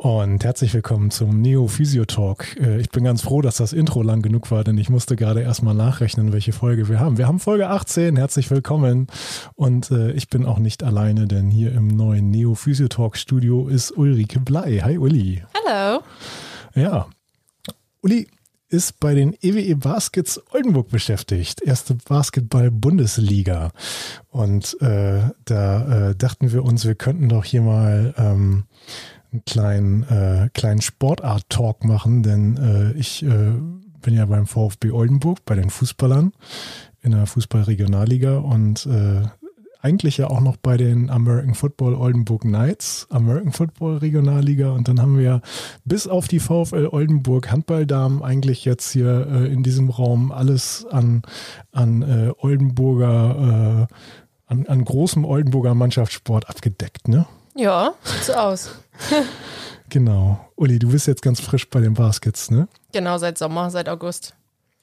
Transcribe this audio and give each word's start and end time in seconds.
und 0.00 0.44
herzlich 0.44 0.72
willkommen 0.72 1.10
zum 1.10 1.42
Neo 1.42 1.66
Physio 1.66 2.06
Talk. 2.06 2.56
Äh, 2.56 2.80
ich 2.80 2.88
bin 2.88 3.04
ganz 3.04 3.20
froh, 3.20 3.42
dass 3.42 3.58
das 3.58 3.74
Intro 3.74 4.02
lang 4.02 4.22
genug 4.22 4.50
war, 4.50 4.64
denn 4.64 4.78
ich 4.78 4.88
musste 4.88 5.14
gerade 5.14 5.42
erstmal 5.42 5.74
nachrechnen, 5.74 6.32
welche 6.32 6.54
Folge 6.54 6.88
wir 6.88 7.00
haben. 7.00 7.18
Wir 7.18 7.28
haben 7.28 7.38
Folge 7.38 7.68
18, 7.68 8.16
herzlich 8.16 8.50
willkommen. 8.50 9.08
Und 9.56 9.90
äh, 9.90 10.12
ich 10.12 10.30
bin 10.30 10.46
auch 10.46 10.58
nicht 10.58 10.82
alleine, 10.82 11.26
denn 11.26 11.50
hier 11.50 11.72
im 11.72 11.88
neuen 11.88 12.30
Neo 12.30 12.54
Physio 12.54 12.88
Talk 12.88 13.18
Studio 13.18 13.68
ist 13.68 13.90
Ulrike 13.94 14.40
Blei. 14.40 14.78
Hi 14.78 14.96
Uli. 14.96 15.42
Hallo. 15.68 16.00
Ja. 16.74 17.06
Uli 18.00 18.26
ist 18.70 19.00
bei 19.00 19.14
den 19.14 19.36
EWE 19.42 19.76
Baskets 19.76 20.40
Oldenburg 20.54 20.88
beschäftigt. 20.88 21.60
Erste 21.60 21.94
Basketball-Bundesliga. 22.08 23.70
Und 24.30 24.80
äh, 24.80 25.20
da 25.44 26.10
äh, 26.10 26.14
dachten 26.14 26.52
wir 26.52 26.64
uns, 26.64 26.86
wir 26.86 26.94
könnten 26.94 27.28
doch 27.28 27.44
hier 27.44 27.60
mal 27.60 28.14
ähm, 28.16 28.64
einen 29.32 29.44
kleinen, 29.44 30.02
äh, 30.04 30.48
kleinen 30.52 30.80
Sportart-Talk 30.80 31.84
machen, 31.84 32.22
denn 32.22 32.56
äh, 32.56 32.98
ich 32.98 33.22
äh, 33.22 33.52
bin 34.02 34.14
ja 34.14 34.26
beim 34.26 34.46
VfB 34.46 34.90
Oldenburg, 34.90 35.44
bei 35.44 35.54
den 35.54 35.70
Fußballern 35.70 36.32
in 37.02 37.12
der 37.12 37.26
Fußball-Regionalliga 37.26 38.38
und 38.38 38.86
äh, 38.86 39.22
eigentlich 39.82 40.18
ja 40.18 40.28
auch 40.28 40.40
noch 40.40 40.58
bei 40.58 40.76
den 40.76 41.08
American 41.08 41.54
Football 41.54 41.94
Oldenburg 41.94 42.42
Knights, 42.42 43.06
American 43.08 43.52
Football 43.52 43.96
Regionalliga. 43.98 44.72
Und 44.72 44.88
dann 44.88 45.00
haben 45.00 45.16
wir 45.16 45.40
bis 45.86 46.06
auf 46.06 46.28
die 46.28 46.40
VfL 46.40 46.88
Oldenburg 46.90 47.50
Handballdamen 47.50 48.22
eigentlich 48.22 48.66
jetzt 48.66 48.90
hier 48.90 49.26
äh, 49.30 49.50
in 49.50 49.62
diesem 49.62 49.88
Raum 49.88 50.32
alles 50.32 50.84
an, 50.90 51.22
an 51.72 52.02
äh, 52.02 52.32
Oldenburger, 52.36 53.88
an, 54.46 54.66
an 54.66 54.84
großem 54.84 55.24
Oldenburger 55.24 55.74
Mannschaftssport 55.74 56.50
abgedeckt, 56.50 57.08
ne? 57.08 57.24
Ja, 57.54 57.94
sieht 58.04 58.24
so 58.24 58.34
aus. 58.34 58.74
genau. 59.88 60.48
Uli, 60.56 60.78
du 60.78 60.90
bist 60.90 61.06
jetzt 61.06 61.22
ganz 61.22 61.40
frisch 61.40 61.68
bei 61.68 61.80
den 61.80 61.94
Baskets, 61.94 62.50
ne? 62.50 62.68
Genau, 62.92 63.18
seit 63.18 63.38
Sommer, 63.38 63.70
seit 63.70 63.88
August. 63.88 64.34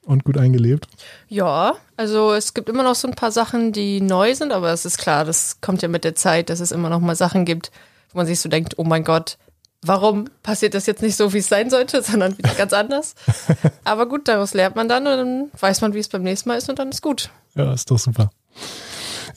Und 0.06 0.24
gut 0.24 0.38
eingelebt? 0.38 0.88
Ja, 1.28 1.76
also 1.98 2.34
es 2.34 2.54
gibt 2.54 2.70
immer 2.70 2.84
noch 2.84 2.96
so 2.96 3.10
ein 3.10 3.16
paar 3.16 3.32
Sachen, 3.32 3.74
die 3.74 4.00
neu 4.00 4.34
sind, 4.36 4.54
aber 4.54 4.72
es 4.72 4.86
ist 4.86 4.98
klar, 4.98 5.26
das 5.26 5.60
kommt 5.60 5.82
ja 5.82 5.90
mit 5.90 6.06
der 6.06 6.16
Zeit, 6.16 6.50
dass 6.50 6.62
es 6.62 6.72
immer 6.72 6.90
noch 6.90 7.02
mal 7.02 7.16
Sachen 7.16 7.44
gibt, 7.44 7.72
wo 8.12 8.18
man 8.18 8.26
sich 8.26 8.40
so 8.40 8.48
denkt, 8.48 8.76
oh 8.78 8.86
mein 8.86 9.04
Gott, 9.04 9.38
warum 9.82 10.30
passiert 10.44 10.74
das 10.74 10.86
jetzt 10.86 11.02
nicht 11.02 11.18
so, 11.18 11.34
wie 11.34 11.40
es 11.40 11.50
sein 11.50 11.70
sollte, 11.70 12.02
sondern 12.04 12.38
wieder 12.38 12.54
ganz 12.54 12.72
anders. 12.74 13.16
aber 13.84 14.08
gut, 14.08 14.28
daraus 14.28 14.54
lernt 14.54 14.76
man 14.76 14.88
dann 14.88 15.08
und 15.08 15.18
dann 15.18 15.52
weiß 15.60 15.82
man, 15.82 15.94
wie 15.94 16.00
es 16.00 16.08
beim 16.08 16.24
nächsten 16.24 16.50
Mal 16.50 16.56
ist 16.56 16.70
und 16.70 16.80
dann 16.80 16.90
ist 16.90 17.02
gut. 17.02 17.30
Ja, 17.56 17.74
ist 17.74 17.92
doch 17.92 18.00
super. 18.00 18.30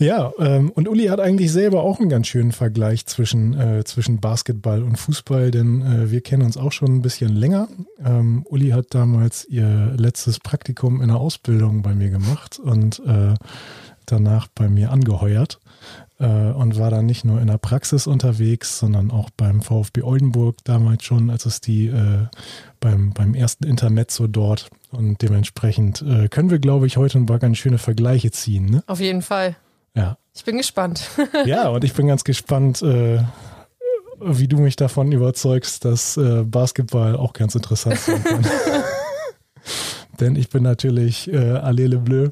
Ja, 0.01 0.33
ähm, 0.39 0.71
und 0.71 0.89
Uli 0.89 1.09
hat 1.09 1.21
eigentlich 1.21 1.53
selber 1.53 1.83
auch 1.83 2.01
einen 2.01 2.09
ganz 2.09 2.27
schönen 2.27 2.53
Vergleich 2.53 3.05
zwischen, 3.05 3.53
äh, 3.53 3.85
zwischen 3.85 4.19
Basketball 4.19 4.83
und 4.83 4.97
Fußball, 4.97 5.51
denn 5.51 5.83
äh, 5.83 6.11
wir 6.11 6.23
kennen 6.23 6.43
uns 6.43 6.57
auch 6.57 6.73
schon 6.73 6.89
ein 6.89 7.03
bisschen 7.03 7.37
länger. 7.37 7.69
Ähm, 8.03 8.47
Uli 8.49 8.71
hat 8.71 8.95
damals 8.95 9.45
ihr 9.45 9.93
letztes 9.99 10.41
Praktikum 10.41 11.03
in 11.03 11.09
der 11.09 11.19
Ausbildung 11.19 11.83
bei 11.83 11.95
mir 11.95 12.09
gemacht 12.09 12.59
und 12.59 13.01
äh, 13.01 13.35
danach 14.07 14.47
bei 14.55 14.71
mir 14.71 14.91
angeheuert 14.91 15.61
äh, 16.19 16.25
und 16.25 16.79
war 16.79 16.91
dann 16.91 17.05
nicht 17.05 17.27
nur 17.27 17.39
in 17.39 17.49
der 17.49 17.59
Praxis 17.59 18.07
unterwegs, 18.07 18.79
sondern 18.79 19.11
auch 19.11 19.29
beim 19.29 19.61
VfB 19.61 20.01
Oldenburg 20.01 20.57
damals 20.65 21.05
schon, 21.05 21.29
als 21.29 21.45
es 21.45 21.61
die 21.61 21.89
äh, 21.89 22.27
beim, 22.81 23.13
beim 23.13 23.35
ersten 23.35 23.65
Intermezzo 23.65 24.29
dort 24.29 24.71
und 24.93 25.21
dementsprechend 25.21 26.01
äh, 26.01 26.29
können 26.29 26.49
wir, 26.49 26.59
glaube 26.59 26.87
ich, 26.87 26.97
heute 26.97 27.19
ein 27.19 27.27
paar 27.27 27.39
ganz 27.39 27.59
schöne 27.59 27.77
Vergleiche 27.77 28.31
ziehen. 28.31 28.65
Ne? 28.65 28.83
Auf 28.87 29.01
jeden 29.01 29.21
Fall. 29.21 29.57
Ja. 29.95 30.19
Ich 30.35 30.45
bin 30.45 30.57
gespannt. 30.57 31.03
ja, 31.45 31.69
und 31.69 31.85
ich 31.85 31.93
bin 31.93 32.07
ganz 32.07 32.25
gespannt, 32.25 32.83
äh, 32.83 33.21
wie 34.21 34.49
du 34.49 34.59
mich 34.59 34.77
davon 34.77 35.13
überzeugst, 35.13 35.85
dass 35.85 36.17
äh, 36.17 36.45
Basketball 36.45 37.17
auch 37.17 37.33
ganz 37.33 37.55
interessant 37.55 37.99
sein 37.99 38.23
kann. 38.23 38.47
Denn 40.21 40.37
ich 40.37 40.51
bin 40.51 40.63
natürlich 40.63 41.33
äh, 41.33 41.37
Allele 41.37 41.99
Bleu, 41.99 42.29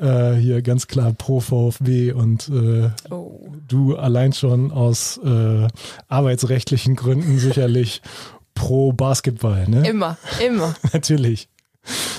äh, 0.00 0.34
hier 0.34 0.62
ganz 0.62 0.88
klar 0.88 1.12
pro 1.12 1.40
VfB 1.40 2.12
und 2.12 2.48
äh, 2.48 2.90
oh. 3.10 3.52
du 3.68 3.96
allein 3.96 4.32
schon 4.32 4.72
aus 4.72 5.20
äh, 5.24 5.68
arbeitsrechtlichen 6.08 6.96
Gründen 6.96 7.38
sicherlich 7.38 8.02
pro 8.54 8.92
Basketball, 8.92 9.68
ne? 9.68 9.88
Immer, 9.88 10.18
immer. 10.44 10.74
natürlich. 10.92 11.48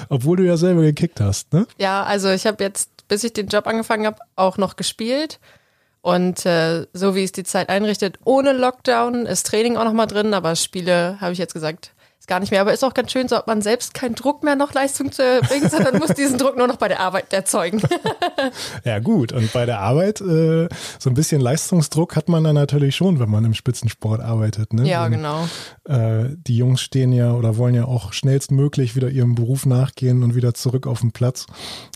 Obwohl 0.10 0.38
du 0.38 0.46
ja 0.46 0.58
selber 0.58 0.82
gekickt 0.82 1.20
hast, 1.20 1.54
ne? 1.54 1.68
Ja, 1.78 2.04
also 2.04 2.30
ich 2.30 2.46
habe 2.46 2.64
jetzt 2.64 2.90
bis 3.12 3.26
ich 3.26 3.34
den 3.34 3.48
Job 3.48 3.68
angefangen 3.68 4.06
habe, 4.06 4.20
auch 4.38 4.58
noch 4.58 4.78
gespielt. 4.78 5.42
Und 6.00 6.46
äh, 6.46 6.88
so 6.94 7.14
wie 7.14 7.26
es 7.26 7.34
die 7.34 7.44
Zeit 7.44 7.68
einrichtet, 7.68 8.18
ohne 8.24 8.54
Lockdown 8.54 9.26
ist 9.26 9.48
Training 9.48 9.76
auch 9.76 9.84
noch 9.84 9.92
mal 9.92 10.06
drin, 10.06 10.34
aber 10.34 10.56
Spiele 10.56 11.20
habe 11.20 11.34
ich 11.34 11.38
jetzt 11.38 11.54
gesagt, 11.54 11.92
ist 12.22 12.28
gar 12.28 12.40
nicht 12.40 12.52
mehr. 12.52 12.62
Aber 12.62 12.72
ist 12.72 12.84
auch 12.84 12.94
ganz 12.94 13.12
schön, 13.12 13.28
so 13.28 13.36
hat 13.36 13.48
man 13.48 13.64
selbst 13.64 13.96
keinen 13.96 14.14
Druck 14.14 14.44
mehr, 14.44 14.56
noch 14.56 14.74
Leistung 14.74 15.12
zu 15.12 15.24
erbringen, 15.24 15.70
sondern 15.72 15.98
muss 15.98 16.10
diesen 16.14 16.38
Druck 16.38 16.56
nur 16.56 16.68
noch 16.68 16.76
bei 16.76 16.88
der 16.88 17.00
Arbeit 17.00 17.34
erzeugen. 17.34 17.82
ja, 18.86 19.00
gut. 19.00 19.34
Und 19.34 19.52
bei 19.54 19.66
der 19.66 19.80
Arbeit, 19.80 20.22
äh, 20.22 20.70
so 21.00 21.10
ein 21.10 21.16
bisschen 21.16 21.42
Leistungsdruck 21.42 22.16
hat 22.16 22.30
man 22.30 22.44
dann 22.44 22.54
natürlich 22.54 22.96
schon, 22.96 23.20
wenn 23.20 23.30
man 23.30 23.44
im 23.44 23.56
Spitzensport 23.56 24.22
arbeitet. 24.22 24.72
Ne? 24.72 24.88
Ja, 24.88 25.06
Und, 25.06 25.14
genau. 25.14 25.48
Äh, 25.86 26.36
die 26.36 26.58
Jungs 26.58 26.82
stehen 26.82 27.12
ja 27.12 27.34
oder 27.34 27.58
wollen 27.58 27.74
ja 27.74 27.86
auch 27.86 28.14
schnellstmöglich 28.14 28.96
wieder 28.96 29.10
ihrem 29.10 29.34
Beruf 29.34 29.66
nachgehen 29.66 30.22
und 30.22 30.36
wieder 30.36 30.54
zurück 30.54 30.86
auf 30.86 31.02
den 31.02 31.14
Platz. 31.14 31.48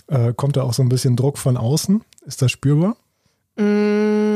Äh, 0.08 0.32
kommt 0.34 0.56
da 0.56 0.64
auch 0.64 0.74
so 0.74 0.82
ein 0.82 0.88
bisschen 0.88 1.14
Druck 1.14 1.38
von 1.38 1.56
außen? 1.56 2.02
Ist 2.26 2.42
das 2.42 2.50
spürbar? 2.50 2.96
Mm, 3.56 4.35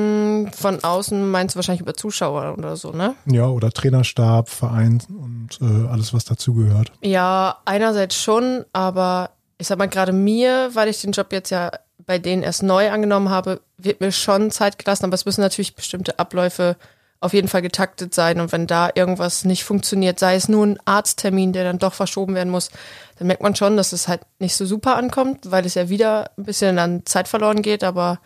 von 0.61 0.83
außen 0.83 1.31
meinst 1.31 1.55
du 1.55 1.59
wahrscheinlich 1.59 1.81
über 1.81 1.95
Zuschauer 1.95 2.57
oder 2.57 2.77
so, 2.77 2.93
ne? 2.93 3.15
Ja, 3.27 3.47
oder 3.47 3.71
Trainerstab, 3.71 4.49
Verein 4.49 5.03
und 5.09 5.59
äh, 5.61 5.89
alles, 5.89 6.15
was 6.15 6.25
dazugehört. 6.25 6.93
Ja, 7.03 7.59
einerseits 7.65 8.17
schon, 8.17 8.65
aber 8.73 9.31
ich 9.59 9.67
sag 9.67 9.79
mal, 9.79 9.89
gerade 9.89 10.13
mir, 10.13 10.71
weil 10.75 10.89
ich 10.89 11.01
den 11.01 11.13
Job 11.13 11.33
jetzt 11.33 11.51
ja 11.51 11.71
bei 12.07 12.19
denen 12.19 12.43
erst 12.43 12.63
neu 12.63 12.91
angenommen 12.91 13.29
habe, 13.29 13.61
wird 13.77 14.01
mir 14.01 14.13
schon 14.13 14.51
Zeit 14.51 14.79
gelassen, 14.79 15.05
aber 15.05 15.15
es 15.15 15.27
müssen 15.27 15.43
natürlich 15.43 15.75
bestimmte 15.75 16.19
Abläufe 16.19 16.77
auf 17.21 17.35
jeden 17.35 17.49
Fall 17.49 17.63
getaktet 17.63 18.15
sein. 18.15 18.41
Und 18.41 18.51
wenn 18.53 18.67
da 18.67 18.91
irgendwas 18.95 19.45
nicht 19.45 19.65
funktioniert, 19.65 20.19
sei 20.19 20.35
es 20.35 20.49
nur 20.49 20.67
ein 20.67 20.79
Arzttermin, 20.87 21.53
der 21.53 21.65
dann 21.65 21.79
doch 21.79 21.93
verschoben 21.93 22.35
werden 22.35 22.51
muss, 22.51 22.71
dann 23.19 23.27
merkt 23.27 23.43
man 23.43 23.55
schon, 23.55 23.77
dass 23.77 23.93
es 23.93 24.09
halt 24.09 24.23
nicht 24.39 24.57
so 24.57 24.65
super 24.65 24.97
ankommt, 24.97 25.51
weil 25.51 25.67
es 25.67 25.75
ja 25.75 25.91
wieder 25.91 26.31
ein 26.39 26.45
bisschen 26.45 26.79
an 26.79 27.05
Zeit 27.05 27.29
verloren 27.29 27.63
geht, 27.63 27.85
aber 27.85 28.21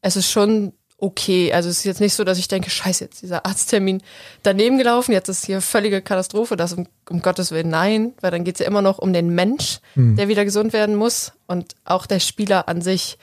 es 0.00 0.16
ist 0.16 0.30
schon 0.30 0.72
okay. 1.02 1.52
Also 1.52 1.68
es 1.68 1.78
ist 1.78 1.84
jetzt 1.84 2.00
nicht 2.00 2.14
so, 2.14 2.22
dass 2.22 2.38
ich 2.38 2.48
denke, 2.48 2.70
scheiße, 2.70 3.04
jetzt 3.04 3.22
dieser 3.22 3.44
Arzttermin 3.44 4.02
daneben 4.44 4.78
gelaufen, 4.78 5.12
jetzt 5.12 5.28
ist 5.28 5.44
hier 5.44 5.60
völlige 5.60 6.00
Katastrophe, 6.00 6.56
das 6.56 6.72
um, 6.72 6.86
um 7.10 7.20
Gottes 7.20 7.50
Willen 7.50 7.68
nein, 7.68 8.14
weil 8.20 8.30
dann 8.30 8.44
geht 8.44 8.54
es 8.54 8.60
ja 8.60 8.66
immer 8.66 8.82
noch 8.82 8.98
um 8.98 9.12
den 9.12 9.34
Mensch, 9.34 9.80
mhm. 9.96 10.16
der 10.16 10.28
wieder 10.28 10.44
gesund 10.44 10.72
werden 10.72 10.94
muss. 10.94 11.32
Und 11.46 11.74
auch 11.84 12.06
der 12.06 12.20
Spieler 12.20 12.68
an 12.68 12.82
sich 12.82 13.18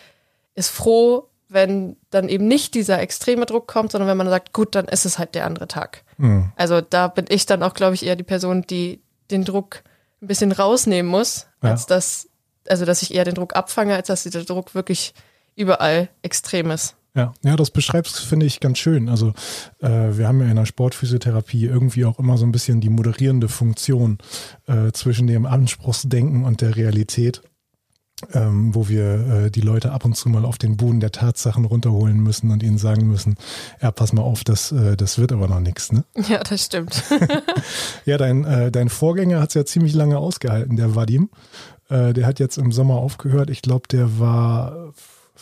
ist 0.56 0.70
froh, 0.70 1.30
wenn 1.48 1.96
dann 2.10 2.28
eben 2.28 2.48
nicht 2.48 2.76
dieser 2.76 3.00
extreme 3.00 3.46
Druck 3.46 3.68
kommt, 3.68 3.94
sondern 3.94 4.10
wenn 4.10 4.18
man 4.18 4.30
sagt, 4.30 4.54
gut, 4.54 4.76
dann 4.76 4.86
ist 4.86 5.06
es 5.06 5.18
halt 5.18 5.34
der 5.34 5.46
andere 5.46 5.68
Tag. 5.68 6.04
Mhm. 6.18 6.52
Also 6.58 6.82
da 6.82 7.08
bin 7.08 7.26
ich 7.30 7.46
dann 7.46 7.64
auch, 7.64 7.74
glaube 7.74 7.96
ich, 7.96 8.06
eher 8.06 8.18
die 8.18 8.24
Person, 8.24 8.64
die 8.64 9.02
den 9.32 9.46
Druck 9.46 9.84
ein 10.22 10.28
bisschen 10.28 10.52
rausnehmen 10.52 11.10
muss, 11.10 11.48
ja. 11.64 11.72
als 11.72 11.86
dass, 11.86 12.28
also 12.68 12.84
dass 12.84 13.02
ich 13.02 13.14
eher 13.14 13.24
den 13.24 13.36
Druck 13.36 13.56
abfange, 13.56 13.96
als 13.96 14.08
dass 14.08 14.24
der 14.24 14.44
Druck 14.44 14.76
wirklich 14.76 15.14
überall 15.56 16.10
extrem 16.22 16.72
ist. 16.72 16.96
Ja, 17.16 17.34
ja, 17.44 17.56
das 17.56 17.72
beschreibst, 17.72 18.20
finde 18.20 18.46
ich, 18.46 18.60
ganz 18.60 18.78
schön. 18.78 19.10
Also 19.10 19.34
äh, 19.80 19.90
wir 20.18 20.28
haben 20.28 20.42
ja 20.42 20.48
in 20.48 20.56
der 20.56 20.66
Sportphysiotherapie 20.66 21.66
irgendwie 21.66 22.06
auch 22.06 22.20
immer 22.20 22.38
so 22.38 22.46
ein 22.46 22.52
bisschen 22.52 22.82
die 22.82 22.90
moderierende 22.90 23.50
Funktion 23.50 24.20
äh, 24.68 24.92
zwischen 24.92 25.28
dem 25.28 25.46
Anspruchsdenken 25.46 26.46
und 26.46 26.62
der 26.62 26.76
Realität 26.76 27.42
ähm, 28.34 28.76
wo 28.76 28.90
wir 28.90 29.46
äh, 29.46 29.52
die 29.52 29.62
Leute 29.62 29.92
ab 29.92 30.06
und 30.06 30.16
zu 30.16 30.30
mal 30.30 30.46
auf 30.46 30.58
den 30.58 30.78
Boden 30.78 31.00
der 31.00 31.12
Tatsachen 31.12 31.66
runterholen 31.66 32.18
müssen 32.20 32.52
und 32.52 32.64
ihnen 32.64 32.78
sagen 32.78 33.08
müssen, 33.08 33.36
ja, 33.82 33.92
pass 33.92 34.14
mal 34.14 34.22
auf, 34.22 34.44
das, 34.44 34.72
äh, 34.72 34.98
das 34.98 35.18
wird 35.18 35.32
aber 35.32 35.48
noch 35.48 35.60
nichts. 35.60 35.92
Ne? 35.92 36.04
Ja, 36.28 36.40
das 36.44 36.66
stimmt. 36.66 37.04
ja, 38.06 38.18
dein, 38.18 38.44
äh, 38.44 38.72
dein 38.72 38.90
Vorgänger 38.90 39.40
hat 39.40 39.50
es 39.50 39.56
ja 39.56 39.66
ziemlich 39.66 39.94
lange 39.94 40.18
ausgehalten, 40.18 40.76
der 40.76 40.96
Vadim. 40.96 41.30
Äh, 41.90 42.14
der 42.14 42.26
hat 42.26 42.40
jetzt 42.40 42.58
im 42.58 42.72
Sommer 42.72 42.96
aufgehört. 42.96 43.50
Ich 43.50 43.62
glaube, 43.62 43.88
der 43.88 44.20
war 44.20 44.94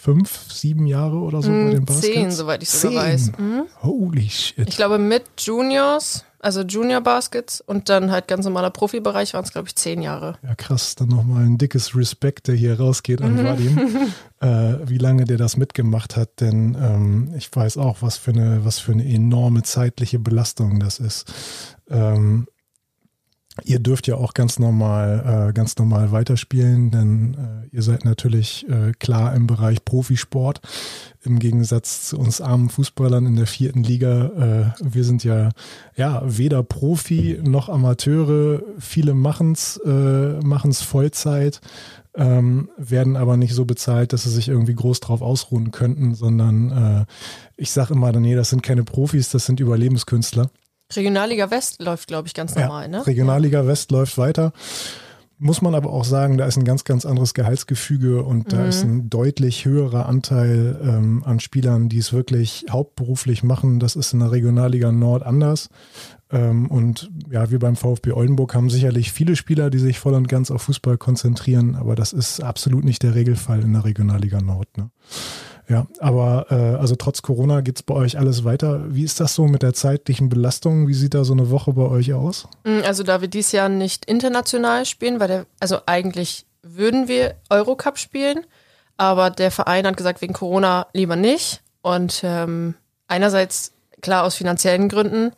fünf, 0.08 0.50
sieben 0.50 0.88
Jahre 0.88 1.18
oder 1.18 1.42
so 1.42 1.50
bei 1.50 1.72
den 1.72 1.84
Baskets. 1.84 2.14
Zehn, 2.14 2.32
soweit 2.32 2.64
ich 2.64 2.70
sogar 2.70 3.04
weiß. 3.04 3.34
Mhm. 3.38 3.64
Holy 3.84 4.30
shit. 4.30 4.70
Ich 4.70 4.78
glaube, 4.78 5.00
mit 5.00 5.26
Juniors 5.38 6.24
also 6.40 6.62
Junior 6.62 7.02
Baskets 7.02 7.60
und 7.60 7.90
dann 7.90 8.10
halt 8.12 8.30
ganz 8.30 8.46
normaler 8.46 8.70
Profibereich 8.70 9.34
waren 9.34 9.44
es, 9.44 9.52
glaube 9.52 9.68
ich, 9.68 9.76
zehn 9.76 10.02
Jahre. 10.02 10.38
Ja, 10.44 10.56
krass. 10.56 10.96
Dann 10.96 11.10
nochmal 11.10 11.44
ein 11.44 11.58
dickes 11.58 11.94
Respekt, 11.94 12.48
der 12.48 12.56
hier 12.56 12.80
rausgeht 12.80 13.22
an 13.22 13.34
mhm. 13.34 13.44
Vadim, 13.44 13.78
äh, 14.40 14.88
wie 14.88 14.98
lange 14.98 15.26
der 15.26 15.38
das 15.38 15.58
mitgemacht 15.58 16.16
hat, 16.16 16.40
denn 16.40 16.78
ähm, 16.80 17.34
ich 17.36 17.54
weiß 17.54 17.78
auch, 17.78 17.98
was 18.02 18.16
für, 18.16 18.32
eine, 18.32 18.64
was 18.64 18.80
für 18.80 18.94
eine 18.94 19.06
enorme 19.06 19.64
zeitliche 19.64 20.20
Belastung 20.20 20.80
das 20.80 21.00
ist. 21.00 21.34
Ähm, 21.90 22.48
Ihr 23.64 23.80
dürft 23.80 24.08
ja 24.08 24.16
auch 24.16 24.34
ganz 24.34 24.60
normal, 24.60 25.50
äh, 25.50 25.54
ganz 25.54 25.78
normal 25.78 26.12
weiterspielen, 26.12 26.92
denn 26.92 27.34
äh, 27.34 27.76
ihr 27.76 27.82
seid 27.82 28.06
natürlich 28.06 28.68
äh, 28.70 28.92
klar 29.00 29.36
im 29.36 29.48
Bereich 29.48 29.84
Profisport. 29.84 30.62
Im 31.24 31.40
Gegensatz 31.40 32.08
zu 32.10 32.18
uns 32.18 32.40
armen 32.40 32.70
Fußballern 32.70 33.26
in 33.26 33.36
der 33.36 33.48
vierten 33.48 33.84
Liga. 33.84 34.74
Äh, 34.78 34.84
wir 34.84 35.04
sind 35.04 35.24
ja, 35.24 35.50
ja 35.96 36.22
weder 36.26 36.64
Profi 36.64 37.40
noch 37.44 37.70
Amateure. 37.70 38.62
Viele 38.80 39.14
machen's, 39.14 39.78
äh, 39.86 40.40
machen's 40.42 40.82
Vollzeit, 40.82 41.60
ähm, 42.16 42.70
werden 42.78 43.16
aber 43.16 43.38
nicht 43.38 43.54
so 43.54 43.66
bezahlt, 43.66 44.14
dass 44.14 44.24
sie 44.24 44.32
sich 44.32 44.48
irgendwie 44.50 44.76
groß 44.76 45.00
drauf 45.00 45.22
ausruhen 45.22 45.72
könnten, 45.72 46.16
sondern 46.16 46.72
äh, 46.72 47.06
ich 47.58 47.72
sage 47.72 47.94
immer, 47.94 48.12
nee, 48.12 48.36
das 48.36 48.50
sind 48.50 48.64
keine 48.64 48.84
Profis, 48.84 49.30
das 49.30 49.46
sind 49.46 49.60
Überlebenskünstler. 49.60 50.50
Regionalliga 50.96 51.52
West 51.52 51.82
läuft, 51.82 52.08
glaube 52.08 52.28
ich, 52.28 52.34
ganz 52.34 52.56
normal, 52.56 52.84
ja, 52.84 52.88
ne? 52.88 53.08
Regionalliga 53.08 53.68
West 53.68 53.92
läuft 53.92 54.18
weiter. 54.18 54.54
Muss 55.40 55.62
man 55.62 55.76
aber 55.76 55.92
auch 55.92 56.06
sagen, 56.06 56.40
da 56.40 56.48
ist 56.48 56.58
ein 56.58 56.64
ganz, 56.64 56.84
ganz 56.84 57.06
anderes 57.06 57.36
Gehaltsgefüge 57.36 58.24
und 58.24 58.54
da 58.54 58.66
ist 58.66 58.82
ein 58.82 59.08
deutlich 59.08 59.66
höherer 59.66 60.08
Anteil 60.08 60.80
ähm, 60.82 61.24
an 61.26 61.40
Spielern, 61.40 61.90
die 61.90 62.00
es 62.00 62.12
wirklich 62.12 62.66
hauptberuflich 62.72 63.44
machen. 63.44 63.80
Das 63.80 63.96
ist 63.96 64.14
in 64.14 64.20
der 64.20 64.32
Regionalliga 64.32 64.92
Nord 64.92 65.22
anders. 65.22 65.70
Ähm, 66.32 66.72
und 66.72 67.12
ja, 67.30 67.52
wir 67.52 67.60
beim 67.60 67.76
VfB 67.76 68.14
Oldenburg 68.14 68.56
haben 68.56 68.72
sicherlich 68.72 69.12
viele 69.12 69.36
Spieler, 69.36 69.70
die 69.70 69.78
sich 69.78 70.00
voll 70.00 70.16
und 70.16 70.28
ganz 70.28 70.50
auf 70.50 70.64
Fußball 70.64 70.98
konzentrieren, 70.98 71.76
aber 71.76 71.94
das 71.94 72.14
ist 72.14 72.42
absolut 72.42 72.84
nicht 72.84 73.04
der 73.04 73.14
Regelfall 73.14 73.62
in 73.62 73.74
der 73.74 73.86
Regionalliga 73.86 74.42
Nord. 74.42 74.76
Ne? 74.76 74.90
Ja, 75.70 75.86
aber 76.00 76.48
äh, 76.50 76.80
also 76.80 76.96
trotz 76.96 77.22
Corona 77.22 77.60
geht's 77.62 77.84
bei 77.84 77.94
euch 77.94 78.18
alles 78.18 78.46
weiter. 78.46 78.84
Wie 78.88 79.04
ist 79.04 79.20
das 79.20 79.36
so 79.36 79.48
mit 79.48 79.64
der 79.64 79.74
zeitlichen 79.74 80.30
Belastung? 80.30 80.88
Wie 80.88 80.94
sieht 80.94 81.14
da 81.14 81.26
so 81.26 81.34
eine 81.34 81.50
Woche 81.50 81.74
bei 81.74 81.84
euch 81.84 82.14
aus? 82.14 82.48
Also 82.86 83.04
da 83.04 83.20
wir 83.20 83.28
dieses 83.28 83.52
Jahr 83.52 83.68
nicht 83.68 84.06
international 84.06 84.86
spielen, 84.86 85.20
weil 85.20 85.28
der, 85.28 85.46
also 85.60 85.80
eigentlich 85.86 86.46
würden 86.64 87.10
wir 87.10 87.36
Eurocup 87.50 87.98
spielen, 87.98 88.46
aber 88.96 89.30
der 89.30 89.52
Verein 89.52 89.86
hat 89.86 89.98
gesagt, 89.98 90.22
wegen 90.22 90.34
Corona 90.34 90.88
lieber 90.94 91.18
nicht. 91.18 91.62
Und 91.82 92.22
ähm, 92.24 92.76
einerseits 93.08 93.74
klar 94.02 94.24
aus 94.24 94.36
finanziellen 94.36 94.88
Gründen, 94.88 95.32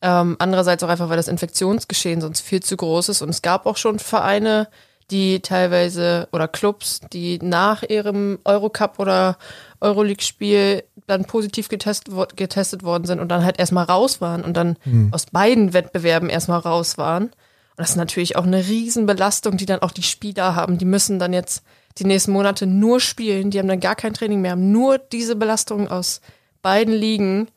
ähm, 0.00 0.36
andererseits 0.38 0.82
auch 0.82 0.88
einfach, 0.88 1.08
weil 1.08 1.16
das 1.16 1.28
Infektionsgeschehen 1.28 2.20
sonst 2.20 2.40
viel 2.40 2.62
zu 2.62 2.76
groß 2.76 3.10
ist. 3.10 3.22
Und 3.22 3.30
es 3.30 3.42
gab 3.42 3.66
auch 3.66 3.76
schon 3.76 3.98
Vereine, 3.98 4.68
die 5.10 5.40
teilweise 5.40 6.28
oder 6.32 6.48
Clubs, 6.48 7.00
die 7.12 7.38
nach 7.38 7.82
ihrem 7.82 8.38
Eurocup 8.44 8.98
oder 8.98 9.36
Euroleague-Spiel 9.84 10.82
dann 11.06 11.24
positiv 11.26 11.68
getestet, 11.68 12.36
getestet 12.36 12.82
worden 12.82 13.04
sind 13.04 13.20
und 13.20 13.28
dann 13.28 13.44
halt 13.44 13.58
erstmal 13.58 13.84
raus 13.84 14.20
waren 14.20 14.42
und 14.42 14.56
dann 14.56 14.76
mhm. 14.84 15.10
aus 15.12 15.26
beiden 15.26 15.72
Wettbewerben 15.72 16.30
erstmal 16.30 16.60
raus 16.60 16.98
waren. 16.98 17.24
Und 17.24 17.80
das 17.80 17.90
ist 17.90 17.96
natürlich 17.96 18.36
auch 18.36 18.44
eine 18.44 18.66
Riesenbelastung, 18.66 19.56
die 19.56 19.66
dann 19.66 19.82
auch 19.82 19.90
die 19.90 20.02
Spieler 20.02 20.54
haben. 20.54 20.78
Die 20.78 20.84
müssen 20.84 21.18
dann 21.18 21.32
jetzt 21.32 21.62
die 21.98 22.04
nächsten 22.04 22.32
Monate 22.32 22.66
nur 22.66 23.00
spielen. 23.00 23.50
Die 23.50 23.58
haben 23.58 23.68
dann 23.68 23.80
gar 23.80 23.96
kein 23.96 24.14
Training 24.14 24.40
mehr, 24.40 24.52
haben 24.52 24.72
nur 24.72 24.98
diese 24.98 25.36
Belastung 25.36 25.88
aus 25.88 26.20
beiden 26.62 26.94
Ligen. 26.94 27.48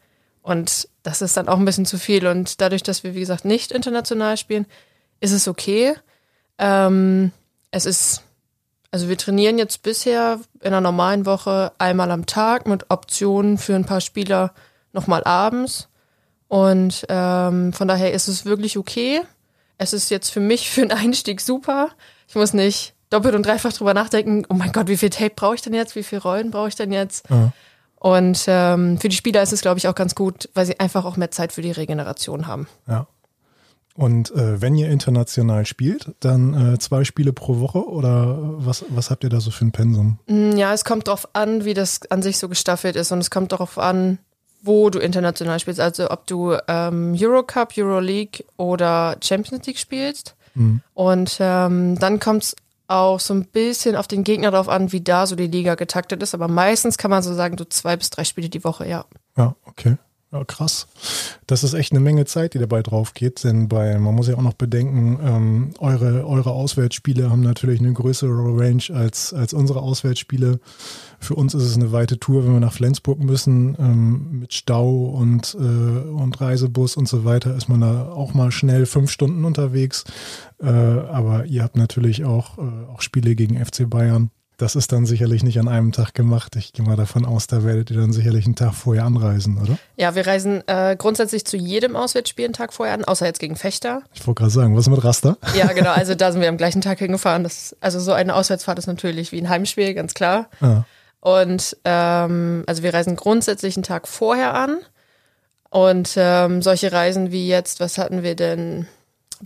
Und 0.42 0.90
das 1.04 1.22
ist 1.22 1.38
dann 1.38 1.48
auch 1.48 1.58
ein 1.58 1.66
bisschen 1.66 1.86
zu 1.86 1.98
viel. 1.98 2.28
Und 2.28 2.62
dadurch, 2.62 2.84
dass 2.84 3.04
wir, 3.04 3.16
wie 3.16 3.22
gesagt, 3.22 3.46
nicht 3.46 3.72
international 3.72 4.38
spielen, 4.38 4.66
ist 5.20 5.32
es 5.32 5.48
okay. 5.48 5.94
Ähm, 6.58 7.32
es 7.72 7.86
ist 7.86 8.24
also 8.92 9.10
wir 9.10 9.18
trainieren 9.18 9.58
jetzt 9.58 9.84
bisher 9.84 10.40
in 10.62 10.68
einer 10.68 10.82
normalen 10.82 11.26
Woche 11.26 11.72
einmal 11.78 12.12
am 12.12 12.26
Tag 12.26 12.68
mit 12.68 12.90
Optionen 12.90 13.58
für 13.58 13.76
ein 13.76 13.86
paar 13.86 14.02
Spieler 14.02 14.54
nochmal 14.94 15.24
abends. 15.24 15.90
Und 16.48 17.06
ähm, 17.10 17.74
von 17.74 17.88
daher 17.88 18.14
ist 18.14 18.28
es 18.28 18.46
wirklich 18.46 18.78
okay. 18.78 19.22
Es 19.78 19.94
ist 19.94 20.10
jetzt 20.10 20.30
für 20.30 20.40
mich 20.40 20.70
für 20.72 20.82
einen 20.82 20.92
Einstieg 20.92 21.42
super. 21.42 21.90
Ich 22.28 22.36
muss 22.36 22.54
nicht 22.54 22.94
doppelt 23.10 23.36
und 23.36 23.46
dreifach 23.46 23.74
drüber 23.74 23.94
nachdenken, 23.94 24.46
oh 24.50 24.54
mein 24.54 24.72
Gott, 24.72 24.88
wie 24.88 24.98
viel 24.98 25.10
Tape 25.10 25.34
brauche 25.36 25.56
ich 25.56 25.62
denn 25.62 25.74
jetzt? 25.74 25.96
Wie 25.96 26.04
viele 26.04 26.22
Rollen 26.22 26.52
brauche 26.52 26.68
ich 26.68 26.76
denn 26.76 26.92
jetzt? 26.92 27.30
Ja. 27.30 27.54
Und 28.00 28.46
ähm, 28.48 29.00
für 29.00 29.10
die 29.10 29.16
Spieler 29.16 29.42
ist 29.42 29.54
es, 29.54 29.62
glaube 29.62 29.80
ich, 29.80 29.88
auch 29.88 29.96
ganz 29.96 30.14
gut, 30.14 30.50
weil 30.54 30.66
sie 30.66 30.80
einfach 30.80 31.04
auch 31.04 31.18
mehr 31.18 31.32
Zeit 31.32 31.52
für 31.52 31.62
die 31.62 31.72
Regeneration 31.72 32.46
haben. 32.46 32.68
Ja. 32.88 33.08
Und 33.98 34.30
äh, 34.36 34.62
wenn 34.62 34.76
ihr 34.76 34.92
international 34.92 35.66
spielt, 35.66 36.14
dann 36.20 36.76
äh, 36.76 36.78
zwei 36.78 37.04
Spiele 37.04 37.34
pro 37.34 37.60
Woche 37.60 37.84
oder 37.84 38.38
was, 38.40 38.86
was 38.90 39.10
habt 39.10 39.24
ihr 39.24 39.32
da 39.32 39.42
so 39.42 39.50
für 39.50 39.66
ein 39.66 39.72
Pensum? 39.72 40.20
Mm, 40.28 40.52
ja, 40.52 40.72
es 40.72 40.86
kommt 40.86 41.08
darauf 41.08 41.28
an, 41.34 41.66
wie 41.66 41.74
das 41.74 42.02
an 42.12 42.22
sich 42.22 42.38
so 42.38 42.48
gestaffelt 42.48 42.96
ist 42.96 43.12
und 43.12 43.18
es 43.18 43.32
kommt 43.32 43.52
darauf 43.54 43.80
an, 43.80 44.20
wo 44.62 44.92
du 44.92 45.00
international 45.00 45.60
spielst. 45.60 45.80
Also 45.80 46.12
ob 46.12 46.28
du 46.28 46.56
ähm, 46.68 47.16
Eurocup, 47.20 47.74
Euroleague 47.76 48.46
oder 48.58 49.18
Champions 49.24 49.66
League 49.66 49.80
spielst. 49.80 50.36
Mhm. 50.54 50.82
Und 50.94 51.38
ähm, 51.40 51.98
dann 51.98 52.20
kommt 52.20 52.44
es 52.44 52.56
auch 52.86 53.20
so 53.20 53.34
ein 53.34 53.46
bisschen 53.46 53.96
auf 53.96 54.08
den 54.08 54.24
Gegner 54.24 54.52
drauf 54.52 54.70
an, 54.70 54.92
wie 54.92 55.02
da 55.02 55.26
so 55.26 55.36
die 55.36 55.48
Liga 55.48 55.74
getaktet 55.74 56.22
ist. 56.22 56.36
Aber 56.36 56.48
meistens 56.48 57.00
kann 57.00 57.10
man 57.10 57.24
so 57.24 57.34
sagen, 57.34 57.58
so 57.58 57.66
zwei 57.66 57.98
bis 57.98 58.12
drei 58.12 58.26
Spiele 58.26 58.50
die 58.50 58.64
Woche, 58.64 58.88
ja. 58.88 59.06
Ja, 59.36 59.56
okay. 59.66 59.98
Ja, 60.34 60.44
krass. 60.44 60.88
Das 61.46 61.64
ist 61.64 61.74
echt 61.74 61.94
eine 61.94 62.02
Menge 62.02 62.26
Zeit, 62.26 62.54
die 62.54 62.60
dabei 62.60 62.84
drauf 62.84 63.14
geht, 63.14 63.46
denn 63.46 63.70
bei, 63.70 63.98
man 63.98 64.14
muss 64.14 64.28
ja 64.28 64.36
auch 64.36 64.42
noch 64.42 64.56
bedenken, 64.56 65.18
ähm, 65.24 65.70
eure, 65.80 66.28
eure 66.28 66.52
Auswärtsspiele 66.52 67.30
haben 67.30 67.40
natürlich 67.40 67.80
eine 67.80 67.94
größere 67.94 68.30
Range 68.30 68.84
als, 68.94 69.34
als 69.34 69.54
unsere 69.54 69.82
Auswärtsspiele. 69.82 70.60
Für 71.20 71.36
uns 71.36 71.54
ist 71.54 71.64
es 71.64 71.76
eine 71.76 71.94
weite 71.94 72.20
Tour, 72.20 72.46
wenn 72.46 72.52
wir 72.52 72.60
nach 72.60 72.74
Flensburg 72.74 73.20
müssen, 73.20 73.78
ähm, 73.80 74.40
mit 74.42 74.54
Stau 74.54 75.06
und, 75.06 75.56
äh, 75.58 75.64
und 75.64 76.42
Reisebus 76.42 76.98
und 76.98 77.08
so 77.08 77.24
weiter, 77.24 77.56
ist 77.56 77.70
man 77.70 77.80
da 77.80 78.10
auch 78.10 78.34
mal 78.34 78.52
schnell 78.52 78.86
fünf 78.86 79.10
Stunden 79.10 79.46
unterwegs. 79.46 80.04
Äh, 80.60 80.68
aber 80.68 81.46
ihr 81.46 81.64
habt 81.64 81.78
natürlich 81.78 82.26
auch, 82.26 82.58
äh, 82.58 82.62
auch 82.94 83.02
Spiele 83.02 83.34
gegen 83.34 83.64
FC 83.64 83.90
Bayern. 83.90 84.32
Das 84.58 84.76
ist 84.76 84.92
dann 84.92 85.06
sicherlich 85.06 85.44
nicht 85.44 85.60
an 85.60 85.68
einem 85.68 85.92
Tag 85.92 86.16
gemacht. 86.16 86.56
Ich 86.56 86.74
gehe 86.74 86.84
mal 86.84 86.96
davon 86.96 87.28
aus, 87.28 87.46
da 87.46 87.64
werdet 87.64 87.92
ihr 87.92 87.98
dann 87.98 88.12
sicherlich 88.12 88.46
einen 88.46 88.56
Tag 88.56 88.74
vorher 88.74 89.06
anreisen, 89.06 89.62
oder? 89.62 89.78
Ja, 89.98 90.16
wir 90.16 90.26
reisen 90.26 90.68
äh, 90.68 90.96
grundsätzlich 90.98 91.46
zu 91.46 91.58
jedem 91.58 91.96
Auswärtsspiel 91.96 92.46
einen 92.46 92.56
Tag 92.56 92.74
vorher 92.74 92.96
an, 92.96 93.06
außer 93.06 93.28
jetzt 93.28 93.40
gegen 93.40 93.56
Fechter. 93.56 94.02
Ich 94.16 94.26
wollte 94.26 94.40
gerade 94.40 94.52
sagen, 94.52 94.76
was 94.76 94.88
ist 94.88 94.90
mit 94.90 95.04
Raster? 95.04 95.38
Ja, 95.56 95.68
genau. 95.74 95.92
Also 95.92 96.16
da 96.16 96.32
sind 96.32 96.42
wir 96.42 96.50
am 96.50 96.58
gleichen 96.58 96.82
Tag 96.82 96.98
hingefahren. 96.98 97.44
Das, 97.44 97.76
also 97.82 98.00
so 98.00 98.14
eine 98.14 98.34
Auswärtsfahrt 98.34 98.80
ist 98.80 98.88
natürlich 98.88 99.32
wie 99.32 99.40
ein 99.40 99.48
Heimspiel, 99.48 99.94
ganz 99.94 100.16
klar. 100.16 100.50
Ja. 100.60 100.86
Und 101.20 101.78
ähm, 101.86 102.64
also 102.66 102.82
wir 102.82 102.96
reisen 102.96 103.16
grundsätzlich 103.16 103.78
einen 103.78 103.84
Tag 103.84 104.08
vorher 104.08 104.56
an. 104.56 104.78
Und 105.70 106.16
ähm, 106.18 106.64
solche 106.64 106.92
Reisen 106.92 107.32
wie 107.32 107.48
jetzt, 107.48 107.80
was 107.80 108.00
hatten 108.00 108.24
wir 108.24 108.36
denn? 108.36 108.88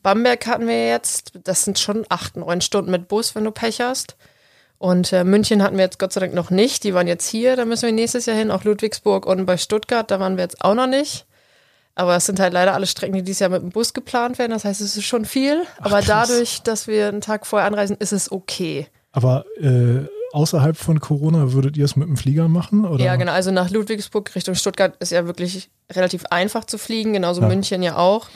Bamberg 0.01 0.47
hatten 0.47 0.67
wir 0.67 0.87
jetzt. 0.87 1.33
Das 1.43 1.63
sind 1.63 1.79
schon 1.79 2.05
acht, 2.07 2.37
neun 2.37 2.61
Stunden 2.61 2.91
mit 2.91 3.09
Bus, 3.09 3.35
wenn 3.35 3.43
du 3.43 3.51
Pech 3.51 3.81
hast. 3.81 4.15
Und 4.81 5.13
äh, 5.13 5.23
München 5.23 5.61
hatten 5.61 5.77
wir 5.77 5.83
jetzt 5.83 5.99
Gott 5.99 6.11
sei 6.11 6.21
Dank 6.21 6.33
noch 6.33 6.49
nicht. 6.49 6.83
Die 6.83 6.95
waren 6.95 7.05
jetzt 7.05 7.27
hier, 7.27 7.55
da 7.55 7.65
müssen 7.65 7.85
wir 7.85 7.91
nächstes 7.91 8.25
Jahr 8.25 8.35
hin. 8.35 8.49
Auch 8.49 8.63
Ludwigsburg 8.63 9.27
und 9.27 9.45
bei 9.45 9.57
Stuttgart, 9.57 10.09
da 10.09 10.19
waren 10.19 10.37
wir 10.37 10.43
jetzt 10.43 10.65
auch 10.65 10.73
noch 10.73 10.87
nicht. 10.87 11.27
Aber 11.93 12.15
es 12.15 12.25
sind 12.25 12.39
halt 12.39 12.51
leider 12.51 12.73
alle 12.73 12.87
Strecken, 12.87 13.13
die 13.13 13.21
dieses 13.21 13.41
Jahr 13.41 13.51
mit 13.51 13.61
dem 13.61 13.69
Bus 13.69 13.93
geplant 13.93 14.39
werden. 14.39 14.53
Das 14.53 14.65
heißt, 14.65 14.81
es 14.81 14.97
ist 14.97 15.03
schon 15.03 15.25
viel. 15.25 15.61
Ach, 15.77 15.85
aber 15.85 16.01
krass. 16.01 16.29
dadurch, 16.29 16.61
dass 16.63 16.87
wir 16.87 17.09
einen 17.09 17.21
Tag 17.21 17.45
vorher 17.45 17.67
anreisen, 17.67 17.95
ist 17.99 18.11
es 18.11 18.31
okay. 18.31 18.87
Aber 19.11 19.45
äh, 19.59 20.07
außerhalb 20.31 20.75
von 20.75 20.99
Corona 20.99 21.53
würdet 21.53 21.77
ihr 21.77 21.85
es 21.85 21.95
mit 21.95 22.07
dem 22.07 22.17
Flieger 22.17 22.47
machen? 22.47 22.83
Oder? 22.83 23.05
Ja, 23.05 23.17
genau. 23.17 23.33
Also 23.33 23.51
nach 23.51 23.69
Ludwigsburg 23.69 24.33
Richtung 24.33 24.55
Stuttgart 24.55 24.95
ist 24.97 25.11
ja 25.11 25.27
wirklich 25.27 25.69
relativ 25.91 26.25
einfach 26.31 26.65
zu 26.65 26.79
fliegen. 26.79 27.13
Genauso 27.13 27.41
ja. 27.41 27.47
München 27.47 27.83
ja 27.83 27.97
auch. 27.97 28.29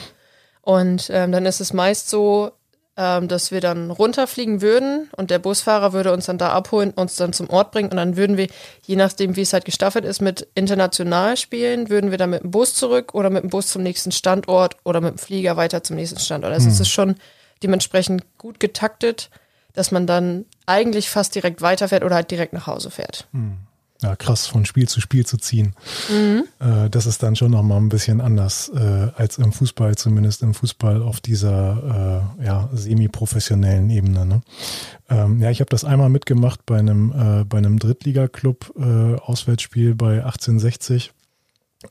Und 0.62 1.10
ähm, 1.12 1.32
dann 1.32 1.48
ist 1.48 1.60
es 1.60 1.74
meist 1.74 2.08
so, 2.08 2.52
ähm, 2.98 3.28
dass 3.28 3.52
wir 3.52 3.62
dann 3.62 3.92
runterfliegen 3.92 4.62
würden 4.62 5.10
und 5.18 5.30
der 5.30 5.40
Busfahrer 5.40 5.94
würde 5.94 6.14
uns 6.14 6.28
dann 6.28 6.38
da 6.38 6.52
abholen, 6.52 6.92
uns 6.92 7.16
dann 7.16 7.34
zum 7.34 7.50
Ort 7.50 7.72
bringen 7.72 7.90
und 7.90 7.98
dann 7.98 8.16
würden 8.16 8.38
wir, 8.38 8.48
je 8.86 8.96
nachdem 8.96 9.36
wie 9.36 9.42
es 9.42 9.54
halt 9.54 9.66
gestaffelt 9.66 10.06
ist, 10.06 10.22
mit 10.22 10.48
international 10.56 11.36
spielen, 11.36 11.90
würden 11.90 12.12
wir 12.12 12.18
dann 12.18 12.30
mit 12.30 12.44
dem 12.44 12.52
Bus 12.52 12.74
zurück 12.74 13.14
oder 13.14 13.30
mit 13.30 13.44
dem 13.44 13.50
Bus 13.50 13.68
zum 13.68 13.84
nächsten 13.84 14.12
Standort 14.12 14.78
oder 14.84 15.02
mit 15.02 15.12
dem 15.12 15.18
Flieger 15.18 15.58
weiter 15.58 15.84
zum 15.84 15.98
nächsten 15.98 16.20
Standort. 16.20 16.54
Also 16.54 16.68
hm. 16.68 16.74
es 16.74 16.80
ist 16.80 16.90
schon 16.90 17.16
dementsprechend 17.64 18.24
gut 18.38 18.60
getaktet, 18.60 19.30
dass 19.74 19.92
man 19.92 20.08
dann 20.08 20.46
eigentlich 20.66 21.10
fast 21.10 21.36
direkt 21.36 21.62
weiterfährt 21.62 22.04
oder 22.04 22.16
halt 22.16 22.32
direkt 22.32 22.54
nach 22.54 22.68
Hause 22.68 22.92
fährt. 22.92 23.28
Hm 23.34 23.58
ja, 24.02 24.16
krass, 24.16 24.48
von 24.48 24.66
Spiel 24.66 24.90
zu 24.90 25.00
Spiel 25.00 25.26
zu 25.26 25.38
ziehen. 25.38 25.74
Mhm. 26.10 26.44
Äh, 26.60 26.90
das 26.90 27.06
ist 27.06 27.24
dann 27.24 27.36
schon 27.36 27.52
nochmal 27.52 27.78
ein 27.78 27.90
bisschen 27.90 28.20
anders 28.20 28.70
äh, 28.70 29.08
als 29.16 29.38
im 29.38 29.54
Fußball, 29.54 29.96
zumindest 29.96 30.42
im 30.44 30.54
Fußball 30.54 31.02
auf 31.02 31.22
dieser 31.22 32.28
äh, 32.40 32.46
ja, 32.46 32.70
semi-professionellen 32.74 33.90
Ebene. 33.90 34.26
Ne? 34.26 34.42
Ähm, 35.10 35.40
ja, 35.40 35.50
ich 35.50 35.62
habe 35.62 35.70
das 35.70 35.86
einmal 35.86 36.10
mitgemacht 36.10 36.66
bei 36.66 36.78
einem, 36.78 37.12
äh, 37.12 37.46
bei 37.46 37.58
einem 37.58 37.80
Drittliga-Club, 37.80 38.74
äh, 38.78 39.16
Auswärtsspiel 39.16 39.96
bei 39.96 40.26
1860. 40.26 41.14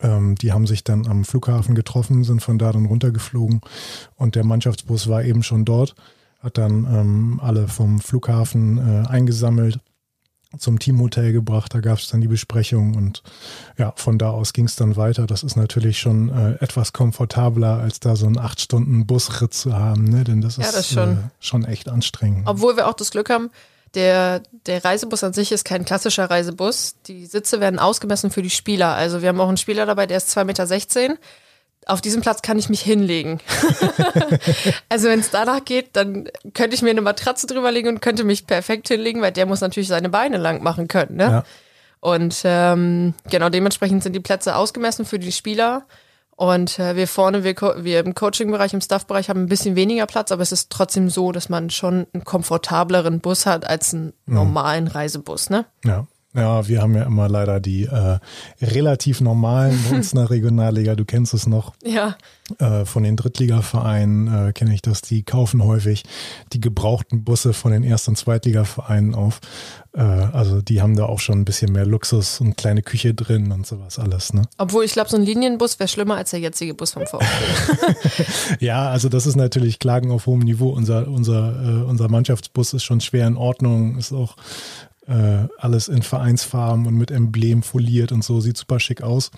Ähm, 0.00 0.34
die 0.36 0.52
haben 0.52 0.66
sich 0.66 0.84
dann 0.84 1.06
am 1.06 1.24
Flughafen 1.24 1.74
getroffen, 1.74 2.24
sind 2.24 2.42
von 2.42 2.58
da 2.58 2.72
dann 2.72 2.86
runtergeflogen 2.86 3.60
und 4.16 4.34
der 4.34 4.44
Mannschaftsbus 4.44 5.08
war 5.08 5.22
eben 5.22 5.42
schon 5.42 5.64
dort, 5.64 5.94
hat 6.40 6.58
dann 6.58 6.84
ähm, 6.84 7.40
alle 7.42 7.68
vom 7.68 8.00
Flughafen 8.00 8.78
äh, 8.78 9.06
eingesammelt 9.06 9.80
zum 10.58 10.78
Teamhotel 10.78 11.32
gebracht. 11.32 11.74
Da 11.74 11.80
gab 11.80 11.98
es 11.98 12.08
dann 12.08 12.20
die 12.20 12.28
Besprechung 12.28 12.94
und 12.94 13.22
ja, 13.78 13.92
von 13.96 14.18
da 14.18 14.30
aus 14.30 14.52
ging 14.52 14.66
es 14.66 14.76
dann 14.76 14.96
weiter. 14.96 15.26
Das 15.26 15.42
ist 15.42 15.56
natürlich 15.56 15.98
schon 15.98 16.28
äh, 16.28 16.62
etwas 16.62 16.92
komfortabler, 16.92 17.78
als 17.78 18.00
da 18.00 18.16
so 18.16 18.26
einen 18.26 18.38
acht 18.38 18.60
Stunden 18.60 19.06
Busritt 19.06 19.54
zu 19.54 19.74
haben, 19.74 20.04
ne? 20.04 20.24
Denn 20.24 20.40
das 20.40 20.56
Ja, 20.56 20.64
ist 20.64 20.76
das 20.76 20.88
schon. 20.90 21.12
Äh, 21.12 21.16
schon 21.40 21.64
echt 21.64 21.88
anstrengend. 21.88 22.46
Obwohl 22.46 22.76
wir 22.76 22.88
auch 22.88 22.94
das 22.94 23.10
Glück 23.10 23.30
haben, 23.30 23.50
der, 23.94 24.42
der 24.66 24.84
Reisebus 24.84 25.22
an 25.22 25.32
sich 25.32 25.52
ist 25.52 25.64
kein 25.64 25.84
klassischer 25.84 26.28
Reisebus. 26.28 26.96
Die 27.06 27.26
Sitze 27.26 27.60
werden 27.60 27.78
ausgemessen 27.78 28.30
für 28.30 28.42
die 28.42 28.50
Spieler. 28.50 28.94
Also 28.94 29.22
wir 29.22 29.28
haben 29.28 29.40
auch 29.40 29.48
einen 29.48 29.56
Spieler 29.56 29.86
dabei, 29.86 30.06
der 30.06 30.16
ist 30.16 30.36
2,16 30.36 30.44
Meter. 30.44 31.18
Auf 31.86 32.00
diesem 32.00 32.22
Platz 32.22 32.42
kann 32.42 32.58
ich 32.58 32.68
mich 32.68 32.80
hinlegen. 32.80 33.40
also 34.88 35.08
wenn 35.08 35.20
es 35.20 35.30
danach 35.30 35.64
geht, 35.64 35.96
dann 35.96 36.28
könnte 36.54 36.74
ich 36.74 36.82
mir 36.82 36.90
eine 36.90 37.02
Matratze 37.02 37.46
drüberlegen 37.46 37.94
und 37.94 38.00
könnte 38.00 38.24
mich 38.24 38.46
perfekt 38.46 38.88
hinlegen, 38.88 39.20
weil 39.20 39.32
der 39.32 39.46
muss 39.46 39.60
natürlich 39.60 39.88
seine 39.88 40.08
Beine 40.08 40.38
lang 40.38 40.62
machen 40.62 40.88
können. 40.88 41.16
Ne? 41.16 41.24
Ja. 41.24 41.44
Und 42.00 42.42
ähm, 42.44 43.14
genau 43.30 43.48
dementsprechend 43.48 44.02
sind 44.02 44.14
die 44.14 44.20
Plätze 44.20 44.56
ausgemessen 44.56 45.04
für 45.04 45.18
die 45.18 45.32
Spieler. 45.32 45.86
Und 46.36 46.78
äh, 46.78 46.96
wir 46.96 47.06
vorne, 47.06 47.44
wir, 47.44 47.54
wir 47.78 48.00
im 48.00 48.14
Coaching-Bereich, 48.14 48.74
im 48.74 48.80
Staff-Bereich 48.80 49.28
haben 49.28 49.42
ein 49.42 49.48
bisschen 49.48 49.76
weniger 49.76 50.06
Platz, 50.06 50.32
aber 50.32 50.42
es 50.42 50.52
ist 50.52 50.70
trotzdem 50.70 51.08
so, 51.08 51.32
dass 51.32 51.48
man 51.48 51.70
schon 51.70 52.06
einen 52.12 52.24
komfortableren 52.24 53.20
Bus 53.20 53.46
hat 53.46 53.66
als 53.66 53.94
einen 53.94 54.14
normalen 54.26 54.88
Reisebus, 54.88 55.48
ne? 55.48 55.66
Ja. 55.84 56.06
Ja, 56.34 56.66
wir 56.66 56.82
haben 56.82 56.94
ja 56.96 57.04
immer 57.04 57.28
leider 57.28 57.60
die 57.60 57.84
äh, 57.84 58.18
relativ 58.60 59.20
normalen 59.20 59.78
bei 59.88 59.96
uns 59.96 60.12
in 60.12 60.18
der 60.18 60.30
Regionalliga, 60.30 60.96
du 60.96 61.04
kennst 61.04 61.32
es 61.32 61.46
noch, 61.46 61.74
Ja, 61.84 62.16
äh, 62.58 62.84
von 62.84 63.04
den 63.04 63.16
Drittligavereinen 63.16 64.48
äh, 64.48 64.52
kenne 64.52 64.74
ich 64.74 64.82
das, 64.82 65.00
die 65.00 65.22
kaufen 65.22 65.62
häufig 65.64 66.02
die 66.52 66.60
gebrauchten 66.60 67.24
Busse 67.24 67.52
von 67.52 67.72
den 67.72 67.84
Erst- 67.84 68.08
und 68.08 68.18
Zweitligavereinen 68.18 69.14
auf. 69.14 69.40
Äh, 69.94 70.00
also 70.00 70.60
die 70.60 70.82
haben 70.82 70.96
da 70.96 71.06
auch 71.06 71.20
schon 71.20 71.40
ein 71.40 71.44
bisschen 71.44 71.72
mehr 71.72 71.86
Luxus 71.86 72.40
und 72.40 72.56
kleine 72.56 72.82
Küche 72.82 73.14
drin 73.14 73.52
und 73.52 73.66
sowas 73.66 73.98
alles, 73.98 74.34
ne? 74.34 74.42
obwohl 74.58 74.84
ich 74.84 74.92
glaube, 74.92 75.08
so 75.08 75.16
ein 75.16 75.22
Linienbus 75.22 75.78
wäre 75.78 75.88
schlimmer 75.88 76.16
als 76.16 76.30
der 76.30 76.40
jetzige 76.40 76.74
Bus 76.74 76.92
vom 76.92 77.06
VfB. 77.06 77.24
Ja, 78.60 78.88
also 78.90 79.08
das 79.08 79.26
ist 79.26 79.36
natürlich 79.36 79.78
Klagen 79.78 80.10
auf 80.10 80.26
hohem 80.26 80.40
Niveau. 80.40 80.70
Unser, 80.70 81.08
unser, 81.08 81.62
äh, 81.62 81.82
unser 81.84 82.08
Mannschaftsbus 82.08 82.72
ist 82.74 82.84
schon 82.84 83.00
schwer 83.00 83.26
in 83.26 83.36
Ordnung, 83.36 83.96
ist 83.98 84.12
auch 84.12 84.36
äh, 85.06 85.48
alles 85.58 85.88
in 85.88 86.02
Vereinsfarben 86.02 86.86
und 86.86 86.94
mit 86.94 87.10
Emblem 87.10 87.62
foliert 87.62 88.12
und 88.12 88.24
so, 88.24 88.40
sieht 88.40 88.56
super 88.56 88.80
schick 88.80 89.02
aus. 89.02 89.30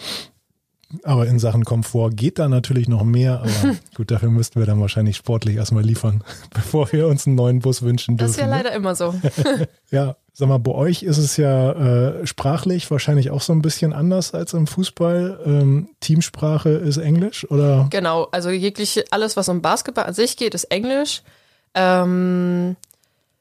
Aber 1.02 1.26
in 1.26 1.40
Sachen 1.40 1.64
Komfort 1.64 2.10
geht 2.14 2.38
da 2.38 2.48
natürlich 2.48 2.88
noch 2.88 3.02
mehr. 3.02 3.40
Aber 3.40 3.74
gut, 3.96 4.10
dafür 4.12 4.30
müssten 4.30 4.60
wir 4.60 4.66
dann 4.66 4.80
wahrscheinlich 4.80 5.16
sportlich 5.16 5.56
erstmal 5.56 5.82
liefern, 5.82 6.22
bevor 6.54 6.92
wir 6.92 7.08
uns 7.08 7.26
einen 7.26 7.34
neuen 7.34 7.58
Bus 7.58 7.82
wünschen 7.82 8.16
Das 8.16 8.32
dürfen. 8.32 8.40
ist 8.48 8.50
ja 8.50 8.56
ne? 8.56 8.62
leider 8.62 8.76
immer 8.76 8.94
so. 8.94 9.14
Ja, 9.90 10.16
sag 10.32 10.48
mal, 10.48 10.58
bei 10.58 10.72
euch 10.72 11.02
ist 11.02 11.18
es 11.18 11.36
ja 11.36 11.72
äh, 11.72 12.26
sprachlich 12.26 12.90
wahrscheinlich 12.90 13.30
auch 13.30 13.40
so 13.40 13.52
ein 13.52 13.62
bisschen 13.62 13.92
anders 13.92 14.34
als 14.34 14.52
im 14.52 14.66
Fußball. 14.66 15.40
Ähm, 15.44 15.88
Teamsprache 16.00 16.70
ist 16.70 16.98
Englisch 16.98 17.50
oder? 17.50 17.88
Genau, 17.90 18.28
also 18.30 18.50
jegliche, 18.50 19.04
alles, 19.10 19.36
was 19.36 19.48
um 19.48 19.62
Basketball 19.62 20.04
an 20.06 20.14
sich 20.14 20.36
geht, 20.36 20.54
ist 20.54 20.64
Englisch. 20.64 21.22
Ähm, 21.74 22.76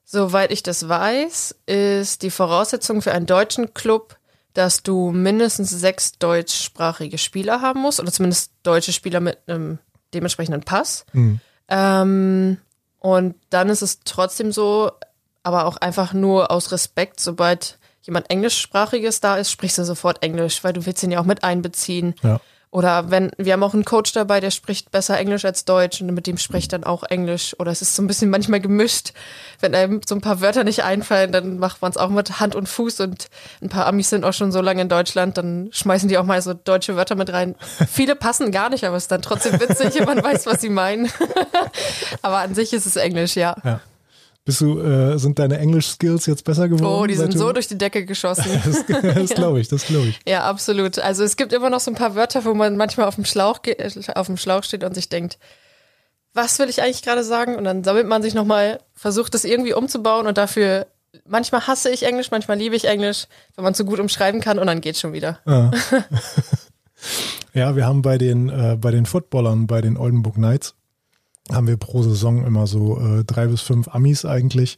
soweit 0.06 0.52
ich 0.52 0.64
das 0.64 0.88
weiß, 0.88 1.56
ist 1.66 2.22
die 2.22 2.30
Voraussetzung 2.30 3.02
für 3.02 3.12
einen 3.12 3.26
deutschen 3.26 3.74
Club, 3.74 4.18
dass 4.54 4.84
du 4.84 5.12
mindestens 5.12 5.72
sechs 5.72 6.14
deutschsprachige 6.14 7.18
Spieler 7.18 7.62
haben 7.62 7.82
musst, 7.82 8.00
oder 8.00 8.12
zumindest 8.12 8.52
deutsche 8.64 8.94
Spieler 8.94 9.20
mit 9.20 9.38
einem 9.48 9.80
dementsprechenden 10.14 10.62
Pass. 10.62 11.06
Hm. 11.12 11.40
Ähm, 11.68 12.58
und 13.00 13.36
dann 13.50 13.70
ist 13.70 13.82
es 13.82 14.00
trotzdem 14.06 14.52
so, 14.52 14.92
aber 15.44 15.66
auch 15.66 15.78
einfach 15.78 16.14
nur 16.14 16.52
aus 16.52 16.72
Respekt, 16.72 17.20
sobald 17.20 17.78
jemand 18.04 18.30
englischsprachiges 18.30 19.20
da 19.20 19.36
ist, 19.38 19.52
sprichst 19.52 19.78
du 19.80 19.84
sofort 19.84 20.24
Englisch, 20.24 20.64
weil 20.64 20.74
du 20.74 20.86
willst 20.86 21.04
ihn 21.04 21.12
ja 21.12 21.20
auch 21.20 21.26
mit 21.26 21.44
einbeziehen. 21.44 22.16
Ja. 22.24 22.40
Oder 22.72 23.10
wenn, 23.10 23.32
wir 23.38 23.54
haben 23.54 23.64
auch 23.64 23.74
einen 23.74 23.86
Coach 23.86 24.12
dabei, 24.12 24.40
der 24.40 24.52
spricht 24.52 24.92
besser 24.92 25.18
Englisch 25.18 25.46
als 25.46 25.66
Deutsch 25.66 26.02
und 26.02 26.14
mit 26.14 26.28
dem 26.28 26.38
spricht 26.38 26.74
dann 26.74 26.84
auch 26.84 27.04
Englisch. 27.04 27.56
Oder 27.60 27.72
es 27.72 27.82
ist 27.82 27.96
so 27.96 28.04
ein 28.04 28.08
bisschen 28.08 28.30
manchmal 28.30 28.60
gemischt. 28.60 29.14
Wenn 29.62 29.74
einem 29.74 30.02
so 30.06 30.16
ein 30.16 30.22
paar 30.22 30.42
Wörter 30.42 30.64
nicht 30.64 30.84
einfallen, 30.84 31.32
dann 31.32 31.58
macht 31.58 31.82
man 31.82 31.92
es 31.92 31.98
auch 31.98 32.10
mit 32.10 32.40
Hand 32.40 32.56
und 32.56 32.68
Fuß 32.68 33.00
und 33.00 33.28
ein 33.62 33.70
paar 33.70 33.86
Amis 33.88 34.10
sind 34.10 34.26
auch 34.26 34.34
schon 34.34 34.52
so 34.52 34.62
lange 34.62 34.82
in 34.82 34.90
Deutschland, 34.90 35.38
dann 35.38 35.70
schmeißen 35.72 36.10
die 36.10 36.18
auch 36.18 36.26
mal 36.26 36.42
so 36.42 36.54
deutsche 36.54 36.96
Wörter 36.96 37.16
mit 37.16 37.32
rein. 37.32 37.56
Viele 37.90 38.16
passen 38.16 38.52
gar 38.52 38.70
nicht, 38.70 38.84
aber 38.84 38.98
es 38.98 39.04
ist 39.04 39.12
dann 39.12 39.22
trotzdem 39.22 39.60
witzig 39.60 39.96
man 40.06 40.24
weiß, 40.24 40.46
was 40.46 40.62
sie 40.62 40.70
meinen. 40.70 41.10
aber 42.22 42.40
an 42.40 42.56
sich 42.56 42.74
ist 42.74 42.86
es 42.86 42.96
Englisch, 42.96 43.36
ja. 43.36 43.56
Ja. 43.64 43.80
Bist 44.46 44.62
du, 44.62 44.80
äh, 44.80 45.18
sind 45.18 45.40
deine 45.40 45.58
Englisch-Skills 45.58 46.28
jetzt 46.28 46.44
besser 46.44 46.70
geworden? 46.70 46.86
Oh, 46.86 47.08
die 47.08 47.16
sind 47.16 47.34
so 47.36 47.48
du- 47.48 47.54
durch 47.54 47.68
die 47.68 47.80
Decke 47.80 48.06
geschossen. 48.06 48.46
Das, 48.64 48.86
das 48.86 49.30
glaube 49.36 49.60
ich, 49.60 49.68
das 49.68 49.88
glaube 49.88 50.08
ich. 50.10 50.20
Ja, 50.28 50.44
absolut. 50.44 51.00
Also 51.00 51.24
es 51.24 51.36
gibt 51.36 51.52
immer 51.52 51.72
noch 51.72 51.80
so 51.80 51.90
ein 51.90 51.96
paar 51.96 52.14
Wörter, 52.14 52.46
wo 52.46 52.54
man 52.54 52.78
manchmal 52.78 53.08
auf 53.08 53.16
dem 53.16 53.26
Schlauch, 53.26 53.60
auf 54.14 54.28
dem 54.28 54.38
Schlauch 54.38 54.64
steht 54.64 54.84
und 54.84 54.94
sich 54.94 55.10
denkt, 55.10 55.40
was 56.36 56.60
will 56.60 56.70
ich 56.70 56.84
eigentlich 56.84 57.02
gerade 57.02 57.24
sagen? 57.24 57.56
Und 57.56 57.64
dann 57.64 57.84
sammelt 57.84 58.08
man 58.08 58.22
sich 58.22 58.36
nochmal, 58.36 58.82
versucht 58.94 59.34
es 59.34 59.46
irgendwie 59.46 59.74
umzubauen 59.74 60.28
und 60.28 60.38
dafür, 60.38 60.86
manchmal 61.26 61.66
hasse 61.66 61.90
ich 61.90 62.04
Englisch, 62.04 62.30
manchmal 62.30 62.58
liebe 62.58 62.76
ich 62.76 62.86
Englisch, 62.86 63.26
wenn 63.56 63.64
man 63.64 63.74
so 63.74 63.84
gut 63.84 64.00
umschreiben 64.00 64.42
kann 64.42 64.60
und 64.60 64.68
dann 64.68 64.82
geht's 64.82 65.00
schon 65.00 65.14
wieder. 65.14 65.40
Ja, 65.48 65.72
ja 67.54 67.76
wir 67.76 67.86
haben 67.88 68.04
bei 68.04 68.20
den, 68.20 68.50
äh, 68.50 68.78
bei 68.80 68.92
den 68.92 69.08
Footballern, 69.08 69.66
bei 69.66 69.82
den 69.82 69.98
Oldenburg 69.98 70.36
Knights, 70.36 70.76
haben 71.52 71.68
wir 71.68 71.78
pro 71.78 72.02
Saison 72.02 72.44
immer 72.44 72.66
so 72.66 73.00
äh, 73.00 73.24
drei 73.24 73.48
bis 73.48 73.62
fünf 73.62 73.88
Amis 73.90 74.26
eigentlich. 74.26 74.78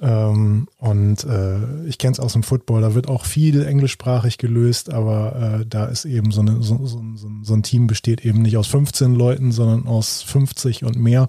Ähm, 0.00 0.66
und 0.78 1.22
äh, 1.22 1.84
ich 1.86 1.96
kenne 1.96 2.12
es 2.12 2.18
aus 2.18 2.32
dem 2.32 2.42
Football, 2.42 2.80
da 2.80 2.94
wird 2.94 3.06
auch 3.06 3.24
viel 3.24 3.64
englischsprachig 3.64 4.36
gelöst, 4.36 4.92
aber 4.92 5.60
äh, 5.60 5.66
da 5.66 5.84
ist 5.84 6.04
eben 6.04 6.32
so, 6.32 6.40
eine, 6.40 6.60
so, 6.60 6.84
so, 6.86 7.00
so, 7.42 7.54
ein 7.54 7.62
Team 7.62 7.86
besteht 7.86 8.24
eben 8.24 8.42
nicht 8.42 8.56
aus 8.56 8.66
15 8.66 9.14
Leuten, 9.14 9.52
sondern 9.52 9.86
aus 9.86 10.22
50 10.22 10.82
und 10.84 10.96
mehr. 10.96 11.28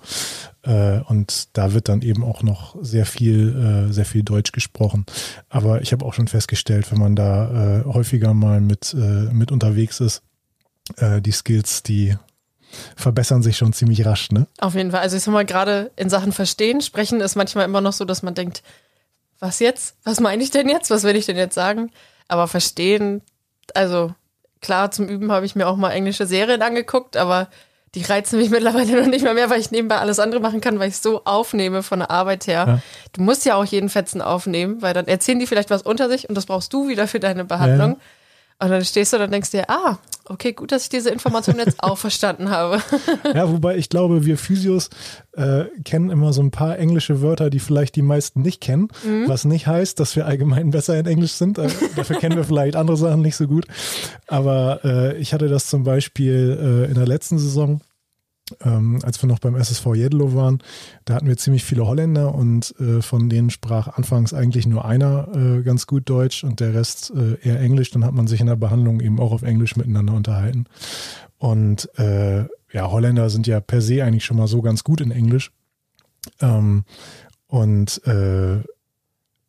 Äh, 0.63 1.01
und 1.01 1.55
da 1.55 1.73
wird 1.73 1.87
dann 1.87 2.01
eben 2.01 2.23
auch 2.23 2.41
noch 2.41 2.75
sehr 2.81 3.05
viel, 3.05 3.87
äh, 3.89 3.93
sehr 3.93 4.05
viel 4.05 4.23
Deutsch 4.23 4.53
gesprochen. 4.53 5.05
Aber 5.49 5.83
ich 5.83 5.91
habe 5.91 6.03
auch 6.03 6.15
schon 6.15 6.27
festgestellt, 6.27 6.91
wenn 6.91 6.99
man 6.99 7.15
da 7.15 7.81
äh, 7.81 7.85
häufiger 7.85 8.33
mal 8.33 8.59
mit, 8.59 8.95
mit 9.31 9.51
unterwegs 9.51 9.99
ist, 9.99 10.23
die 10.99 11.31
Skills, 11.31 11.81
die 11.83 12.15
verbessern 12.95 13.43
sich 13.43 13.57
schon 13.57 13.73
ziemlich 13.73 14.05
rasch, 14.05 14.31
ne? 14.31 14.47
Auf 14.59 14.75
jeden 14.75 14.91
Fall. 14.91 15.01
Also 15.01 15.17
ich 15.17 15.23
sag 15.23 15.31
mal, 15.31 15.45
gerade 15.45 15.91
in 15.95 16.09
Sachen 16.09 16.31
Verstehen, 16.31 16.81
Sprechen 16.81 17.21
ist 17.21 17.35
manchmal 17.35 17.65
immer 17.65 17.81
noch 17.81 17.93
so, 17.93 18.05
dass 18.05 18.23
man 18.23 18.33
denkt, 18.33 18.63
was 19.39 19.59
jetzt? 19.59 19.95
Was 20.03 20.19
meine 20.19 20.41
ich 20.43 20.51
denn 20.51 20.69
jetzt? 20.69 20.89
Was 20.89 21.03
will 21.03 21.15
ich 21.15 21.25
denn 21.25 21.37
jetzt 21.37 21.55
sagen? 21.55 21.91
Aber 22.27 22.47
verstehen, 22.47 23.21
also 23.73 24.13
klar, 24.61 24.91
zum 24.91 25.07
Üben 25.07 25.31
habe 25.31 25.45
ich 25.45 25.55
mir 25.55 25.67
auch 25.67 25.75
mal 25.75 25.91
englische 25.91 26.25
Serien 26.25 26.61
angeguckt, 26.61 27.17
aber 27.17 27.49
die 27.95 28.01
reizen 28.01 28.39
mich 28.39 28.49
mittlerweile 28.51 29.01
noch 29.01 29.07
nicht 29.07 29.23
mal 29.23 29.33
mehr, 29.33 29.49
weil 29.49 29.59
ich 29.59 29.71
nebenbei 29.71 29.97
alles 29.97 30.19
andere 30.19 30.41
machen 30.41 30.61
kann, 30.61 30.79
weil 30.79 30.89
ich 30.89 30.97
so 30.97 31.23
aufnehme 31.25 31.83
von 31.83 31.99
der 31.99 32.11
Arbeit 32.11 32.47
her. 32.47 32.65
Ja. 32.67 32.79
Du 33.11 33.21
musst 33.21 33.45
ja 33.45 33.55
auch 33.55 33.65
jeden 33.65 33.89
Fetzen 33.89 34.21
aufnehmen, 34.21 34.81
weil 34.81 34.93
dann 34.93 35.07
erzählen 35.07 35.39
die 35.39 35.47
vielleicht 35.47 35.69
was 35.69 35.83
unter 35.83 36.09
sich 36.09 36.29
und 36.29 36.35
das 36.35 36.45
brauchst 36.45 36.73
du 36.73 36.87
wieder 36.87 37.07
für 37.07 37.19
deine 37.19 37.45
Behandlung. 37.45 37.97
Und 38.59 38.69
dann 38.69 38.83
stehst 38.85 39.13
du 39.13 39.17
da 39.17 39.25
und 39.25 39.31
denkst 39.31 39.51
dir, 39.51 39.69
ah, 39.69 39.97
okay, 40.25 40.53
gut, 40.53 40.71
dass 40.71 40.83
ich 40.83 40.89
diese 40.89 41.09
Information 41.09 41.57
jetzt 41.57 41.83
auch 41.83 41.97
verstanden 41.97 42.49
habe. 42.49 42.81
Ja, 43.33 43.51
wobei 43.51 43.77
ich 43.77 43.89
glaube, 43.89 44.25
wir 44.25 44.37
Physios 44.37 44.89
äh, 45.33 45.65
kennen 45.83 46.09
immer 46.09 46.33
so 46.33 46.41
ein 46.41 46.51
paar 46.51 46.77
englische 46.77 47.21
Wörter, 47.21 47.49
die 47.49 47.59
vielleicht 47.59 47.95
die 47.95 48.01
meisten 48.01 48.41
nicht 48.41 48.61
kennen, 48.61 48.89
was 49.27 49.45
nicht 49.45 49.65
heißt, 49.65 49.99
dass 49.99 50.15
wir 50.15 50.25
allgemein 50.25 50.69
besser 50.71 50.97
in 50.99 51.05
Englisch 51.05 51.33
sind. 51.33 51.57
Äh, 51.57 51.69
dafür 51.95 52.17
kennen 52.17 52.35
wir 52.35 52.43
vielleicht 52.43 52.75
andere 52.75 52.97
Sachen 52.97 53.21
nicht 53.21 53.35
so 53.35 53.47
gut. 53.47 53.65
Aber 54.27 54.81
äh, 54.83 55.17
ich 55.17 55.33
hatte 55.33 55.47
das 55.47 55.67
zum 55.67 55.83
Beispiel 55.83 56.85
äh, 56.87 56.89
in 56.89 56.95
der 56.95 57.07
letzten 57.07 57.39
Saison. 57.39 57.81
Ähm, 58.61 58.99
als 59.03 59.21
wir 59.21 59.27
noch 59.27 59.39
beim 59.39 59.55
SSV 59.55 59.95
Jedelo 59.95 60.35
waren, 60.35 60.59
da 61.05 61.13
hatten 61.13 61.27
wir 61.27 61.37
ziemlich 61.37 61.63
viele 61.63 61.87
Holländer 61.87 62.35
und 62.35 62.75
äh, 62.79 63.01
von 63.01 63.29
denen 63.29 63.49
sprach 63.49 63.87
anfangs 63.87 64.33
eigentlich 64.33 64.67
nur 64.67 64.83
einer 64.83 65.29
äh, 65.33 65.63
ganz 65.63 65.87
gut 65.87 66.09
Deutsch 66.09 66.43
und 66.43 66.59
der 66.59 66.73
Rest 66.73 67.13
äh, 67.15 67.39
eher 67.41 67.59
Englisch. 67.59 67.91
Dann 67.91 68.03
hat 68.03 68.13
man 68.13 68.27
sich 68.27 68.41
in 68.41 68.47
der 68.47 68.57
Behandlung 68.57 68.99
eben 68.99 69.19
auch 69.19 69.31
auf 69.31 69.43
Englisch 69.43 69.77
miteinander 69.77 70.13
unterhalten. 70.13 70.65
Und 71.37 71.89
äh, 71.97 72.45
ja, 72.71 72.91
Holländer 72.91 73.29
sind 73.29 73.47
ja 73.47 73.59
per 73.61 73.81
se 73.81 74.03
eigentlich 74.03 74.25
schon 74.25 74.37
mal 74.37 74.47
so 74.47 74.61
ganz 74.61 74.83
gut 74.83 74.99
in 74.99 75.11
Englisch. 75.11 75.51
Ähm, 76.41 76.83
und 77.47 78.05
äh, 78.05 78.57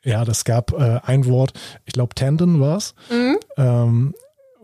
ja, 0.05 0.25
das 0.25 0.45
gab 0.45 0.73
äh, 0.73 1.01
ein 1.05 1.27
Wort, 1.27 1.53
ich 1.85 1.95
glaube 1.95 2.15
Tandon 2.15 2.61
war 2.61 2.77
es, 2.77 2.95
ähm, 3.57 4.15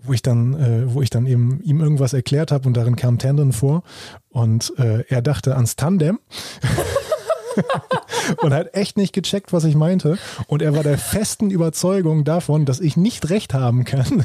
wo 0.03 0.13
ich 0.13 0.23
dann, 0.23 0.55
äh, 0.55 0.95
wo 0.95 1.03
ich 1.03 1.11
dann 1.11 1.27
eben 1.27 1.61
ihm 1.63 1.81
irgendwas 1.81 2.13
erklärt 2.13 2.53
habe 2.53 2.67
und 2.69 2.77
darin 2.77 2.97
kam 2.97 3.19
Tandon 3.19 3.53
vor 3.53 3.83
und 4.31 4.73
äh, 4.79 5.05
er 5.09 5.23
dachte 5.23 5.55
ans 5.57 5.77
Tandem. 5.77 6.19
und 8.43 8.53
hat 8.55 8.75
echt 8.75 8.97
nicht 8.97 9.13
gecheckt, 9.13 9.53
was 9.53 9.65
ich 9.65 9.75
meinte. 9.75 10.19
Und 10.47 10.63
er 10.63 10.75
war 10.75 10.83
der 10.83 10.99
festen 10.99 11.51
Überzeugung 11.51 12.25
davon, 12.25 12.65
dass 12.65 12.81
ich 12.81 12.97
nicht 12.97 13.29
recht 13.31 13.55
haben 13.55 13.85
kann. 13.85 14.25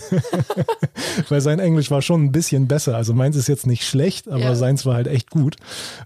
Weil 1.30 1.42
sein 1.42 1.60
Englisch 1.60 1.90
war 1.92 2.02
schon 2.02 2.24
ein 2.26 2.32
bisschen 2.32 2.68
besser. 2.68 2.96
Also 2.96 3.14
meins 3.14 3.36
ist 3.36 3.48
jetzt 3.48 3.66
nicht 3.68 3.84
schlecht, 3.84 4.28
aber 4.28 4.40
Ja. 4.40 4.56
seins 4.56 4.86
war 4.86 4.96
halt 4.96 5.08
echt 5.08 5.32
gut. 5.32 5.56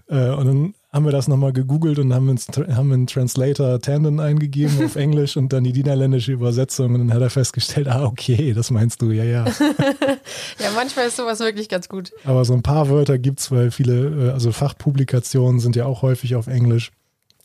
Äh, 0.08 0.30
und 0.30 0.46
dann 0.46 0.74
haben 0.92 1.04
wir 1.04 1.12
das 1.12 1.28
nochmal 1.28 1.52
gegoogelt 1.52 2.00
und 2.00 2.12
haben, 2.12 2.28
ins, 2.28 2.48
haben 2.48 2.92
einen 2.92 3.06
Translator 3.06 3.80
Tandon 3.80 4.18
eingegeben 4.18 4.84
auf 4.84 4.96
Englisch 4.96 5.36
und 5.36 5.52
dann 5.52 5.62
die 5.62 5.72
niederländische 5.72 6.32
Übersetzung 6.32 6.94
und 6.94 7.00
dann 7.00 7.14
hat 7.14 7.22
er 7.22 7.30
festgestellt, 7.30 7.86
ah, 7.86 8.04
okay, 8.04 8.52
das 8.54 8.70
meinst 8.70 9.00
du, 9.00 9.12
ja, 9.12 9.22
ja. 9.22 9.44
ja, 10.58 10.70
manchmal 10.74 11.06
ist 11.06 11.16
sowas 11.16 11.38
wirklich 11.38 11.68
ganz 11.68 11.88
gut. 11.88 12.12
Aber 12.24 12.44
so 12.44 12.54
ein 12.54 12.62
paar 12.62 12.88
Wörter 12.88 13.18
gibt 13.18 13.40
es, 13.40 13.52
weil 13.52 13.70
viele, 13.70 14.28
äh, 14.28 14.30
also 14.32 14.50
Fachpublikationen 14.50 15.60
sind 15.60 15.76
ja 15.76 15.86
auch 15.86 16.02
häufig 16.02 16.34
auf 16.34 16.48
Englisch. 16.48 16.90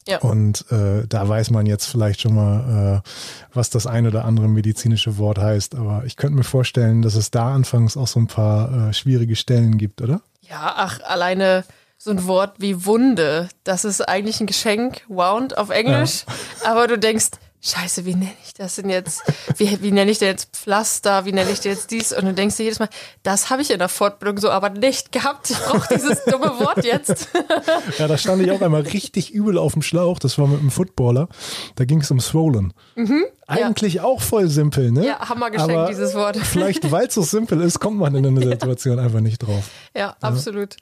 Ja. 0.07 0.19
Und 0.19 0.71
äh, 0.71 1.07
da 1.07 1.27
weiß 1.27 1.49
man 1.49 1.65
jetzt 1.65 1.85
vielleicht 1.85 2.21
schon 2.21 2.35
mal, 2.35 3.01
äh, 3.03 3.09
was 3.53 3.71
das 3.71 3.87
ein 3.87 4.05
oder 4.05 4.25
andere 4.25 4.47
medizinische 4.47 5.17
Wort 5.17 5.39
heißt. 5.39 5.75
Aber 5.75 6.03
ich 6.05 6.15
könnte 6.15 6.37
mir 6.37 6.43
vorstellen, 6.43 7.01
dass 7.01 7.15
es 7.15 7.31
da 7.31 7.53
anfangs 7.53 7.97
auch 7.97 8.05
so 8.05 8.19
ein 8.19 8.27
paar 8.27 8.89
äh, 8.89 8.93
schwierige 8.93 9.35
Stellen 9.35 9.79
gibt, 9.79 10.01
oder? 10.01 10.21
Ja, 10.41 10.73
ach, 10.75 10.99
alleine 11.03 11.63
so 11.97 12.11
ein 12.11 12.27
Wort 12.27 12.55
wie 12.59 12.85
Wunde. 12.85 13.49
Das 13.63 13.85
ist 13.85 14.01
eigentlich 14.01 14.39
ein 14.39 14.47
Geschenk, 14.47 15.03
Wound 15.07 15.57
auf 15.57 15.69
Englisch. 15.69 16.25
Ja. 16.63 16.71
Aber 16.71 16.87
du 16.87 16.97
denkst, 16.97 17.31
Scheiße, 17.65 18.05
wie 18.05 18.13
nenne 18.13 18.31
ich 18.45 18.53
das 18.53 18.75
denn 18.75 18.91
jetzt? 18.91 19.24
Wie, 19.57 19.81
wie 19.81 19.91
nenne 19.91 20.12
ich 20.12 20.19
denn 20.19 20.27
jetzt 20.27 20.55
Pflaster? 20.55 21.25
Wie 21.25 21.31
nenne 21.31 21.50
ich 21.50 21.62
denn 21.62 21.72
jetzt 21.72 21.89
dies? 21.89 22.13
Und 22.13 22.25
du 22.25 22.34
denkst 22.36 22.57
dir 22.57 22.63
jedes 22.63 22.77
Mal, 22.77 22.89
das 23.24 23.50
habe 23.50 23.63
ich 23.63 23.72
in 23.72 23.79
der 23.79 23.89
Fortbildung 23.89 24.38
so 24.38 24.51
aber 24.51 24.69
nicht 24.69 25.12
gehabt. 25.12 25.50
Ich 25.50 25.57
brauche 25.57 25.91
dieses 25.91 26.24
dumme 26.25 26.60
Wort 26.60 26.86
jetzt. 26.86 27.29
ja, 27.98 28.07
da 28.07 28.19
stand 28.19 28.43
ich 28.43 28.51
auch 28.51 28.62
einmal 28.62 28.81
richtig 28.81 29.31
übel 29.31 29.57
auf 29.57 29.74
dem 29.74 29.81
Schlauch. 29.81 30.19
Das 30.19 30.38
war 30.38 30.45
mit 30.45 30.60
einem 30.60 30.69
Footballer. 30.69 31.27
Da 31.75 31.86
ging 31.86 32.01
es 32.01 32.12
um 32.12 32.19
Swollen. 32.19 32.72
Mhm, 32.93 33.25
Eigentlich 33.48 33.95
ja. 33.95 34.03
auch 34.03 34.22
voll 34.22 34.48
simpel, 34.48 34.91
ne? 34.91 35.07
Ja, 35.07 35.27
Hammergeschenk, 35.27 35.72
aber 35.72 35.88
dieses 35.88 36.13
Wort. 36.13 36.38
vielleicht, 36.43 36.91
weil 36.91 37.07
es 37.07 37.15
so 37.15 37.24
simpel 37.24 37.62
ist, 37.62 37.79
kommt 37.79 37.98
man 37.98 38.13
in 38.13 38.27
eine 38.27 38.41
Situation 38.48 39.00
ja. 39.00 39.03
einfach 39.03 39.22
nicht 39.22 39.39
drauf. 39.39 39.72
Ja, 39.98 40.15
absolut. 40.22 40.77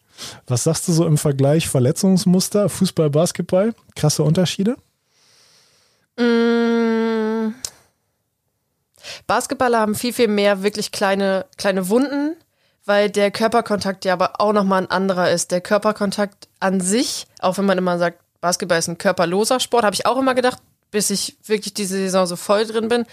Was 0.48 0.66
sagst 0.66 0.90
du 0.90 0.92
so 0.92 1.08
im 1.08 1.18
Vergleich 1.18 1.70
Verletzungsmuster, 1.70 2.68
Fußball, 2.68 3.10
Basketball? 3.10 3.74
Krasse 3.96 4.24
Unterschiede? 4.24 4.76
Mm. 6.18 7.54
Basketballer 9.28 9.80
haben 9.80 9.96
viel, 9.96 10.14
viel 10.14 10.28
mehr 10.28 10.64
wirklich 10.64 10.92
kleine, 10.92 11.46
kleine 11.58 11.90
Wunden, 11.90 12.36
weil 12.86 13.10
der 13.10 13.32
Körperkontakt 13.32 14.06
ja 14.06 14.14
aber 14.14 14.40
auch 14.40 14.54
nochmal 14.54 14.84
ein 14.84 14.92
anderer 14.92 15.32
ist. 15.32 15.52
Der 15.52 15.62
Körperkontakt 15.62 16.48
an 16.60 16.82
sich, 16.82 17.28
auch 17.40 17.58
wenn 17.58 17.66
man 17.66 17.78
immer 17.78 17.98
sagt, 17.98 18.20
Basketball 18.42 18.80
ist 18.80 18.90
ein 18.90 18.98
körperloser 18.98 19.60
Sport, 19.60 19.86
habe 19.86 19.94
ich 19.94 20.06
auch 20.06 20.18
immer 20.18 20.36
gedacht, 20.36 20.60
bis 20.92 21.10
ich 21.10 21.38
wirklich 21.46 21.74
diese 21.74 21.98
Saison 21.98 22.26
so 22.26 22.36
voll 22.36 22.66
drin 22.66 22.90
bin. 22.90 23.06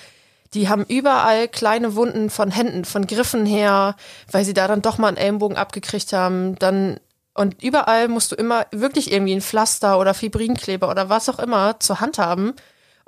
Die 0.55 0.69
haben 0.69 0.85
überall 0.89 1.47
kleine 1.47 1.95
Wunden 1.95 2.29
von 2.29 2.51
Händen, 2.51 2.85
von 2.85 3.07
Griffen 3.07 3.47
her, 3.47 3.95
weil 4.31 4.45
sie 4.45 4.55
da 4.55 4.67
dann 4.67 4.83
doch 4.83 4.99
mal 4.99 5.09
einen 5.09 5.17
Ellenbogen 5.17 5.57
abgekriegt 5.57 6.13
haben. 6.13 6.57
Dann 6.59 6.99
und 7.35 7.63
überall 7.63 8.09
musst 8.09 8.33
du 8.33 8.37
immer 8.37 8.67
wirklich 8.73 9.13
irgendwie 9.13 9.35
ein 9.35 9.41
Pflaster 9.41 9.99
oder 9.99 10.15
Fibrinkleber 10.15 10.91
oder 10.91 11.09
was 11.09 11.29
auch 11.29 11.39
immer 11.39 11.79
zur 11.79 12.01
Hand 12.01 12.19
haben, 12.19 12.55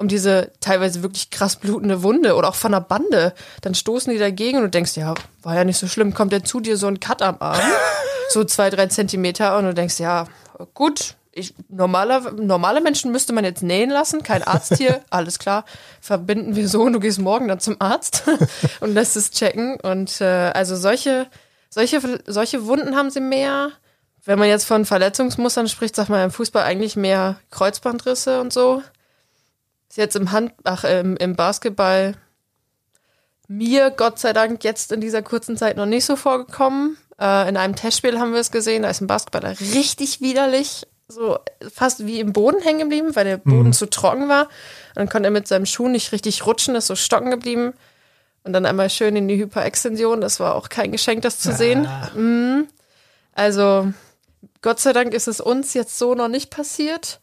um 0.03 0.09
diese 0.09 0.51
teilweise 0.61 1.03
wirklich 1.03 1.31
krass 1.31 1.57
blutende 1.57 2.03
Wunde 2.03 2.35
oder 2.35 2.49
auch 2.49 2.57
von 2.57 2.73
der 2.73 2.81
Bande. 2.81 3.33
Dann 3.61 3.75
stoßen 3.75 4.13
die 4.13 4.19
dagegen 4.19 4.59
und 4.59 4.65
du 4.65 4.71
denkst, 4.71 4.97
ja, 4.97 5.15
war 5.43 5.55
ja 5.55 5.65
nicht 5.65 5.79
so 5.79 5.87
schlimm, 5.87 6.13
kommt 6.13 6.33
der 6.33 6.45
zu 6.45 6.61
dir 6.61 6.77
so 6.77 6.89
ein 6.89 6.99
Cut 6.99 7.23
am 7.23 7.37
Arm, 7.39 7.61
so 8.29 8.43
zwei, 8.45 8.69
drei 8.69 8.89
Zentimeter 8.89 9.57
und 9.57 9.65
du 9.65 9.75
denkst, 9.75 10.01
ja, 10.01 10.27
gut, 10.75 11.15
ich, 11.31 11.55
normale, 11.69 12.33
normale 12.35 12.81
Menschen 12.81 13.13
müsste 13.13 13.33
man 13.33 13.45
jetzt 13.45 13.63
nähen 13.63 13.91
lassen, 13.91 14.25
kein 14.25 14.43
Arzt 14.43 14.77
hier, 14.77 15.03
alles 15.11 15.39
klar, 15.39 15.65
verbinden 16.01 16.57
wir 16.57 16.69
so 16.69 16.83
und 16.83 16.93
du 16.93 17.01
gehst 17.01 17.21
morgen 17.21 17.47
dann 17.47 17.61
zum 17.61 17.77
Arzt 17.79 18.25
und 18.81 18.93
lässt 18.93 19.17
es 19.17 19.31
checken. 19.31 19.79
Und 19.81 20.21
äh, 20.21 20.51
also 20.53 20.75
solche, 20.75 21.29
solche, 21.71 22.01
solche 22.27 22.67
Wunden 22.67 22.97
haben 22.97 23.11
sie 23.11 23.21
mehr. 23.21 23.71
Wenn 24.25 24.39
man 24.39 24.49
jetzt 24.49 24.67
von 24.67 24.85
Verletzungsmustern 24.85 25.69
spricht, 25.69 25.97
sagt 25.97 26.09
man 26.09 26.25
im 26.25 26.31
Fußball 26.31 26.65
eigentlich 26.65 26.97
mehr 26.97 27.37
Kreuzbandrisse 27.51 28.41
und 28.41 28.53
so. 28.53 28.83
Ist 29.93 29.99
jetzt 29.99 30.17
im 30.17 30.33
Hand, 30.33 30.55
ach, 30.65 30.85
im, 30.85 31.19
im 31.19 31.37
Basketball 31.37 32.15
mir 33.47 33.91
Gott 33.91 34.19
sei 34.19 34.33
Dank 34.33 34.65
jetzt 34.65 34.91
in 34.91 35.03
dieser 35.03 35.21
kurzen 35.21 35.59
Zeit 35.59 35.77
noch 35.77 35.85
nicht 35.85 36.07
so 36.07 36.17
vorgekommen. 36.17 36.97
Äh, 37.21 37.47
in 37.51 37.59
einem 37.59 37.77
Testspiel 37.77 38.19
haben 38.19 38.33
wir 38.33 38.41
es 38.41 38.51
gesehen, 38.51 38.85
da 38.85 38.89
ist 38.89 39.03
ein 39.03 39.07
Basketballer 39.07 39.51
richtig 39.75 40.23
widerlich, 40.23 40.87
so 41.09 41.39
fast 41.71 42.07
wie 42.07 42.21
im 42.21 42.33
Boden 42.33 42.63
hängen 42.63 42.79
geblieben, 42.79 43.15
weil 43.15 43.27
der 43.27 43.37
Boden 43.37 43.67
mhm. 43.67 43.73
zu 43.75 43.85
trocken 43.85 44.31
war. 44.31 44.45
Und 44.45 44.97
dann 44.97 45.11
konnte 45.11 45.29
er 45.29 45.31
mit 45.31 45.47
seinem 45.47 45.67
Schuh 45.67 45.89
nicht 45.89 46.13
richtig 46.13 46.47
rutschen, 46.47 46.75
ist 46.75 46.87
so 46.87 46.97
stocken 46.97 47.31
geblieben. 47.31 47.75
Und 48.45 48.55
dann 48.55 48.65
einmal 48.65 48.89
schön 48.89 49.15
in 49.15 49.29
die 49.29 49.37
Hyperextension. 49.37 50.23
Das 50.23 50.41
war 50.41 50.55
auch 50.55 50.71
kein 50.71 50.91
Geschenk, 50.91 51.21
das 51.21 51.39
zu 51.39 51.51
ah. 51.51 51.55
sehen. 51.55 51.87
Mhm. 52.15 52.67
Also, 53.35 53.93
Gott 54.63 54.81
sei 54.81 54.95
Dank 54.95 55.13
ist 55.13 55.29
es 55.29 55.43
uns 55.43 55.75
jetzt 55.75 55.99
so 55.99 56.15
noch 56.15 56.29
nicht 56.29 56.49
passiert. 56.49 57.21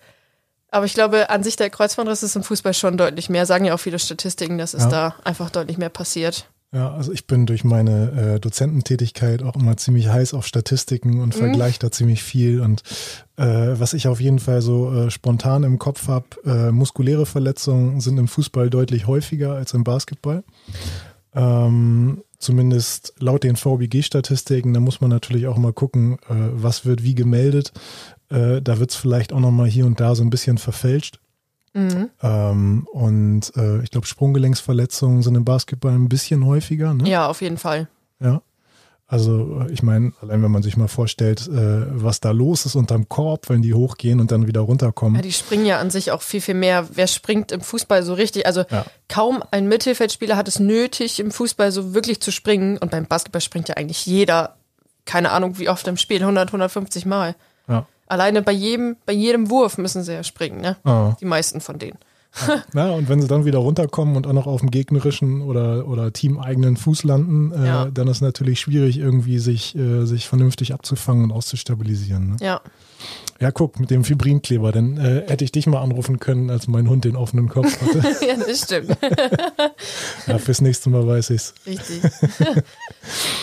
Aber 0.72 0.86
ich 0.86 0.94
glaube, 0.94 1.30
an 1.30 1.44
sich 1.44 1.56
der 1.56 1.70
Kreuzbandriss 1.70 2.24
ist 2.24 2.36
im 2.36 2.44
Fußball 2.44 2.74
schon 2.74 2.98
deutlich 2.98 3.30
mehr. 3.30 3.46
Sagen 3.46 3.66
ja 3.66 3.74
auch 3.74 3.80
viele 3.80 4.00
Statistiken, 4.00 4.58
dass 4.58 4.74
es 4.74 4.84
ja. 4.84 4.90
da 4.90 5.16
einfach 5.24 5.50
deutlich 5.50 5.78
mehr 5.78 5.90
passiert. 5.90 6.48
Ja, 6.72 6.94
also 6.94 7.12
ich 7.12 7.26
bin 7.26 7.48
durch 7.48 7.64
meine 7.64 8.36
äh, 8.36 8.40
Dozententätigkeit 8.40 9.42
auch 9.42 9.56
immer 9.56 9.76
ziemlich 9.78 10.10
heiß 10.10 10.36
auf 10.36 10.46
Statistiken 10.46 11.20
und 11.20 11.36
mhm. 11.36 11.40
vergleiche 11.40 11.80
da 11.80 11.90
ziemlich 11.90 12.22
viel. 12.22 12.62
Und 12.62 12.84
äh, 13.38 13.44
was 13.46 13.94
ich 13.94 14.08
auf 14.08 14.22
jeden 14.22 14.38
Fall 14.38 14.62
so 14.62 14.94
äh, 14.94 15.10
spontan 15.10 15.64
im 15.64 15.80
Kopf 15.80 16.08
habe, 16.08 16.28
äh, 16.46 16.72
muskuläre 16.72 17.26
Verletzungen 17.26 18.02
sind 18.02 18.20
im 18.20 18.28
Fußball 18.28 18.70
deutlich 18.70 19.08
häufiger 19.08 19.56
als 19.56 19.74
im 19.74 19.84
Basketball. 19.84 20.44
Ähm, 21.34 22.24
zumindest 22.38 23.14
laut 23.20 23.44
den 23.44 23.56
VBG-Statistiken, 23.56 24.74
da 24.74 24.80
muss 24.80 25.02
man 25.02 25.10
natürlich 25.10 25.48
auch 25.48 25.58
mal 25.58 25.74
gucken, 25.74 26.20
äh, 26.30 26.36
was 26.54 26.86
wird 26.86 27.02
wie 27.02 27.16
gemeldet. 27.16 27.72
Äh, 28.30 28.62
da 28.62 28.80
wird 28.80 28.92
es 28.92 28.96
vielleicht 28.96 29.34
auch 29.34 29.40
nochmal 29.40 29.68
hier 29.68 29.86
und 29.86 30.00
da 30.00 30.16
so 30.16 30.24
ein 30.24 30.30
bisschen 30.30 30.58
verfälscht. 30.58 31.20
Mhm. 31.74 32.10
Ähm, 32.22 32.88
und 32.92 33.52
äh, 33.56 33.82
ich 33.84 33.92
glaube, 33.92 34.08
Sprunggelenksverletzungen 34.08 35.22
sind 35.22 35.36
im 35.36 35.46
Basketball 35.46 35.94
ein 35.94 36.10
bisschen 36.10 36.46
häufiger. 36.46 36.94
Ne? 36.94 37.10
Ja, 37.10 37.28
auf 37.28 37.42
jeden 37.42 37.58
Fall. 37.58 37.88
Ja. 38.20 38.42
Also 39.12 39.66
ich 39.72 39.82
meine, 39.82 40.14
allein 40.22 40.44
wenn 40.44 40.52
man 40.52 40.62
sich 40.62 40.78
mal 40.78 40.88
vorstellt, 40.88 41.48
äh, 41.48 41.52
was 41.90 42.20
da 42.20 42.30
los 42.30 42.68
ist 42.68 42.76
unterm 42.76 43.10
Korb, 43.10 43.50
wenn 43.50 43.64
die 43.64 43.74
hochgehen 43.74 44.20
und 44.20 44.30
dann 44.32 44.46
wieder 44.46 44.60
runterkommen. 44.60 45.16
Ja, 45.16 45.24
die 45.24 45.34
springen 45.34 45.66
ja 45.66 45.80
an 45.80 45.90
sich 45.90 46.12
auch 46.12 46.22
viel, 46.22 46.42
viel 46.42 46.54
mehr. 46.54 46.88
Wer 46.94 47.08
springt 47.08 47.52
im 47.52 47.62
Fußball 47.62 48.04
so 48.04 48.14
richtig? 48.14 48.46
Also 48.46 48.66
ja. 48.70 48.86
kaum 49.08 49.44
ein 49.50 49.68
Mittelfeldspieler 49.68 50.38
hat 50.38 50.48
es 50.48 50.60
nötig, 50.60 51.20
im 51.20 51.32
Fußball 51.32 51.72
so 51.72 51.96
wirklich 51.96 52.22
zu 52.22 52.32
springen. 52.32 52.78
Und 52.78 52.92
beim 52.92 53.08
Basketball 53.08 53.42
springt 53.42 53.68
ja 53.68 53.78
eigentlich 53.78 54.06
jeder, 54.06 54.58
keine 55.06 55.32
Ahnung 55.32 55.58
wie 55.58 55.70
oft 55.70 55.88
im 55.88 55.98
Spiel, 55.98 56.22
100, 56.22 56.50
150 56.50 57.08
Mal. 57.08 57.36
Ja. 57.68 57.88
Alleine 58.10 58.42
bei 58.42 58.52
jedem, 58.52 58.98
bei 59.06 59.14
jedem 59.14 59.50
Wurf 59.50 59.78
müssen 59.78 60.04
sie 60.04 60.14
ja 60.14 60.24
springen, 60.24 60.62
ne? 60.62 60.78
Ah. 60.84 61.16
Die 61.22 61.26
meisten 61.26 61.62
von 61.62 61.80
denen. 61.80 61.98
Ja. 62.76 62.92
und 62.92 63.10
wenn 63.10 63.22
sie 63.22 63.28
dann 63.28 63.46
wieder 63.46 63.58
runterkommen 63.58 64.16
und 64.16 64.28
auch 64.28 64.34
noch 64.34 64.48
auf 64.48 64.60
dem 64.62 64.70
gegnerischen 64.70 65.42
oder, 65.42 65.88
oder 65.88 66.14
teameigenen 66.14 66.78
Fuß 66.78 67.04
landen, 67.04 67.52
äh, 67.52 67.66
ja. 67.66 67.86
dann 67.86 68.08
ist 68.08 68.22
natürlich 68.22 68.60
schwierig, 68.60 69.00
irgendwie 69.00 69.40
sich, 69.40 69.76
äh, 69.76 70.06
sich 70.06 70.28
vernünftig 70.28 70.74
abzufangen 70.74 71.24
und 71.24 71.32
auszustabilisieren. 71.32 72.32
Ne? 72.32 72.38
Ja. 72.40 72.62
Ja, 73.40 73.52
guck, 73.52 73.80
mit 73.80 73.90
dem 73.90 74.04
Fibrinkleber, 74.04 74.74
dann 74.74 74.98
äh, 74.98 75.24
hätte 75.28 75.46
ich 75.46 75.52
dich 75.54 75.66
mal 75.66 75.82
anrufen 75.82 76.20
können, 76.20 76.50
als 76.50 76.68
mein 76.68 76.90
Hund 76.90 77.06
den 77.06 77.16
offenen 77.16 77.48
Kopf 77.48 77.82
hatte. 77.82 78.00
ja, 78.26 78.36
das 78.36 78.64
stimmt. 78.64 78.90
ja, 80.28 80.38
fürs 80.38 80.60
nächste 80.60 80.90
Mal 80.90 81.08
weiß 81.08 81.30
ich's. 81.30 81.54
Richtig. 81.66 82.02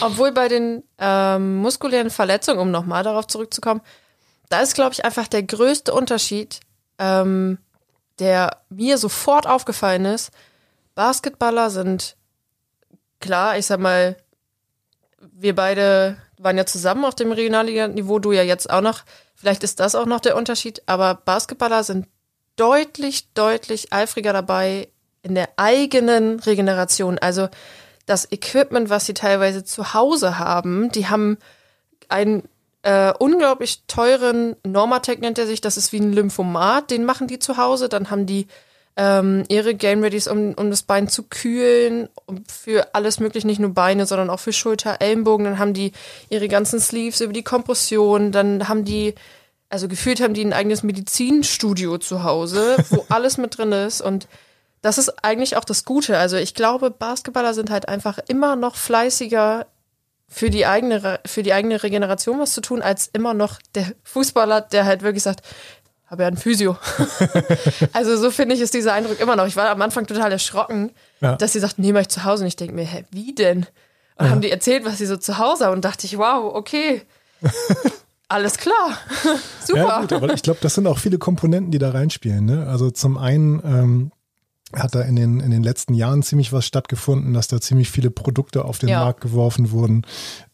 Obwohl 0.03 0.33
bei 0.33 0.49
den 0.49 0.83
ähm, 0.99 1.57
muskulären 1.57 2.11
Verletzungen, 2.11 2.61
um 2.61 2.71
nochmal 2.71 3.05
darauf 3.05 3.27
zurückzukommen, 3.27 3.81
da 4.49 4.61
ist, 4.61 4.75
glaube 4.75 4.93
ich, 4.93 5.05
einfach 5.05 5.29
der 5.29 5.43
größte 5.43 5.93
Unterschied, 5.93 6.61
ähm, 6.99 7.59
der 8.19 8.63
mir 8.69 8.99
sofort 8.99 9.47
aufgefallen 9.47 10.05
ist. 10.05 10.31
Basketballer 10.95 11.71
sind 11.71 12.17
klar, 13.21 13.59
ich 13.59 13.67
sag 13.67 13.81
mal, 13.81 14.17
wir 15.21 15.55
beide 15.55 16.17
waren 16.39 16.57
ja 16.57 16.67
zusammen 16.67 17.05
auf 17.05 17.15
dem 17.15 17.33
Regionalliga-Niveau, 17.33 18.19
du 18.19 18.33
ja 18.33 18.43
jetzt 18.43 18.71
auch 18.71 18.81
noch. 18.81 19.05
Vielleicht 19.35 19.65
ist 19.65 19.81
das 19.81 19.95
auch 19.95 20.07
noch 20.07 20.21
der 20.21 20.37
Unterschied, 20.37 20.83
aber 20.87 21.15
Basketballer 21.15 21.85
sind 21.85 22.07
deutlich, 22.57 23.33
deutlich 23.35 23.93
eifriger 23.93 24.33
dabei 24.33 24.89
in 25.23 25.35
der 25.35 25.51
eigenen 25.57 26.41
Regeneration. 26.41 27.19
Also 27.19 27.49
das 28.07 28.31
Equipment, 28.31 28.89
was 28.89 29.07
sie 29.07 29.15
teilweise 29.15 29.65
zu 29.65 29.93
Hause 29.93 30.39
haben, 30.39 30.91
die 30.93 31.09
haben 31.09 31.39
ein 32.09 32.45
äh, 32.87 33.13
unglaublich 33.19 33.83
teuren 33.89 34.55
Normatec 34.65 35.21
nennt 35.21 35.41
er 35.41 35.49
sich, 35.49 35.61
das 35.61 35.77
ist 35.77 35.93
wie 35.93 35.99
ein 35.99 36.13
Lymphomat, 36.13 36.93
den 36.93 37.05
machen 37.05 37.27
die 37.27 37.41
zu 37.41 37.57
Hause. 37.57 37.89
Dann 37.89 38.11
haben 38.11 38.27
die 38.27 38.47
ähm, 38.97 39.43
ihre 39.49 39.75
Game 39.75 40.05
Readies, 40.05 40.29
um, 40.29 40.55
um 40.55 40.71
das 40.71 40.85
Bein 40.85 41.09
zu 41.09 41.25
kühlen, 41.25 42.09
für 42.47 42.95
alles 42.95 43.19
mögliche, 43.19 43.49
nicht 43.49 43.59
nur 43.59 43.75
Beine, 43.75 44.07
sondern 44.07 44.31
auch 44.31 44.39
für 44.39 44.53
Schulter, 44.53 44.99
Ellenbogen. 45.01 45.47
Dann 45.47 45.59
haben 45.59 45.75
die 45.75 45.91
ihre 46.29 46.47
ganzen 46.47 46.79
Sleeves 46.79 47.21
über 47.21 47.33
die 47.33 47.43
Kompression. 47.43 48.31
Dann 48.31 48.69
haben 48.69 48.85
die, 48.85 49.17
also 49.69 49.89
gefühlt 49.89 50.21
haben 50.21 50.35
die 50.35 50.45
ein 50.45 50.53
eigenes 50.53 50.85
Medizinstudio 50.85 51.99
zu 51.99 52.23
Hause, 52.23 52.77
wo 52.91 53.05
alles 53.09 53.37
mit 53.37 53.59
drin 53.59 53.73
ist 53.73 54.01
und 54.01 54.29
das 54.81 54.99
ist 54.99 55.25
eigentlich 55.25 55.57
auch 55.57 55.65
das 55.65 55.85
Gute. 55.85 56.17
Also 56.19 56.37
ich 56.37 56.55
glaube, 56.55 56.93
Basketballer 56.93 57.53
sind 57.53 57.71
halt 57.71 57.89
einfach 57.89 58.21
immer 58.29 58.55
noch 58.55 58.77
fleißiger 58.77 59.67
für 60.37 60.51
die 60.51 60.67
eigene, 60.67 61.19
für 61.25 61.43
die 61.43 61.55
eigene 61.55 61.83
Regeneration 61.83 62.39
was 62.39 62.53
zu 62.53 62.61
tun, 62.61 62.83
als 62.83 63.09
immer 63.11 63.33
noch 63.33 63.59
der 63.75 63.93
Fußballer, 64.05 64.61
der 64.61 64.85
halt 64.85 65.01
wirklich 65.01 65.23
sagt, 65.23 65.41
habe 66.09 66.25
ja 66.25 66.29
ein 66.29 66.37
Physio. 66.37 66.77
also 67.95 68.19
so 68.19 68.31
finde 68.31 68.55
ich 68.55 68.61
ist 68.61 68.75
dieser 68.75 68.93
Eindruck 68.93 69.19
immer 69.19 69.35
noch. 69.35 69.47
Ich 69.47 69.57
war 69.57 69.71
am 69.71 69.81
Anfang 69.81 70.07
total 70.07 70.31
erschrocken, 70.31 70.91
ja. 71.23 71.37
dass 71.37 71.55
sie 71.55 71.59
sagt, 71.59 71.79
nee, 71.79 71.91
mach 71.91 72.03
ich 72.03 72.11
zu 72.11 72.25
Hause. 72.25 72.43
Und 72.43 72.49
ich 72.49 72.57
denke 72.57 72.75
mir, 72.75 72.85
hä, 72.85 73.07
wie 73.11 73.35
denn? 73.35 73.67
Und 74.17 74.27
ja. 74.27 74.31
haben 74.31 74.43
die 74.43 74.51
erzählt, 74.51 74.85
was 74.85 74.99
sie 74.99 75.07
so 75.07 75.17
zu 75.17 75.39
Hause 75.39 75.65
haben. 75.65 75.73
Und 75.73 75.87
dachte 75.87 76.05
ich, 76.05 76.19
wow, 76.19 76.55
okay. 76.55 77.01
Alles 78.29 78.59
klar. 78.59 78.99
Super. 79.65 79.79
Ja, 79.79 80.01
gut, 80.03 80.13
aber 80.13 80.35
ich 80.35 80.43
glaube, 80.43 80.59
das 80.61 80.75
sind 80.75 80.87
auch 80.87 80.99
viele 80.99 81.17
Komponenten, 81.17 81.71
die 81.71 81.79
da 81.79 81.93
reinspielen. 81.93 82.45
Ne? 82.45 82.67
Also 82.69 82.91
zum 82.91 83.17
einen 83.17 83.63
ähm, 83.65 84.13
hat 84.73 84.95
da 84.95 85.03
in 85.03 85.17
den, 85.17 85.41
in 85.41 85.51
den 85.51 85.63
letzten 85.63 85.95
Jahren 85.95 86.23
ziemlich 86.23 86.53
was 86.53 86.67
stattgefunden, 86.67 87.33
dass 87.35 87.49
da 87.49 87.61
ziemlich 87.61 87.91
viele 87.91 88.11
Produkte 88.11 88.65
auf 88.65 88.79
den 88.79 88.89
ja. 88.89 89.01
Markt 89.01 89.21
geworfen 89.21 89.71
wurden, 89.71 90.03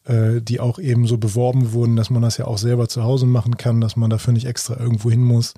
äh, 0.05 0.43
die 0.43 0.61
auch 0.61 0.79
eben 0.79 1.07
so 1.07 1.17
beworben 1.17 1.73
wurden, 1.73 1.97
dass 1.97 2.11
man 2.11 2.23
das 2.23 2.37
ja 2.37 2.47
auch 2.47 2.59
selber 2.59 2.89
zu 2.89 3.03
Hause 3.03 3.27
machen 3.27 3.57
kann, 3.57 3.81
dass 3.81 3.97
man 3.97 4.11
dafür 4.11 4.35
nicht 4.35 4.47
extra 4.47 4.79
irgendwo 4.79 5.11
hin 5.11 5.25
muss. 5.25 5.55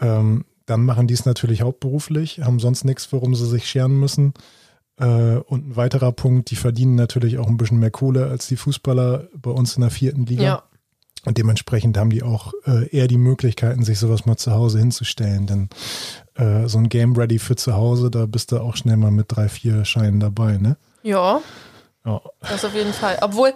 Ähm, 0.00 0.44
dann 0.66 0.84
machen 0.84 1.06
die 1.06 1.14
es 1.14 1.24
natürlich 1.24 1.62
hauptberuflich, 1.62 2.40
haben 2.40 2.58
sonst 2.58 2.84
nichts, 2.84 3.12
worum 3.12 3.36
sie 3.36 3.46
sich 3.46 3.68
scheren 3.68 3.98
müssen. 3.98 4.34
Äh, 4.98 5.36
und 5.36 5.68
ein 5.68 5.76
weiterer 5.76 6.10
Punkt, 6.10 6.50
die 6.50 6.56
verdienen 6.56 6.96
natürlich 6.96 7.38
auch 7.38 7.46
ein 7.46 7.56
bisschen 7.56 7.78
mehr 7.78 7.92
Kohle 7.92 8.26
als 8.26 8.48
die 8.48 8.56
Fußballer 8.56 9.28
bei 9.34 9.50
uns 9.52 9.76
in 9.76 9.82
der 9.82 9.90
vierten 9.90 10.26
Liga. 10.26 10.42
Ja. 10.42 10.62
Und 11.26 11.38
dementsprechend 11.38 11.98
haben 11.98 12.10
die 12.10 12.22
auch 12.22 12.54
äh, 12.66 12.88
eher 12.88 13.08
die 13.08 13.18
Möglichkeiten, 13.18 13.82
sich 13.82 13.98
sowas 13.98 14.26
mal 14.26 14.36
zu 14.36 14.52
Hause 14.52 14.78
hinzustellen. 14.78 15.46
Denn 15.46 15.68
äh, 16.36 16.68
so 16.68 16.78
ein 16.78 16.88
Game 16.88 17.16
Ready 17.16 17.40
für 17.40 17.56
zu 17.56 17.74
Hause, 17.74 18.10
da 18.10 18.26
bist 18.26 18.52
du 18.52 18.60
auch 18.60 18.76
schnell 18.76 18.96
mal 18.96 19.10
mit 19.10 19.26
drei, 19.28 19.48
vier 19.48 19.84
Scheinen 19.84 20.20
dabei, 20.20 20.56
ne? 20.56 20.76
Ja. 21.02 21.40
ja. 22.04 22.20
Das 22.40 22.64
auf 22.64 22.74
jeden 22.74 22.92
Fall. 22.92 23.18
Obwohl 23.22 23.52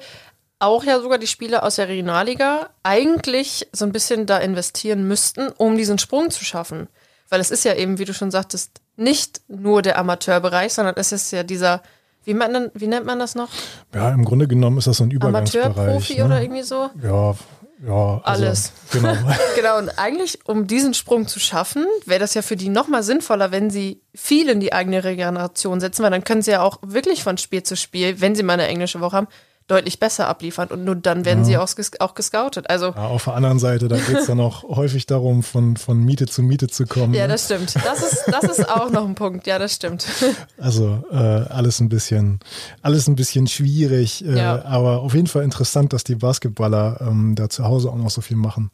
auch 0.58 0.82
ja 0.82 1.00
sogar 1.00 1.18
die 1.18 1.28
Spieler 1.28 1.62
aus 1.62 1.76
der 1.76 1.86
Regionalliga 1.86 2.70
eigentlich 2.82 3.68
so 3.72 3.84
ein 3.84 3.92
bisschen 3.92 4.26
da 4.26 4.38
investieren 4.38 5.06
müssten, 5.06 5.48
um 5.56 5.76
diesen 5.76 5.98
Sprung 5.98 6.30
zu 6.30 6.44
schaffen. 6.44 6.88
Weil 7.28 7.40
es 7.40 7.52
ist 7.52 7.64
ja 7.64 7.74
eben, 7.74 7.98
wie 7.98 8.04
du 8.04 8.12
schon 8.12 8.32
sagtest, 8.32 8.80
nicht 8.96 9.42
nur 9.46 9.80
der 9.82 9.96
Amateurbereich, 9.96 10.74
sondern 10.74 10.96
es 10.98 11.12
ist 11.12 11.30
ja 11.30 11.44
dieser 11.44 11.82
wie, 12.24 12.34
man, 12.34 12.70
wie 12.74 12.86
nennt 12.86 13.06
man 13.06 13.18
das 13.18 13.34
noch? 13.34 13.48
Ja, 13.94 14.10
im 14.10 14.24
Grunde 14.24 14.46
genommen 14.46 14.78
ist 14.78 14.86
das 14.86 14.98
so 14.98 15.04
ein 15.04 15.10
Übergangsbereich. 15.10 15.66
Amateurprofi 15.66 16.18
ne? 16.18 16.24
oder 16.26 16.42
irgendwie 16.42 16.62
so? 16.62 16.90
Ja, 17.02 17.34
ja, 17.82 18.20
also, 18.24 18.44
alles. 18.44 18.72
Genau. 18.92 19.16
genau, 19.56 19.78
und 19.78 19.88
eigentlich, 19.98 20.40
um 20.44 20.66
diesen 20.66 20.92
Sprung 20.92 21.26
zu 21.26 21.40
schaffen, 21.40 21.86
wäre 22.04 22.20
das 22.20 22.34
ja 22.34 22.42
für 22.42 22.56
die 22.56 22.68
nochmal 22.68 23.02
sinnvoller, 23.02 23.52
wenn 23.52 23.70
sie 23.70 24.02
viel 24.14 24.48
in 24.50 24.60
die 24.60 24.72
eigene 24.72 25.02
Regeneration 25.02 25.80
setzen, 25.80 26.02
weil 26.02 26.10
dann 26.10 26.24
können 26.24 26.42
sie 26.42 26.50
ja 26.50 26.62
auch 26.62 26.78
wirklich 26.82 27.22
von 27.22 27.38
Spiel 27.38 27.62
zu 27.62 27.76
Spiel, 27.76 28.20
wenn 28.20 28.34
sie 28.34 28.42
mal 28.42 28.54
eine 28.54 28.66
englische 28.66 29.00
Woche 29.00 29.16
haben, 29.16 29.28
deutlich 29.70 30.00
besser 30.00 30.26
abliefern 30.26 30.68
und 30.68 30.84
nur 30.84 30.96
dann 30.96 31.24
werden 31.24 31.40
ja. 31.40 31.44
sie 31.44 31.56
auch, 31.58 31.68
auch 32.00 32.14
gescoutet. 32.14 32.68
Also 32.68 32.86
ja, 32.86 33.06
auf 33.06 33.24
der 33.24 33.34
anderen 33.34 33.58
Seite, 33.58 33.88
da 33.88 33.96
geht 33.96 34.16
es 34.16 34.26
dann 34.26 34.40
auch 34.40 34.64
häufig 34.68 35.06
darum, 35.06 35.42
von, 35.42 35.76
von 35.76 36.02
Miete 36.02 36.26
zu 36.26 36.42
Miete 36.42 36.68
zu 36.68 36.86
kommen. 36.86 37.14
Ja, 37.14 37.22
ne? 37.22 37.34
das 37.34 37.44
stimmt. 37.44 37.74
Das 37.76 38.02
ist, 38.02 38.24
das 38.26 38.44
ist 38.58 38.68
auch 38.68 38.90
noch 38.90 39.06
ein 39.06 39.14
Punkt. 39.14 39.46
Ja, 39.46 39.58
das 39.58 39.74
stimmt. 39.74 40.06
Also 40.58 41.02
äh, 41.10 41.16
alles 41.16 41.80
ein 41.80 41.88
bisschen, 41.88 42.40
alles 42.82 43.06
ein 43.08 43.16
bisschen 43.16 43.46
schwierig, 43.46 44.24
äh, 44.24 44.36
ja. 44.36 44.64
aber 44.64 45.00
auf 45.00 45.14
jeden 45.14 45.26
Fall 45.26 45.42
interessant, 45.42 45.92
dass 45.92 46.04
die 46.04 46.16
Basketballer 46.16 47.00
ähm, 47.00 47.34
da 47.34 47.48
zu 47.48 47.64
Hause 47.64 47.90
auch 47.90 47.96
noch 47.96 48.10
so 48.10 48.20
viel 48.20 48.36
machen. 48.36 48.70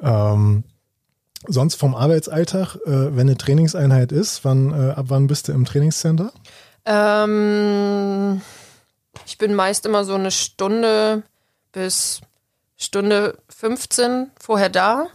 Ähm, 0.00 0.64
sonst 1.46 1.76
vom 1.76 1.94
Arbeitsalltag, 1.94 2.76
äh, 2.86 3.16
wenn 3.16 3.28
eine 3.28 3.36
Trainingseinheit 3.36 4.12
ist, 4.12 4.44
wann, 4.44 4.72
äh, 4.72 4.92
ab 4.92 5.06
wann 5.08 5.26
bist 5.26 5.48
du 5.48 5.52
im 5.52 5.64
Trainingscenter? 5.64 6.32
Ähm 6.86 8.40
ich 9.30 9.38
bin 9.38 9.54
meist 9.54 9.86
immer 9.86 10.04
so 10.04 10.14
eine 10.14 10.32
Stunde 10.32 11.22
bis 11.70 12.20
Stunde 12.76 13.38
15 13.48 14.32
vorher 14.40 14.68
da. 14.68 15.06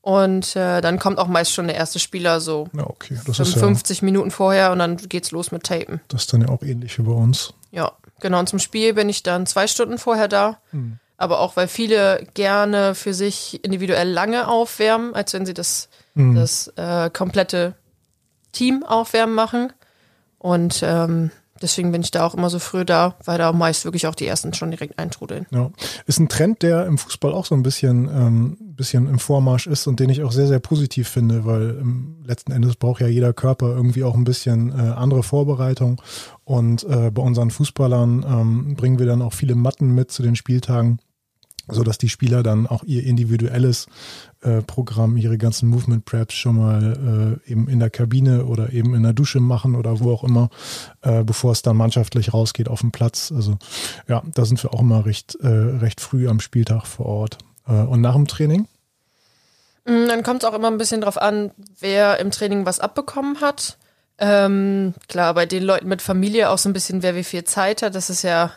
Und 0.00 0.56
äh, 0.56 0.80
dann 0.80 0.98
kommt 0.98 1.18
auch 1.18 1.28
meist 1.28 1.52
schon 1.52 1.66
der 1.66 1.76
erste 1.76 1.98
Spieler 1.98 2.40
so 2.40 2.68
ja, 2.72 2.86
okay. 2.86 3.20
das 3.26 3.36
55 3.36 4.00
ja, 4.00 4.04
Minuten 4.06 4.30
vorher 4.30 4.72
und 4.72 4.78
dann 4.78 4.96
geht's 4.96 5.30
los 5.30 5.52
mit 5.52 5.64
Tapen. 5.64 6.00
Das 6.08 6.22
ist 6.22 6.32
dann 6.32 6.40
ja 6.40 6.48
auch 6.48 6.62
ähnlich 6.62 6.98
wie 6.98 7.02
bei 7.02 7.12
uns. 7.12 7.52
Ja, 7.70 7.92
genau. 8.20 8.40
Und 8.40 8.48
zum 8.48 8.58
Spiel 8.58 8.94
bin 8.94 9.10
ich 9.10 9.22
dann 9.22 9.46
zwei 9.46 9.66
Stunden 9.66 9.98
vorher 9.98 10.28
da. 10.28 10.58
Mhm. 10.72 10.98
Aber 11.18 11.38
auch, 11.38 11.54
weil 11.54 11.68
viele 11.68 12.26
gerne 12.32 12.94
für 12.94 13.12
sich 13.12 13.62
individuell 13.62 14.08
lange 14.08 14.48
aufwärmen, 14.48 15.14
als 15.14 15.34
wenn 15.34 15.44
sie 15.44 15.54
das, 15.54 15.90
mhm. 16.14 16.34
das 16.34 16.68
äh, 16.76 17.10
komplette 17.10 17.74
Team 18.52 18.82
aufwärmen 18.82 19.34
machen. 19.34 19.72
Und 20.38 20.80
ähm, 20.82 21.30
Deswegen 21.62 21.92
bin 21.92 22.02
ich 22.02 22.10
da 22.10 22.26
auch 22.26 22.34
immer 22.34 22.50
so 22.50 22.58
früh 22.58 22.84
da, 22.84 23.16
weil 23.24 23.38
da 23.38 23.52
meist 23.52 23.84
wirklich 23.84 24.06
auch 24.06 24.14
die 24.14 24.26
ersten 24.26 24.52
schon 24.52 24.70
direkt 24.70 24.98
eintrudeln. 24.98 25.46
Ja. 25.50 25.70
Ist 26.06 26.18
ein 26.18 26.28
Trend, 26.28 26.62
der 26.62 26.86
im 26.86 26.98
Fußball 26.98 27.32
auch 27.32 27.46
so 27.46 27.54
ein 27.54 27.62
bisschen, 27.62 28.08
ähm, 28.08 28.56
bisschen 28.60 29.08
im 29.08 29.18
Vormarsch 29.18 29.66
ist 29.66 29.86
und 29.86 30.00
den 30.00 30.10
ich 30.10 30.22
auch 30.22 30.32
sehr, 30.32 30.46
sehr 30.46 30.60
positiv 30.60 31.08
finde, 31.08 31.44
weil 31.44 31.78
im 31.80 32.22
letzten 32.24 32.52
Endes 32.52 32.76
braucht 32.76 33.00
ja 33.00 33.06
jeder 33.06 33.32
Körper 33.32 33.68
irgendwie 33.68 34.04
auch 34.04 34.14
ein 34.14 34.24
bisschen 34.24 34.70
äh, 34.70 34.90
andere 34.92 35.22
Vorbereitung. 35.22 36.02
Und 36.44 36.84
äh, 36.84 37.10
bei 37.10 37.22
unseren 37.22 37.50
Fußballern 37.50 38.26
ähm, 38.28 38.74
bringen 38.74 38.98
wir 38.98 39.06
dann 39.06 39.22
auch 39.22 39.32
viele 39.32 39.54
Matten 39.54 39.94
mit 39.94 40.10
zu 40.10 40.22
den 40.22 40.36
Spieltagen 40.36 40.98
so 41.68 41.82
dass 41.82 41.98
die 41.98 42.08
Spieler 42.08 42.42
dann 42.42 42.66
auch 42.66 42.84
ihr 42.84 43.04
individuelles 43.04 43.86
Programm, 44.62 45.16
ihre 45.16 45.38
ganzen 45.38 45.68
Movement 45.68 46.04
Preps 46.04 46.34
schon 46.34 46.56
mal 46.56 47.38
äh, 47.46 47.50
eben 47.50 47.68
in 47.68 47.78
der 47.78 47.90
Kabine 47.90 48.44
oder 48.46 48.72
eben 48.72 48.94
in 48.94 49.02
der 49.02 49.12
Dusche 49.12 49.40
machen 49.40 49.76
oder 49.76 50.00
wo 50.00 50.12
auch 50.12 50.24
immer, 50.24 50.50
äh, 51.02 51.22
bevor 51.22 51.52
es 51.52 51.62
dann 51.62 51.76
mannschaftlich 51.76 52.34
rausgeht 52.34 52.68
auf 52.68 52.80
dem 52.80 52.90
Platz. 52.90 53.32
Also 53.34 53.56
ja, 54.08 54.22
da 54.34 54.44
sind 54.44 54.62
wir 54.62 54.74
auch 54.74 54.80
immer 54.80 55.06
recht, 55.06 55.36
äh, 55.36 55.46
recht 55.46 56.00
früh 56.00 56.28
am 56.28 56.40
Spieltag 56.40 56.86
vor 56.86 57.06
Ort. 57.06 57.38
Äh, 57.68 57.72
und 57.72 58.00
nach 58.00 58.14
dem 58.14 58.26
Training? 58.26 58.66
Mm, 59.84 60.08
dann 60.08 60.22
kommt 60.22 60.42
es 60.42 60.48
auch 60.48 60.54
immer 60.54 60.68
ein 60.68 60.78
bisschen 60.78 61.00
drauf 61.00 61.18
an, 61.20 61.52
wer 61.78 62.18
im 62.18 62.30
Training 62.30 62.66
was 62.66 62.80
abbekommen 62.80 63.40
hat. 63.40 63.78
Ähm, 64.18 64.94
klar, 65.08 65.34
bei 65.34 65.46
den 65.46 65.62
Leuten 65.62 65.88
mit 65.88 66.02
Familie 66.02 66.50
auch 66.50 66.58
so 66.58 66.68
ein 66.68 66.72
bisschen, 66.72 67.02
wer 67.02 67.14
wie 67.14 67.24
viel 67.24 67.44
Zeit 67.44 67.82
hat. 67.82 67.94
Das 67.94 68.10
ist 68.10 68.22
ja 68.22 68.50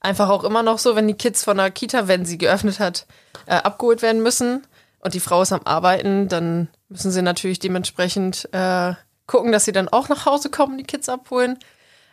einfach 0.00 0.28
auch 0.28 0.44
immer 0.44 0.62
noch 0.62 0.78
so, 0.78 0.96
wenn 0.96 1.08
die 1.08 1.14
Kids 1.14 1.44
von 1.44 1.56
der 1.56 1.70
Kita, 1.70 2.08
wenn 2.08 2.24
sie 2.24 2.38
geöffnet 2.38 2.80
hat, 2.80 3.06
äh, 3.46 3.56
abgeholt 3.56 4.02
werden 4.02 4.22
müssen 4.22 4.62
und 5.00 5.14
die 5.14 5.20
Frau 5.20 5.42
ist 5.42 5.52
am 5.52 5.62
Arbeiten, 5.64 6.28
dann 6.28 6.68
müssen 6.88 7.10
sie 7.10 7.22
natürlich 7.22 7.58
dementsprechend 7.58 8.48
äh, 8.52 8.94
gucken, 9.26 9.52
dass 9.52 9.64
sie 9.64 9.72
dann 9.72 9.88
auch 9.88 10.08
nach 10.08 10.26
Hause 10.26 10.50
kommen, 10.50 10.78
die 10.78 10.84
Kids 10.84 11.08
abholen. 11.08 11.58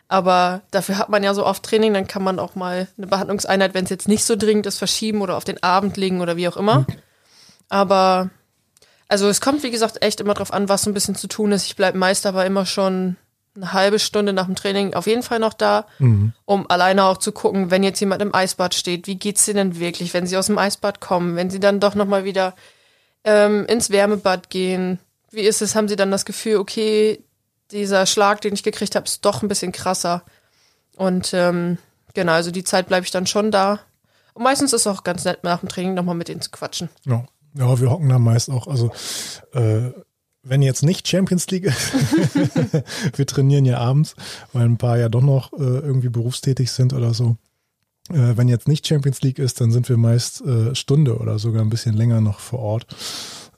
Aber 0.08 0.62
dafür 0.70 0.98
hat 0.98 1.08
man 1.08 1.24
ja 1.24 1.32
so 1.32 1.46
oft 1.46 1.62
Training, 1.62 1.94
dann 1.94 2.06
kann 2.06 2.22
man 2.22 2.38
auch 2.38 2.54
mal 2.54 2.88
eine 2.96 3.06
Behandlungseinheit, 3.06 3.74
wenn 3.74 3.84
es 3.84 3.90
jetzt 3.90 4.08
nicht 4.08 4.24
so 4.24 4.36
dringend 4.36 4.66
ist, 4.66 4.78
verschieben 4.78 5.22
oder 5.22 5.36
auf 5.36 5.44
den 5.44 5.62
Abend 5.62 5.96
legen 5.96 6.20
oder 6.20 6.36
wie 6.36 6.48
auch 6.48 6.56
immer. 6.56 6.86
Aber 7.68 8.30
also 9.08 9.28
es 9.28 9.40
kommt, 9.40 9.62
wie 9.62 9.70
gesagt, 9.70 10.02
echt 10.02 10.20
immer 10.20 10.34
drauf 10.34 10.52
an, 10.52 10.68
was 10.68 10.82
so 10.82 10.90
ein 10.90 10.94
bisschen 10.94 11.14
zu 11.14 11.26
tun 11.26 11.52
ist. 11.52 11.66
Ich 11.66 11.76
bleibe 11.76 11.98
meist 11.98 12.26
aber 12.26 12.44
immer 12.44 12.66
schon 12.66 13.16
eine 13.56 13.72
halbe 13.72 13.98
Stunde 13.98 14.32
nach 14.32 14.46
dem 14.46 14.56
Training 14.56 14.94
auf 14.94 15.06
jeden 15.06 15.22
Fall 15.22 15.38
noch 15.38 15.54
da, 15.54 15.86
mhm. 15.98 16.32
um 16.44 16.68
alleine 16.68 17.04
auch 17.04 17.18
zu 17.18 17.30
gucken, 17.30 17.70
wenn 17.70 17.84
jetzt 17.84 18.00
jemand 18.00 18.20
im 18.20 18.34
Eisbad 18.34 18.74
steht, 18.74 19.06
wie 19.06 19.14
geht's 19.14 19.44
dir 19.44 19.54
denn 19.54 19.78
wirklich, 19.78 20.12
wenn 20.12 20.26
sie 20.26 20.36
aus 20.36 20.46
dem 20.46 20.58
Eisbad 20.58 21.00
kommen, 21.00 21.36
wenn 21.36 21.50
sie 21.50 21.60
dann 21.60 21.80
doch 21.80 21.94
nochmal 21.94 22.24
wieder 22.24 22.54
ähm, 23.24 23.66
ins 23.66 23.90
Wärmebad 23.90 24.50
gehen. 24.50 24.98
Wie 25.30 25.42
ist 25.42 25.62
es? 25.62 25.74
Haben 25.74 25.88
sie 25.88 25.96
dann 25.96 26.10
das 26.10 26.24
Gefühl, 26.24 26.56
okay, 26.56 27.22
dieser 27.70 28.06
Schlag, 28.06 28.40
den 28.40 28.54
ich 28.54 28.62
gekriegt 28.62 28.94
habe, 28.94 29.06
ist 29.06 29.24
doch 29.24 29.42
ein 29.42 29.48
bisschen 29.48 29.72
krasser. 29.72 30.22
Und 30.96 31.32
ähm, 31.34 31.78
genau, 32.14 32.32
also 32.32 32.50
die 32.50 32.64
Zeit 32.64 32.86
bleibe 32.86 33.04
ich 33.04 33.10
dann 33.10 33.26
schon 33.26 33.50
da. 33.50 33.80
Und 34.34 34.42
meistens 34.44 34.72
ist 34.72 34.82
es 34.82 34.86
auch 34.86 35.04
ganz 35.04 35.24
nett, 35.24 35.44
nach 35.44 35.60
dem 35.60 35.68
Training 35.68 35.94
nochmal 35.94 36.14
mit 36.14 36.28
ihnen 36.28 36.40
zu 36.40 36.50
quatschen. 36.50 36.88
Ja. 37.04 37.24
Ja, 37.56 37.80
wir 37.80 37.88
hocken 37.88 38.08
da 38.08 38.18
meist 38.18 38.50
auch, 38.50 38.66
also 38.66 38.90
äh, 39.52 39.92
wenn 40.42 40.60
jetzt 40.60 40.82
nicht 40.82 41.06
Champions 41.06 41.46
League 41.50 41.64
ist, 41.64 41.92
wir 43.16 43.26
trainieren 43.26 43.64
ja 43.64 43.78
abends, 43.78 44.16
weil 44.52 44.64
ein 44.64 44.76
paar 44.76 44.98
ja 44.98 45.08
doch 45.08 45.22
noch 45.22 45.52
äh, 45.52 45.62
irgendwie 45.62 46.08
berufstätig 46.08 46.72
sind 46.72 46.92
oder 46.92 47.14
so. 47.14 47.36
Äh, 48.10 48.36
wenn 48.36 48.48
jetzt 48.48 48.68
nicht 48.68 48.86
Champions 48.86 49.22
League 49.22 49.38
ist, 49.38 49.60
dann 49.60 49.70
sind 49.70 49.88
wir 49.88 49.96
meist 49.96 50.42
äh, 50.42 50.74
Stunde 50.74 51.18
oder 51.18 51.38
sogar 51.38 51.62
ein 51.62 51.70
bisschen 51.70 51.94
länger 51.94 52.20
noch 52.20 52.38
vor 52.38 52.58
Ort. 52.60 52.86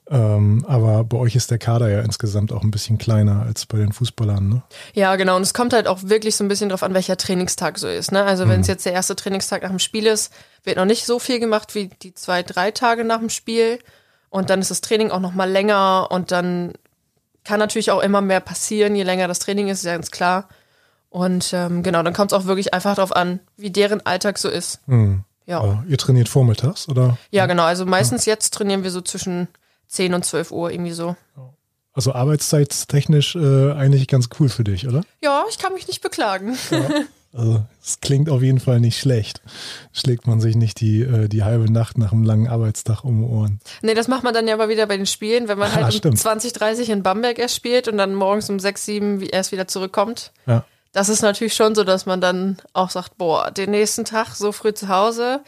Ähm, 0.09 0.65
aber 0.69 1.03
bei 1.03 1.17
euch 1.17 1.35
ist 1.35 1.51
der 1.51 1.59
Kader 1.59 1.91
ja 1.91 2.01
insgesamt 2.01 2.53
auch 2.53 2.63
ein 2.63 2.71
bisschen 2.71 2.97
kleiner 2.97 3.43
als 3.43 3.67
bei 3.67 3.79
den 3.79 3.93
Fußballern, 3.93 4.49
ne? 4.49 4.63
Ja, 4.95 5.17
genau. 5.17 5.35
Und 5.35 5.43
es 5.43 5.53
kommt 5.53 5.73
halt 5.73 5.89
auch 5.89 6.05
wirklich 6.05 6.37
so 6.37 6.45
ein 6.45 6.49
bisschen 6.49 6.69
drauf 6.69 6.85
an, 6.85 6.95
welcher 6.95 7.17
Trainingstag 7.17 7.77
so 7.77 7.89
ist. 7.89 8.13
Ne? 8.13 8.23
Also 8.23 8.49
wenn 8.49 8.61
es 8.61 8.69
mhm. 8.69 8.73
jetzt 8.73 8.87
der 8.87 8.93
erste 8.93 9.17
Trainingstag 9.17 9.63
nach 9.63 9.71
dem 9.71 9.81
Spiel 9.81 10.07
ist, 10.07 10.33
wird 10.63 10.77
noch 10.77 10.85
nicht 10.85 11.07
so 11.07 11.19
viel 11.19 11.41
gemacht 11.41 11.75
wie 11.75 11.89
die 12.03 12.15
zwei, 12.15 12.45
drei 12.45 12.71
Tage 12.71 13.03
nach 13.05 13.19
dem 13.19 13.31
Spiel. 13.31 13.81
Und 14.31 14.49
dann 14.49 14.61
ist 14.61 14.71
das 14.71 14.81
Training 14.81 15.11
auch 15.11 15.21
noch 15.21 15.35
mal 15.35 15.51
länger 15.51 16.09
und 16.11 16.31
dann 16.31 16.75
kann 17.43 17.59
natürlich 17.59 17.91
auch 17.91 18.03
immer 18.03 18.21
mehr 18.21 18.41
passieren, 18.41 18.95
je 18.95 19.05
länger 19.05 19.29
das 19.29 19.39
Training 19.39 19.69
ist, 19.69 19.79
ist 19.79 19.85
ja 19.85 19.93
ganz 19.93 20.11
klar. 20.11 20.49
Und 21.09 21.51
ähm, 21.53 21.83
genau, 21.83 22.03
dann 22.03 22.13
kommt 22.13 22.33
es 22.33 22.39
auch 22.39 22.45
wirklich 22.47 22.75
einfach 22.75 22.95
darauf 22.97 23.15
an, 23.15 23.41
wie 23.57 23.71
deren 23.71 24.05
Alltag 24.05 24.39
so 24.39 24.49
ist. 24.49 24.81
Hm. 24.87 25.23
Ja. 25.47 25.61
Aber 25.61 25.85
ihr 25.89 25.97
trainiert 25.99 26.29
vormittags, 26.29 26.89
oder? 26.89 27.17
Ja, 27.31 27.47
genau. 27.47 27.63
Also 27.65 27.87
meistens 27.87 28.27
ja. 28.27 28.33
jetzt 28.33 28.53
trainieren 28.53 28.83
wir 28.83 28.91
so 28.91 29.01
zwischen 29.01 29.49
10 29.87 30.13
und 30.15 30.25
12 30.25 30.51
Uhr 30.51 30.71
irgendwie 30.73 30.93
so. 30.93 31.15
Also 31.93 32.13
arbeitszeittechnisch 32.13 33.37
äh, 33.37 33.73
eigentlich 33.73 34.09
ganz 34.09 34.29
cool 34.39 34.49
für 34.49 34.65
dich, 34.65 34.87
oder? 34.89 35.03
Ja, 35.23 35.45
ich 35.49 35.59
kann 35.59 35.73
mich 35.73 35.87
nicht 35.89 36.03
beklagen. 36.03 36.57
Ja. 36.71 36.89
Also 37.33 37.63
es 37.85 38.01
klingt 38.01 38.31
auf 38.31 38.41
jeden 38.41 38.61
Fall 38.61 38.81
nicht 38.81 38.99
schlecht. 38.99 39.43
Schlägt 39.93 40.27
man 40.27 40.41
sich 40.41 40.57
nicht 40.57 40.81
die, 40.81 41.03
äh, 41.03 41.29
die 41.29 41.45
halbe 41.45 41.71
Nacht 41.71 41.99
nach 41.99 42.11
einem 42.13 42.25
langen 42.25 42.49
Arbeitstag 42.49 43.05
um 43.05 43.21
die 43.21 43.27
Ohren. 43.29 43.61
Nee, 43.83 43.93
das 43.93 44.09
macht 44.09 44.25
man 44.25 44.33
dann 44.33 44.49
ja 44.49 44.55
aber 44.55 44.71
wieder 44.71 44.87
bei 44.87 44.97
den 44.97 45.05
Spielen, 45.05 45.47
wenn 45.47 45.59
man 45.59 45.71
Ah, 45.73 45.75
halt 45.75 45.85
um 45.87 45.91
stimmt. 45.93 46.19
20, 46.19 46.55
30 46.55 46.89
in 46.89 47.03
Bamberg 47.03 47.39
erst 47.39 47.55
spielt 47.55 47.89
und 47.89 47.99
dann 47.99 48.15
morgens 48.15 48.49
um 48.49 48.59
6, 48.59 48.87
7 48.87 49.21
wie- 49.21 49.27
erst 49.29 49.53
wieder 49.53 49.69
zurückkommt. 49.69 50.33
Ja. 50.47 50.65
Das 50.97 51.11
ist 51.11 51.21
natürlich 51.21 51.53
schon 51.53 51.75
so, 51.75 51.85
dass 51.85 52.07
man 52.07 52.23
dann 52.23 52.57
auch 52.73 52.89
sagt, 52.89 53.19
boah, 53.19 53.51
den 53.51 53.71
nächsten 53.71 54.07
Tag 54.07 54.35
so 54.35 54.51
früh 54.51 54.73
zu 54.73 54.89
Hause. 54.89 55.41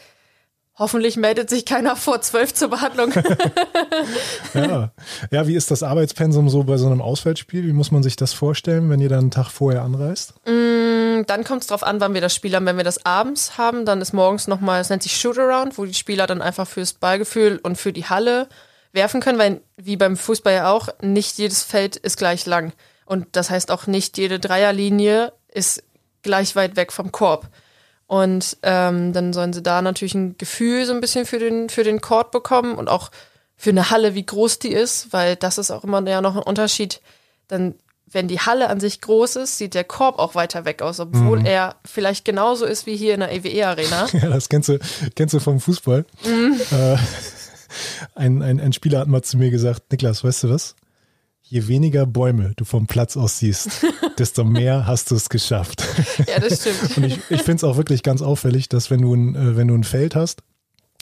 Hoffentlich 0.77 1.17
meldet 1.17 1.49
sich 1.49 1.65
keiner 1.65 1.95
vor 1.95 2.21
12 2.21 2.53
zur 2.53 2.69
Behandlung. 2.69 3.11
Ja. 4.53 4.91
ja, 5.31 5.47
wie 5.47 5.55
ist 5.55 5.71
das 5.71 5.81
Arbeitspensum 5.81 6.49
so 6.49 6.63
bei 6.63 6.77
so 6.77 6.85
einem 6.85 7.01
Auswärtsspiel? 7.01 7.63
Wie 7.65 7.73
muss 7.73 7.89
man 7.89 8.03
sich 8.03 8.15
das 8.15 8.33
vorstellen, 8.33 8.91
wenn 8.91 8.99
ihr 8.99 9.09
dann 9.09 9.19
einen 9.19 9.31
Tag 9.31 9.49
vorher 9.49 9.81
anreist? 9.81 10.35
dann 10.45 11.43
kommt 11.43 11.61
es 11.61 11.67
drauf 11.67 11.81
an, 11.81 11.99
wann 11.99 12.13
wir 12.13 12.21
das 12.21 12.35
Spiel 12.35 12.55
haben. 12.55 12.67
Wenn 12.67 12.77
wir 12.77 12.83
das 12.83 13.05
abends 13.05 13.57
haben, 13.57 13.85
dann 13.85 14.01
ist 14.01 14.13
morgens 14.13 14.47
nochmal, 14.47 14.81
es 14.81 14.89
nennt 14.89 15.01
sich 15.01 15.17
Shootaround, 15.17 15.79
wo 15.79 15.85
die 15.85 15.95
Spieler 15.95 16.27
dann 16.27 16.43
einfach 16.43 16.67
fürs 16.67 16.93
Ballgefühl 16.93 17.59
und 17.63 17.75
für 17.75 17.91
die 17.91 18.05
Halle 18.05 18.47
werfen 18.93 19.19
können, 19.19 19.39
weil 19.39 19.61
wie 19.77 19.97
beim 19.97 20.15
Fußball 20.15 20.53
ja 20.53 20.71
auch, 20.71 20.89
nicht 21.01 21.39
jedes 21.39 21.63
Feld 21.63 21.95
ist 21.95 22.17
gleich 22.17 22.45
lang. 22.45 22.71
Und 23.05 23.25
das 23.31 23.49
heißt 23.49 23.71
auch 23.71 23.87
nicht 23.87 24.19
jede 24.19 24.39
Dreierlinie 24.39 25.33
ist 25.53 25.83
gleich 26.21 26.55
weit 26.55 26.75
weg 26.75 26.91
vom 26.91 27.11
Korb. 27.11 27.49
Und 28.07 28.57
ähm, 28.63 29.13
dann 29.13 29.33
sollen 29.33 29.53
sie 29.53 29.61
da 29.61 29.81
natürlich 29.83 30.15
ein 30.15 30.35
Gefühl 30.37 30.85
so 30.85 30.93
ein 30.93 31.01
bisschen 31.01 31.27
für 31.27 31.37
den, 31.37 31.69
für 31.69 31.83
den 31.83 32.01
Court 32.01 32.31
bekommen 32.31 32.75
und 32.75 32.89
auch 32.89 33.11
für 33.55 33.69
eine 33.69 33.91
Halle, 33.91 34.15
wie 34.15 34.25
groß 34.25 34.57
die 34.57 34.71
ist, 34.71 35.13
weil 35.13 35.35
das 35.35 35.57
ist 35.57 35.69
auch 35.69 35.83
immer 35.83 36.01
ja 36.07 36.21
noch 36.21 36.35
ein 36.35 36.41
Unterschied. 36.41 37.01
Dann, 37.49 37.75
wenn 38.07 38.27
die 38.27 38.39
Halle 38.39 38.69
an 38.69 38.79
sich 38.79 39.01
groß 39.01 39.35
ist, 39.35 39.57
sieht 39.57 39.75
der 39.75 39.83
Korb 39.83 40.17
auch 40.17 40.33
weiter 40.33 40.65
weg 40.65 40.81
aus, 40.81 40.99
obwohl 40.99 41.45
er 41.45 41.75
vielleicht 41.85 42.25
genauso 42.25 42.65
ist 42.65 42.87
wie 42.87 42.95
hier 42.95 43.13
in 43.13 43.19
der 43.19 43.31
EWE-Arena. 43.31 44.07
Ja, 44.13 44.29
das 44.29 44.49
kennst 44.49 44.69
du, 44.69 44.79
kennst 45.15 45.35
du 45.35 45.39
vom 45.39 45.59
Fußball. 45.59 46.05
Äh, 46.25 46.97
ein, 48.15 48.41
ein, 48.41 48.59
ein 48.59 48.73
Spieler 48.73 49.01
hat 49.01 49.07
mal 49.07 49.21
zu 49.21 49.37
mir 49.37 49.51
gesagt, 49.51 49.91
Niklas, 49.91 50.23
weißt 50.23 50.45
du 50.45 50.49
was? 50.49 50.75
Je 51.51 51.67
weniger 51.67 52.05
Bäume 52.05 52.53
du 52.57 52.63
vom 52.63 52.85
Platz 52.85 53.17
aus 53.17 53.39
siehst, 53.39 53.83
desto 54.19 54.43
mehr 54.43 54.85
hast 54.85 55.09
du 55.09 55.15
es 55.15 55.29
geschafft. 55.29 55.83
ja, 56.27 56.39
das 56.39 56.61
stimmt. 56.61 56.97
Und 56.97 57.03
ich, 57.05 57.17
ich 57.29 57.41
finde 57.41 57.55
es 57.55 57.63
auch 57.63 57.75
wirklich 57.75 58.03
ganz 58.03 58.21
auffällig, 58.21 58.69
dass 58.69 58.91
wenn 58.91 59.01
du 59.01 59.15
ein, 59.15 59.35
äh, 59.35 59.57
wenn 59.57 59.67
du 59.67 59.73
ein 59.73 59.83
Feld 59.83 60.15
hast, 60.15 60.43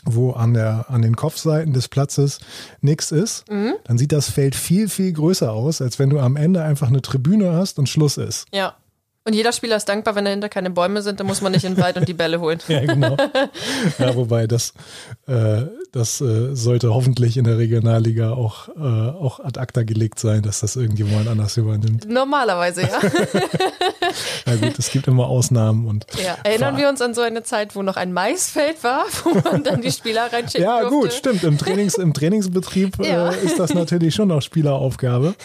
wo 0.06 0.32
an, 0.32 0.54
der, 0.54 0.86
an 0.90 1.02
den 1.02 1.18
Kopfseiten 1.18 1.74
des 1.74 1.90
Platzes 1.90 2.40
nichts 2.80 3.12
ist, 3.12 3.44
dann 3.50 3.98
sieht 3.98 4.14
das 4.14 4.30
Feld 4.30 4.56
viel, 4.56 4.88
viel 4.88 5.12
größer 5.12 5.52
aus, 5.52 5.82
als 5.82 6.00
wenn 6.00 6.10
du 6.10 6.20
am 6.20 6.38
Ende 6.38 6.64
einfach 6.64 6.88
eine 6.88 7.02
Tribüne 7.02 7.52
hast 7.54 7.78
und 7.78 7.90
Schluss 7.90 8.16
ist. 8.16 8.46
Ja. 8.54 8.78
Und 9.28 9.34
jeder 9.34 9.52
Spieler 9.52 9.76
ist 9.76 9.90
dankbar, 9.90 10.16
wenn 10.16 10.24
dahinter 10.24 10.48
keine 10.48 10.70
Bäume 10.70 11.02
sind, 11.02 11.20
dann 11.20 11.28
muss 11.28 11.42
man 11.42 11.52
nicht 11.52 11.66
in 11.66 11.76
den 11.76 11.84
Wald 11.84 11.98
und 11.98 12.08
die 12.08 12.14
Bälle 12.14 12.40
holen. 12.40 12.60
Ja, 12.70 12.86
genau. 12.86 13.18
ja, 14.00 14.16
wobei 14.16 14.48
das, 14.48 14.74
äh, 15.28 15.64
das 15.91 16.21
äh, 16.21 16.56
sollte 16.56 16.93
hoffentlich 16.93 17.38
in 17.38 17.43
der 17.45 17.58
Regionalliga 17.58 18.32
auch, 18.34 18.69
äh, 18.69 18.80
auch 18.82 19.39
ad 19.39 19.60
acta 19.60 19.84
gelegt 19.84 20.19
sein, 20.19 20.41
dass 20.41 20.60
das 20.60 20.76
irgendjemand 20.76 21.28
anders 21.28 21.58
übernimmt. 21.58 22.08
Normalerweise, 22.10 22.82
ja. 22.84 23.00
Na 24.45 24.56
gut, 24.56 24.78
es 24.78 24.91
gibt 24.91 25.08
immer 25.08 25.28
Ausnahmen 25.28 25.88
und 25.88 26.06
ja. 26.23 26.38
Erinnern 26.43 26.78
wir 26.78 26.89
uns 26.89 27.02
an 27.02 27.13
so 27.13 27.21
eine 27.21 27.43
Zeit, 27.43 27.76
wo 27.76 27.82
noch 27.84 27.95
ein 27.97 28.13
Maisfeld 28.13 28.84
war, 28.84 29.06
wo 29.23 29.34
man 29.50 29.63
dann 29.63 29.82
die 29.82 29.91
Spieler 29.91 30.32
reinschicken 30.32 30.63
Ja, 30.63 30.82
durfte? 30.82 30.95
gut, 30.95 31.13
stimmt. 31.13 31.43
Im, 31.43 31.58
Trainings, 31.58 31.95
im 31.95 32.13
Trainingsbetrieb 32.13 32.97
Ja. 33.06 33.32
äh, 33.32 33.45
ist 33.45 33.60
das 33.60 33.73
natürlich 33.73 34.13
schon 34.15 34.28
noch 34.30 34.41
Spieleraufgabe. 34.41 35.36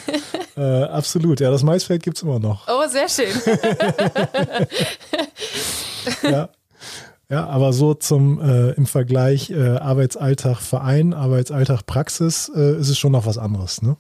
äh, 0.57 0.61
absolut. 0.85 1.41
Ja, 1.41 1.51
das 1.51 1.63
Maisfeld 1.63 2.03
gibt's 2.03 2.23
immer 2.23 2.39
noch. 2.39 2.67
Oh, 2.69 2.87
sehr 2.89 3.09
schön. 3.09 3.29
Ja. 6.23 6.49
Ja, 7.33 7.47
aber 7.47 7.73
so 7.73 7.95
zum 7.95 8.43
äh, 8.43 8.73
im 8.73 8.85
Vergleich 8.85 9.49
äh, 9.49 9.79
Arbeitsalltag 9.79 10.61
Verein, 10.61 11.15
Arbeitsalltag 11.15 11.87
Praxis 11.87 12.53
äh, 12.55 12.79
ist 12.79 12.91
es 12.91 12.99
schon 12.99 13.13
noch 13.13 13.25
was 13.25 13.39
anderes, 13.39 13.81
ne? 13.81 13.97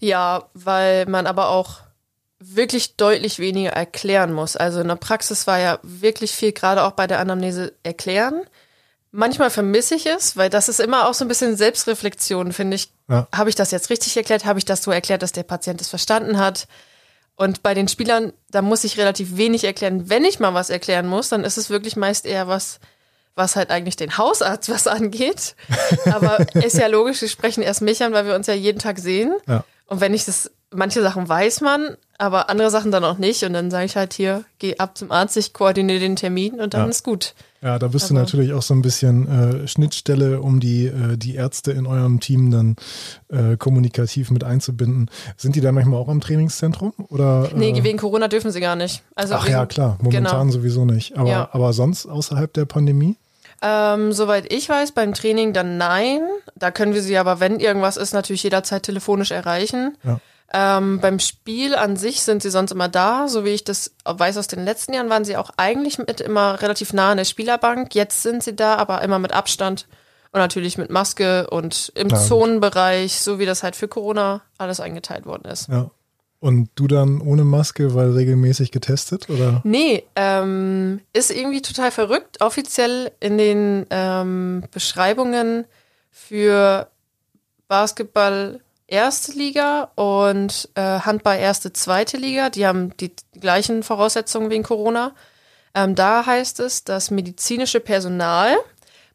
Ja, 0.00 0.48
weil 0.54 1.04
man 1.04 1.26
aber 1.26 1.50
auch 1.50 1.80
wirklich 2.38 2.96
deutlich 2.96 3.40
weniger 3.40 3.72
erklären 3.72 4.32
muss. 4.32 4.56
Also 4.56 4.80
in 4.80 4.88
der 4.88 4.96
Praxis 4.96 5.46
war 5.46 5.58
ja 5.58 5.78
wirklich 5.82 6.32
viel, 6.32 6.52
gerade 6.52 6.84
auch 6.84 6.92
bei 6.92 7.06
der 7.06 7.20
Anamnese, 7.20 7.74
erklären. 7.82 8.40
Manchmal 9.10 9.50
vermisse 9.50 9.94
ich 9.94 10.06
es, 10.06 10.34
weil 10.34 10.48
das 10.48 10.70
ist 10.70 10.80
immer 10.80 11.06
auch 11.06 11.14
so 11.14 11.26
ein 11.26 11.28
bisschen 11.28 11.58
Selbstreflexion, 11.58 12.54
finde 12.54 12.76
ich. 12.76 12.90
Ja. 13.06 13.28
Habe 13.34 13.50
ich 13.50 13.54
das 13.54 13.70
jetzt 13.70 13.90
richtig 13.90 14.16
erklärt? 14.16 14.46
Habe 14.46 14.58
ich 14.58 14.64
das 14.64 14.82
so 14.82 14.90
erklärt, 14.90 15.20
dass 15.20 15.32
der 15.32 15.42
Patient 15.42 15.78
es 15.82 15.88
verstanden 15.88 16.38
hat? 16.38 16.68
Und 17.36 17.62
bei 17.62 17.74
den 17.74 17.88
Spielern, 17.88 18.32
da 18.50 18.62
muss 18.62 18.84
ich 18.84 18.96
relativ 18.98 19.36
wenig 19.36 19.64
erklären. 19.64 20.08
Wenn 20.08 20.24
ich 20.24 20.38
mal 20.38 20.54
was 20.54 20.70
erklären 20.70 21.06
muss, 21.06 21.28
dann 21.30 21.42
ist 21.44 21.58
es 21.58 21.68
wirklich 21.68 21.96
meist 21.96 22.26
eher 22.26 22.46
was, 22.46 22.78
was 23.34 23.56
halt 23.56 23.70
eigentlich 23.70 23.96
den 23.96 24.16
Hausarzt 24.16 24.68
was 24.70 24.86
angeht. 24.86 25.56
Aber 26.06 26.38
ist 26.54 26.78
ja 26.78 26.86
logisch, 26.86 27.20
wir 27.22 27.28
sprechen 27.28 27.62
erst 27.62 27.82
mich 27.82 28.02
an, 28.04 28.12
weil 28.12 28.26
wir 28.26 28.34
uns 28.36 28.46
ja 28.46 28.54
jeden 28.54 28.78
Tag 28.78 28.98
sehen. 28.98 29.34
Ja. 29.48 29.64
Und 29.86 30.00
wenn 30.00 30.14
ich 30.14 30.24
das, 30.24 30.50
manche 30.70 31.02
Sachen 31.02 31.28
weiß 31.28 31.60
man, 31.60 31.96
aber 32.16 32.48
andere 32.48 32.70
Sachen 32.70 32.92
dann 32.92 33.04
auch 33.04 33.18
nicht. 33.18 33.42
Und 33.42 33.52
dann 33.54 33.70
sage 33.72 33.86
ich 33.86 33.96
halt 33.96 34.12
hier, 34.14 34.44
geh 34.60 34.78
ab 34.78 34.96
zum 34.96 35.10
Arzt, 35.10 35.36
ich 35.36 35.52
koordiniere 35.52 35.98
den 35.98 36.14
Termin 36.16 36.60
und 36.60 36.72
dann 36.74 36.82
Ja. 36.84 36.88
ist 36.88 37.02
gut. 37.04 37.34
Ja, 37.64 37.78
da 37.78 37.88
bist 37.88 38.10
du 38.10 38.14
Aber- 38.14 38.22
natürlich 38.24 38.52
auch 38.52 38.60
so 38.60 38.74
ein 38.74 38.82
bisschen 38.82 39.26
äh, 39.64 39.66
Schnittstelle, 39.66 40.42
um 40.42 40.60
die, 40.60 40.86
äh, 40.86 41.16
die 41.16 41.34
Ärzte 41.34 41.72
in 41.72 41.86
eurem 41.86 42.20
Team 42.20 42.50
dann 42.50 42.76
äh, 43.30 43.56
kommunikativ 43.56 44.30
mit 44.30 44.44
einzubinden. 44.44 45.10
Sind 45.38 45.56
die 45.56 45.62
da 45.62 45.72
manchmal 45.72 45.98
auch 45.98 46.08
am 46.08 46.20
Trainingszentrum? 46.20 46.92
Oder, 47.08 47.48
Nee, 47.54 47.70
äh, 47.70 47.82
wegen 47.82 47.96
Corona 47.96 48.28
dürfen 48.28 48.50
sie 48.50 48.60
gar 48.60 48.76
nicht. 48.76 49.02
Also 49.14 49.34
Ach 49.36 49.46
wir 49.46 49.52
ja, 49.52 49.64
klar, 49.66 49.96
momentan 50.02 50.40
Genau. 50.48 50.52
sowieso 50.52 50.84
nicht. 50.84 51.16
Aber, 51.16 51.30
Ja. 51.30 51.48
aber 51.52 51.72
sonst 51.72 52.04
außerhalb 52.04 52.52
der 52.52 52.66
Pandemie? 52.66 53.16
Ähm, 53.62 54.12
soweit 54.12 54.52
ich 54.52 54.68
weiß, 54.68 54.92
beim 54.92 55.14
Training 55.14 55.54
dann 55.54 55.78
nein. 55.78 56.20
Da 56.56 56.70
können 56.70 56.92
wir 56.92 57.00
sie 57.02 57.16
aber, 57.16 57.40
wenn 57.40 57.60
irgendwas 57.60 57.96
ist, 57.96 58.12
natürlich 58.12 58.42
jederzeit 58.42 58.82
telefonisch 58.82 59.30
erreichen. 59.30 59.96
Ja. 60.04 60.20
Ähm, 60.52 61.00
beim 61.00 61.18
Spiel 61.18 61.74
an 61.74 61.96
sich 61.96 62.22
sind 62.22 62.42
sie 62.42 62.50
sonst 62.50 62.70
immer 62.70 62.88
da. 62.88 63.28
So 63.28 63.44
wie 63.44 63.50
ich 63.50 63.64
das 63.64 63.94
weiß 64.04 64.36
aus 64.36 64.46
den 64.46 64.64
letzten 64.64 64.92
Jahren, 64.92 65.10
waren 65.10 65.24
sie 65.24 65.36
auch 65.36 65.50
eigentlich 65.56 65.98
mit 65.98 66.20
immer 66.20 66.60
relativ 66.62 66.92
nah 66.92 67.10
an 67.10 67.16
der 67.16 67.24
Spielerbank. 67.24 67.94
Jetzt 67.94 68.22
sind 68.22 68.42
sie 68.42 68.54
da, 68.54 68.76
aber 68.76 69.02
immer 69.02 69.18
mit 69.18 69.32
Abstand 69.32 69.86
und 70.32 70.40
natürlich 70.40 70.78
mit 70.78 70.90
Maske 70.90 71.48
und 71.48 71.92
im 71.94 72.08
gut. 72.08 72.18
Zonenbereich, 72.18 73.20
so 73.20 73.38
wie 73.38 73.46
das 73.46 73.62
halt 73.62 73.76
für 73.76 73.88
Corona 73.88 74.42
alles 74.58 74.80
eingeteilt 74.80 75.26
worden 75.26 75.48
ist. 75.50 75.68
Ja. 75.68 75.90
Und 76.40 76.68
du 76.74 76.86
dann 76.86 77.22
ohne 77.22 77.44
Maske, 77.44 77.94
weil 77.94 78.10
regelmäßig 78.10 78.70
getestet? 78.70 79.30
Oder? 79.30 79.62
Nee, 79.64 80.04
ähm, 80.14 81.00
ist 81.14 81.30
irgendwie 81.30 81.62
total 81.62 81.90
verrückt. 81.90 82.42
Offiziell 82.42 83.12
in 83.18 83.38
den 83.38 83.86
ähm, 83.88 84.64
Beschreibungen 84.70 85.64
für 86.10 86.88
Basketball 87.66 88.60
erste 88.94 89.32
Liga 89.32 89.90
und 89.96 90.68
äh, 90.76 90.80
Handball 90.80 91.38
erste, 91.38 91.72
zweite 91.72 92.16
Liga, 92.16 92.48
die 92.48 92.64
haben 92.64 92.96
die 92.98 93.12
gleichen 93.40 93.82
Voraussetzungen 93.82 94.50
wegen 94.50 94.62
Corona. 94.62 95.12
Ähm, 95.74 95.96
da 95.96 96.24
heißt 96.24 96.60
es, 96.60 96.84
das 96.84 97.10
medizinische 97.10 97.80
Personal 97.80 98.56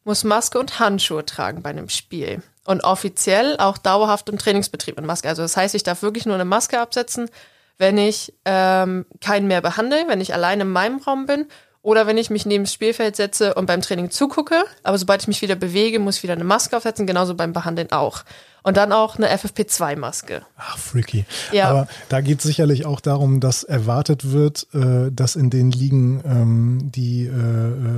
muss 0.04 0.22
Maske 0.22 0.58
und 0.58 0.78
Handschuhe 0.78 1.24
tragen 1.24 1.62
bei 1.62 1.70
einem 1.70 1.88
Spiel. 1.88 2.42
Und 2.66 2.84
offiziell 2.84 3.56
auch 3.56 3.78
dauerhaft 3.78 4.28
im 4.28 4.36
Trainingsbetrieb 4.36 4.96
mit 4.96 5.06
Maske. 5.06 5.28
Also 5.28 5.40
das 5.40 5.56
heißt, 5.56 5.74
ich 5.74 5.82
darf 5.82 6.02
wirklich 6.02 6.26
nur 6.26 6.34
eine 6.34 6.44
Maske 6.44 6.78
absetzen, 6.78 7.30
wenn 7.78 7.96
ich 7.96 8.34
ähm, 8.44 9.06
keinen 9.22 9.48
mehr 9.48 9.62
behandle, 9.62 10.04
wenn 10.08 10.20
ich 10.20 10.34
allein 10.34 10.60
in 10.60 10.70
meinem 10.70 10.98
Raum 10.98 11.24
bin 11.24 11.46
oder 11.80 12.06
wenn 12.06 12.18
ich 12.18 12.28
mich 12.28 12.44
neben 12.44 12.64
das 12.64 12.74
Spielfeld 12.74 13.16
setze 13.16 13.54
und 13.54 13.64
beim 13.64 13.80
Training 13.80 14.10
zugucke. 14.10 14.62
Aber 14.82 14.98
sobald 14.98 15.22
ich 15.22 15.28
mich 15.28 15.40
wieder 15.40 15.56
bewege, 15.56 15.98
muss 15.98 16.18
ich 16.18 16.22
wieder 16.22 16.34
eine 16.34 16.44
Maske 16.44 16.76
aufsetzen, 16.76 17.06
genauso 17.06 17.34
beim 17.34 17.54
Behandeln 17.54 17.90
auch. 17.90 18.24
Und 18.62 18.76
dann 18.76 18.92
auch 18.92 19.16
eine 19.16 19.28
FFP2-Maske. 19.34 20.42
Ach, 20.56 20.76
freaky. 20.78 21.24
Ja. 21.52 21.68
Aber 21.70 21.88
da 22.10 22.20
geht 22.20 22.38
es 22.40 22.44
sicherlich 22.44 22.84
auch 22.84 23.00
darum, 23.00 23.40
dass 23.40 23.64
erwartet 23.64 24.32
wird, 24.32 24.66
äh, 24.74 25.10
dass 25.10 25.34
in 25.36 25.48
den 25.50 25.70
Ligen 25.70 26.22
ähm, 26.24 26.90
die, 26.92 27.24
äh, 27.26 27.30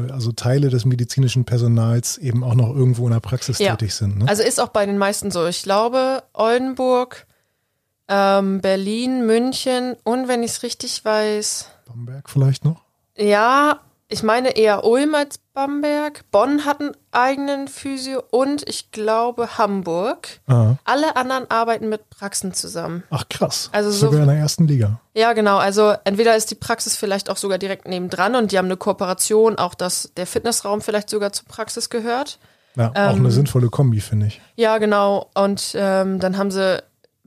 äh, 0.08 0.12
also 0.12 0.32
Teile 0.32 0.68
des 0.70 0.84
medizinischen 0.84 1.44
Personals 1.44 2.16
eben 2.18 2.44
auch 2.44 2.54
noch 2.54 2.68
irgendwo 2.74 3.06
in 3.06 3.12
der 3.12 3.20
Praxis 3.20 3.58
Ja. 3.58 3.72
tätig 3.76 3.94
sind. 3.94 4.18
Ne? 4.18 4.28
Also 4.28 4.42
ist 4.42 4.60
auch 4.60 4.68
bei 4.68 4.86
den 4.86 4.98
meisten 4.98 5.30
so. 5.30 5.46
Ich 5.46 5.62
glaube, 5.64 6.22
Oldenburg, 6.32 7.26
ähm, 8.08 8.60
Berlin, 8.60 9.26
München 9.26 9.96
und 10.04 10.28
wenn 10.28 10.42
ich 10.42 10.52
es 10.52 10.62
richtig 10.62 11.04
weiß, 11.04 11.66
Bamberg 11.86 12.28
vielleicht 12.30 12.64
noch? 12.64 12.82
ja, 13.16 13.80
ich 14.12 14.22
meine 14.22 14.56
eher 14.56 14.84
Ulm 14.84 15.14
als 15.14 15.38
Bamberg. 15.54 16.22
Bonn 16.30 16.64
hat 16.64 16.80
einen 16.80 16.92
eigenen 17.10 17.68
Physio 17.68 18.22
und 18.30 18.68
ich 18.68 18.90
glaube 18.90 19.58
Hamburg. 19.58 20.28
Ah. 20.46 20.74
Alle 20.84 21.16
anderen 21.16 21.50
arbeiten 21.50 21.88
mit 21.88 22.08
Praxen 22.10 22.54
zusammen. 22.54 23.02
Ach 23.10 23.24
krass. 23.28 23.68
Also 23.72 23.90
so- 23.90 24.06
Sogar 24.06 24.20
in 24.22 24.28
der 24.28 24.36
ersten 24.38 24.66
Liga. 24.66 25.00
Ja, 25.14 25.32
genau. 25.32 25.58
Also 25.58 25.94
entweder 26.04 26.36
ist 26.36 26.50
die 26.50 26.54
Praxis 26.54 26.96
vielleicht 26.96 27.28
auch 27.30 27.36
sogar 27.36 27.58
direkt 27.58 27.86
nebendran 27.88 28.34
und 28.36 28.52
die 28.52 28.58
haben 28.58 28.66
eine 28.66 28.76
Kooperation, 28.76 29.56
auch 29.56 29.74
dass 29.74 30.12
der 30.16 30.26
Fitnessraum 30.26 30.80
vielleicht 30.80 31.10
sogar 31.10 31.32
zur 31.32 31.46
Praxis 31.46 31.90
gehört. 31.90 32.38
Ja, 32.76 32.90
auch 32.90 32.94
Ähm, 33.14 33.16
eine 33.20 33.30
sinnvolle 33.30 33.68
Kombi, 33.68 34.00
finde 34.00 34.26
ich. 34.26 34.40
Ja, 34.56 34.78
genau. 34.78 35.30
Und 35.34 35.72
ähm, 35.74 36.18
dann 36.20 36.38
haben 36.38 36.50
sie, 36.50 36.82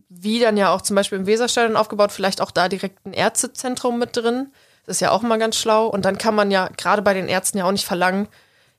wie 0.10 0.40
dann 0.40 0.58
ja 0.58 0.74
auch 0.74 0.82
zum 0.82 0.96
Beispiel 0.96 1.20
im 1.20 1.28
Weserstadion 1.28 1.76
aufgebaut, 1.78 2.12
vielleicht 2.12 2.42
auch 2.42 2.50
da 2.52 2.68
direkt 2.70 3.06
ein 3.06 3.14
Ärztezentrum 3.14 4.00
mit 4.00 4.18
drin, 4.18 4.48
Das 4.86 4.98
ist 4.98 5.02
ja 5.02 5.12
auch 5.12 5.24
immer 5.24 5.38
ganz 5.38 5.56
schlau. 5.56 5.88
Und 5.88 6.06
dann 6.06 6.18
kann 6.18 6.36
man 6.36 6.52
ja 6.52 6.70
gerade 6.78 7.02
bei 7.02 7.14
den 7.14 7.28
Ärzten 7.28 7.58
ja 7.58 7.66
auch 7.66 7.72
nicht 7.72 7.86
verlangen, 7.86 8.28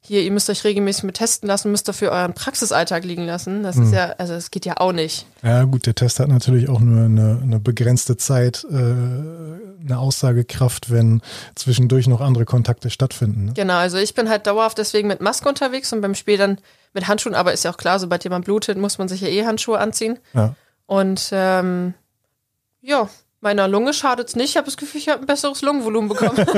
hier, 0.06 0.22
ihr 0.22 0.30
müsst 0.30 0.48
euch 0.48 0.62
regelmäßig 0.62 1.02
mit 1.02 1.16
testen 1.16 1.48
lassen, 1.48 1.72
müsst 1.72 1.88
dafür 1.88 2.12
euren 2.12 2.32
Praxisalltag 2.32 3.04
liegen 3.04 3.26
lassen. 3.26 3.64
Das 3.64 3.76
ist 3.76 3.92
ja, 3.92 4.14
also 4.18 4.34
es 4.34 4.52
geht 4.52 4.64
ja 4.64 4.74
auch 4.76 4.92
nicht. 4.92 5.26
Ja, 5.42 5.64
gut, 5.64 5.86
der 5.86 5.96
Test 5.96 6.20
hat 6.20 6.28
natürlich 6.28 6.68
auch 6.68 6.78
nur 6.78 7.06
eine, 7.06 7.40
eine 7.42 7.58
begrenzte 7.58 8.16
Zeit, 8.16 8.64
äh, 8.70 8.74
eine 8.76 9.98
Aussagekraft, 9.98 10.92
wenn 10.92 11.22
zwischendurch 11.56 12.06
noch 12.06 12.20
andere 12.20 12.44
Kontakte 12.44 12.88
stattfinden. 12.88 13.46
Ne? 13.46 13.52
Genau, 13.54 13.74
also 13.74 13.98
ich 13.98 14.14
bin 14.14 14.28
halt 14.28 14.46
dauerhaft 14.46 14.78
deswegen 14.78 15.08
mit 15.08 15.20
Maske 15.20 15.48
unterwegs 15.48 15.92
und 15.92 16.02
beim 16.02 16.14
Spiel 16.14 16.38
dann 16.38 16.58
mit 16.92 17.08
Handschuhen, 17.08 17.34
aber 17.34 17.52
ist 17.52 17.64
ja 17.64 17.72
auch 17.72 17.76
klar, 17.76 17.98
sobald 17.98 18.22
jemand 18.22 18.44
blutet, 18.44 18.78
muss 18.78 18.98
man 18.98 19.08
sich 19.08 19.22
ja 19.22 19.28
eh 19.28 19.44
Handschuhe 19.44 19.78
anziehen. 19.78 20.20
Ja. 20.34 20.54
Und 20.86 21.30
ähm, 21.32 21.94
ja, 22.80 23.08
meiner 23.40 23.68
Lunge 23.68 23.92
schadet 23.92 24.28
es 24.28 24.36
nicht. 24.36 24.50
Ich 24.50 24.56
habe 24.56 24.66
das 24.66 24.76
Gefühl, 24.76 25.00
ich 25.00 25.08
habe 25.08 25.20
ein 25.20 25.26
besseres 25.26 25.62
Lungenvolumen 25.62 26.08
bekommen. 26.08 26.36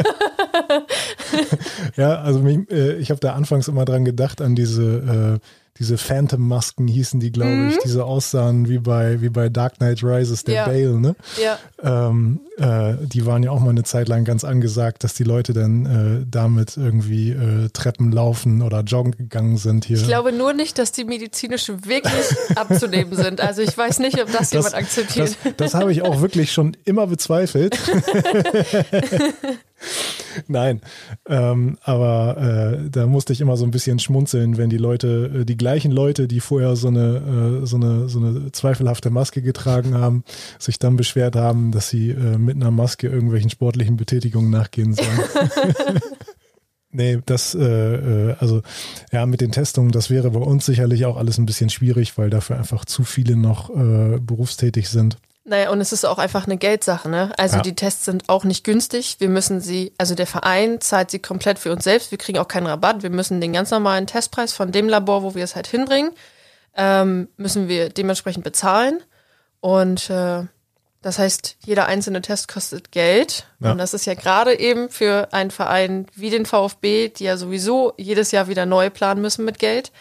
Ja, 1.97 2.21
also 2.21 2.41
mich, 2.41 2.71
äh, 2.71 2.97
ich 2.97 3.11
habe 3.11 3.21
da 3.21 3.35
anfangs 3.35 3.69
immer 3.69 3.85
dran 3.85 4.05
gedacht, 4.05 4.41
an 4.41 4.55
diese, 4.55 5.41
äh, 5.41 5.47
diese 5.79 5.97
Phantom-Masken 5.99 6.87
hießen 6.89 7.21
die, 7.21 7.31
glaube 7.33 7.53
Mhm. 7.53 7.69
ich, 7.71 7.79
diese 7.85 8.05
aussahen 8.05 8.69
wie 8.69 8.79
bei, 8.79 9.21
wie 9.21 9.29
bei 9.29 9.49
Dark 9.49 9.77
Knight 9.79 10.03
Rises, 10.03 10.45
der 10.45 10.55
Ja. 10.55 10.67
Bale, 10.67 10.99
ne? 11.01 11.15
ja, 11.43 11.59
Ähm, 11.83 12.41
äh, 12.57 12.95
die 13.07 13.25
waren 13.27 13.43
ja 13.45 13.51
auch 13.53 13.61
mal 13.61 13.71
eine 13.71 13.85
Zeit 13.85 14.09
lang 14.09 14.25
ganz 14.25 14.43
angesagt, 14.45 15.05
dass 15.05 15.15
die 15.15 15.23
Leute 15.25 15.53
dann 15.53 15.87
äh, 16.23 16.27
damit 16.29 16.77
irgendwie 16.77 17.31
äh, 17.31 17.69
Treppen 17.73 18.11
laufen 18.11 18.63
oder 18.63 18.81
joggen 18.81 19.13
gegangen 19.17 19.57
sind 19.59 19.85
hier. 19.85 19.97
ich 19.99 20.07
glaube 20.07 20.33
nur 20.33 20.53
nicht, 20.53 20.79
dass 20.79 20.91
die 20.93 21.05
medizinisch 21.05 21.69
wirklich 21.69 22.13
abzunehmen 22.57 23.15
sind. 23.15 23.41
Also 23.41 23.63
ich 23.63 23.77
weiß 23.79 24.01
nicht, 24.01 24.21
ob 24.21 24.33
das, 24.33 24.51
jemand 24.53 24.75
akzeptiert. 24.75 25.37
Das, 25.45 25.53
das 25.57 25.75
habe 25.75 25.93
ich 25.93 26.03
auch 26.03 26.21
wirklich 26.21 26.53
schon 26.53 26.77
immer 26.85 27.07
bezweifelt. 27.07 27.79
Nein, 30.47 30.81
ähm, 31.27 31.79
aber 31.83 32.37
äh, 32.85 32.91
da 32.91 33.07
musste 33.07 33.33
ich 33.33 33.41
immer 33.41 33.57
so 33.57 33.65
ein 33.65 33.71
bisschen 33.71 33.99
schmunzeln, 33.99 34.57
wenn 34.57 34.71
die 34.71 34.77
Leute, 34.77 35.41
äh, 35.41 35.45
die 35.45 35.57
gleichen 35.57 35.93
Leute, 35.93 36.29
die 36.29 36.41
vorher 36.41 36.77
so 36.77 36.89
eine, 36.89 37.61
äh, 37.63 37.67
so 37.67 37.77
eine, 37.77 38.09
so 38.09 38.19
eine 38.19 38.53
zweifelhafte 38.53 39.11
Maske 39.11 39.43
getragen 39.43 39.95
haben, 39.95 40.25
sich 40.59 40.79
dann 40.79 40.97
beschwert 40.97 41.37
haben, 41.37 41.73
dass 41.73 41.89
sie 41.89 42.11
äh, 42.11 42.39
mit 42.39 42.57
einer 42.57 42.71
Maske 42.71 43.09
irgendwelchen 43.09 43.51
sportlichen 43.51 43.97
Betätigungen 43.97 44.51
nachgehen 44.51 44.95
sollen. 44.95 46.01
Nee, 46.91 47.19
das, 47.27 47.55
äh, 47.55 47.61
äh, 48.31 48.37
also 48.41 48.63
ja, 49.13 49.27
mit 49.27 49.43
den 49.43 49.53
Testungen, 49.53 49.93
das 49.93 50.09
wäre 50.09 50.31
bei 50.31 50.41
uns 50.41 50.65
sicherlich 50.65 51.05
auch 51.05 51.19
alles 51.19 51.37
ein 51.37 51.45
bisschen 51.45 51.69
schwierig, 51.69 52.17
weil 52.17 52.31
dafür 52.31 52.57
einfach 52.57 52.87
zu 52.87 53.05
viele 53.05 53.37
noch 53.37 53.69
berufstätig 53.69 54.89
sind. 54.89 55.19
Naja, 55.49 55.71
und 55.71 55.81
es 55.81 55.93
ist 55.93 56.05
auch 56.05 56.19
einfach 56.19 56.47
eine 56.47 56.59
Geldsache, 56.59 57.09
ne? 57.09 57.33
Also 57.39 57.57
Ja. 57.57 57.63
die 57.63 57.75
Tests 57.75 58.05
sind 58.05 58.29
auch 58.29 58.45
nicht 58.45 58.65
günstig. 58.65 59.17
Wir 59.19 59.29
müssen 59.29 59.61
sie, 59.61 59.93
also 59.99 60.15
der 60.15 60.27
Verein 60.27 60.81
zahlt 60.81 61.11
sie 61.11 61.19
komplett 61.19 61.59
für 61.59 61.73
uns 61.73 61.85
selbst. 61.85 62.11
Wir 62.11 62.19
kriegen 62.19 62.39
auch 62.39 62.49
keinen 62.49 62.67
Rabatt. 62.67 63.03
Wir 63.03 63.11
müssen 63.11 63.41
den 63.41 63.53
ganz 63.53 63.71
normalen 63.71 64.07
Testpreis 64.07 64.53
von 64.53 64.73
dem 64.73 64.89
Labor, 64.89 65.23
wo 65.23 65.35
wir 65.35 65.45
es 65.45 65.57
halt 65.57 65.67
hinbringen, 65.67 66.13
ähm, 66.77 67.29
müssen 67.37 67.67
wir 67.69 67.89
dementsprechend 67.89 68.45
bezahlen. 68.45 69.03
Und 69.61 70.11
äh, 70.11 70.43
das 71.01 71.19
heißt, 71.19 71.57
jeder 71.65 71.87
einzelne 71.87 72.21
Test 72.21 72.49
kostet 72.49 72.93
Geld. 72.93 73.47
Ja. 73.61 73.73
Und 73.73 73.79
das 73.79 73.95
ist 73.95 74.05
ja 74.05 74.15
gerade 74.15 74.59
eben 74.59 74.91
für 74.91 75.33
einen 75.33 75.51
Verein 75.51 76.07
wie 76.15 76.31
den 76.31 76.45
VfB, 76.45 77.09
die 77.09 77.25
ja 77.25 77.37
sowieso 77.37 77.95
jedes 77.97 78.33
Jahr 78.33 78.49
wieder 78.49 78.67
neu 78.67 78.91
planen 78.91 79.23
müssen 79.23 79.45
mit 79.45 79.59
Geld, 79.59 79.93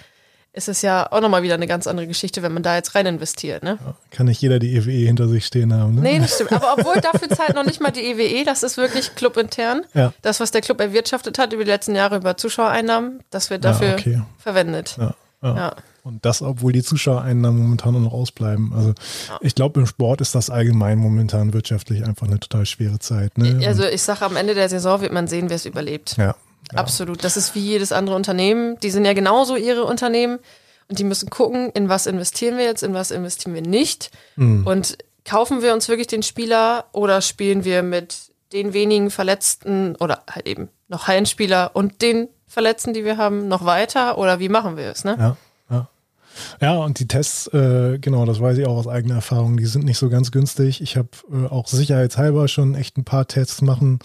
ist 0.54 0.68
es 0.68 0.82
ja 0.82 1.12
auch 1.12 1.22
nochmal 1.22 1.44
wieder 1.44 1.54
eine 1.54 1.68
ganz 1.68 1.86
andere 1.88 2.08
Geschichte, 2.08 2.42
wenn 2.42 2.54
man 2.54 2.64
da 2.64 2.76
jetzt 2.76 2.96
rein 2.96 3.06
investiert, 3.06 3.62
ne? 3.64 3.78
Kann 4.12 4.26
nicht 4.26 4.42
jeder 4.42 4.58
die 4.60 4.76
EWE 4.76 5.06
hinter 5.06 5.28
sich 5.28 5.46
stehen 5.46 5.72
haben, 5.74 5.96
ne? 5.96 6.02
Nee, 6.02 6.20
das 6.20 6.36
stimmt. 6.36 6.52
Aber 6.54 6.74
obwohl 6.78 7.00
dafür 7.02 7.30
zahlt 7.30 7.54
noch 7.56 7.66
nicht 7.66 7.80
mal 7.82 7.92
die 7.92 8.02
EWE, 8.02 8.44
das 8.44 8.64
ist 8.64 8.78
wirklich 8.78 9.14
clubintern. 9.16 9.82
Ja. 9.94 10.14
Das, 10.24 10.40
was 10.40 10.52
der 10.52 10.62
Club 10.62 10.80
erwirtschaftet 10.82 11.38
hat 11.38 11.54
über 11.54 11.64
die 11.64 11.70
letzten 11.70 11.96
Jahre 11.96 12.18
über 12.18 12.38
Zuschauereinnahmen, 12.38 13.20
das 13.30 13.50
wird 13.50 13.66
dafür 13.66 13.90
Ja, 13.90 13.94
okay. 13.96 14.22
verwendet. 14.40 14.96
Ja, 14.98 15.14
ja. 15.44 15.56
Ja. 15.56 15.76
Und 16.04 16.24
das, 16.26 16.42
obwohl 16.42 16.72
die 16.72 16.84
Zuschauereinnahmen 16.84 17.62
momentan 17.62 18.02
noch 18.02 18.14
ausbleiben. 18.14 18.72
Also 18.74 18.94
ich 19.42 19.56
glaube, 19.56 19.82
im 19.82 19.86
Sport 19.86 20.22
ist 20.22 20.34
das 20.36 20.50
allgemein 20.50 20.98
momentan 21.00 21.52
wirtschaftlich 21.52 22.06
einfach 22.06 22.28
eine 22.28 22.40
total 22.40 22.66
schwere 22.66 22.98
Zeit. 23.00 23.38
Ne? 23.38 23.60
Also 23.68 23.84
ich 23.84 24.02
sage, 24.02 24.24
am 24.26 24.38
Ende 24.38 24.56
der 24.56 24.70
Saison 24.70 25.02
wird 25.02 25.12
man 25.12 25.28
sehen, 25.28 25.50
wer 25.50 25.58
es 25.58 25.66
überlebt. 25.66 26.16
ja, 26.18 26.34
Absolut. 26.76 27.24
Das 27.24 27.38
ist 27.38 27.56
wie 27.56 27.62
jedes 27.62 27.92
andere 27.92 28.16
Unternehmen. 28.16 28.80
Die 28.80 28.90
sind 28.90 29.06
ja 29.06 29.14
genauso 29.14 29.56
ihre 29.56 29.84
Unternehmen 29.86 30.40
und 30.90 31.00
die 31.00 31.04
müssen 31.04 31.30
gucken, 31.30 31.70
in 31.74 31.90
was 31.90 32.08
investieren 32.08 32.58
wir 32.58 32.66
jetzt, 32.66 32.84
in 32.84 32.94
was 32.94 33.12
investieren 33.12 33.54
wir 33.54 33.62
nicht. 33.62 34.12
Und 34.38 34.98
kaufen 35.26 35.62
wir 35.62 35.74
uns 35.74 35.90
wirklich 35.90 36.08
den 36.08 36.24
Spieler 36.24 36.86
oder 36.94 37.22
spielen 37.22 37.66
wir 37.66 37.84
mit 37.84 38.32
den 38.54 38.74
wenigen 38.74 39.12
Verletzten 39.12 39.96
oder 39.98 40.24
halt 40.30 40.48
eben 40.48 40.70
noch 40.88 41.08
Hallenspieler 41.08 41.72
und 41.74 42.02
den 42.02 42.30
Verletzten, 42.48 42.94
die 42.94 43.04
wir 43.04 43.18
haben, 43.18 43.50
noch 43.50 43.66
weiter 43.66 44.18
oder 44.18 44.40
wie 44.40 44.48
machen 44.48 44.78
wir 44.78 44.90
es, 44.90 45.04
ne? 45.04 45.16
ja, 45.20 45.38
ja. 45.70 45.90
Ja, 46.62 46.78
und 46.78 47.00
die 47.00 47.08
Tests, 47.08 47.48
äh, 47.48 47.98
genau, 48.00 48.26
das 48.26 48.40
weiß 48.40 48.58
ich 48.58 48.66
auch 48.66 48.78
aus 48.78 48.88
eigener 48.88 49.16
Erfahrung, 49.16 49.58
die 49.58 49.66
sind 49.66 49.84
nicht 49.84 49.98
so 49.98 50.08
ganz 50.10 50.32
günstig. 50.32 50.82
Ich 50.82 50.96
habe 50.96 51.10
äh, 51.30 51.48
auch 51.48 51.68
sicherheitshalber 51.68 52.48
schon 52.48 52.76
echt 52.76 52.98
ein 52.98 53.04
paar 53.04 53.28
Tests 53.28 53.62
machen, 53.62 54.00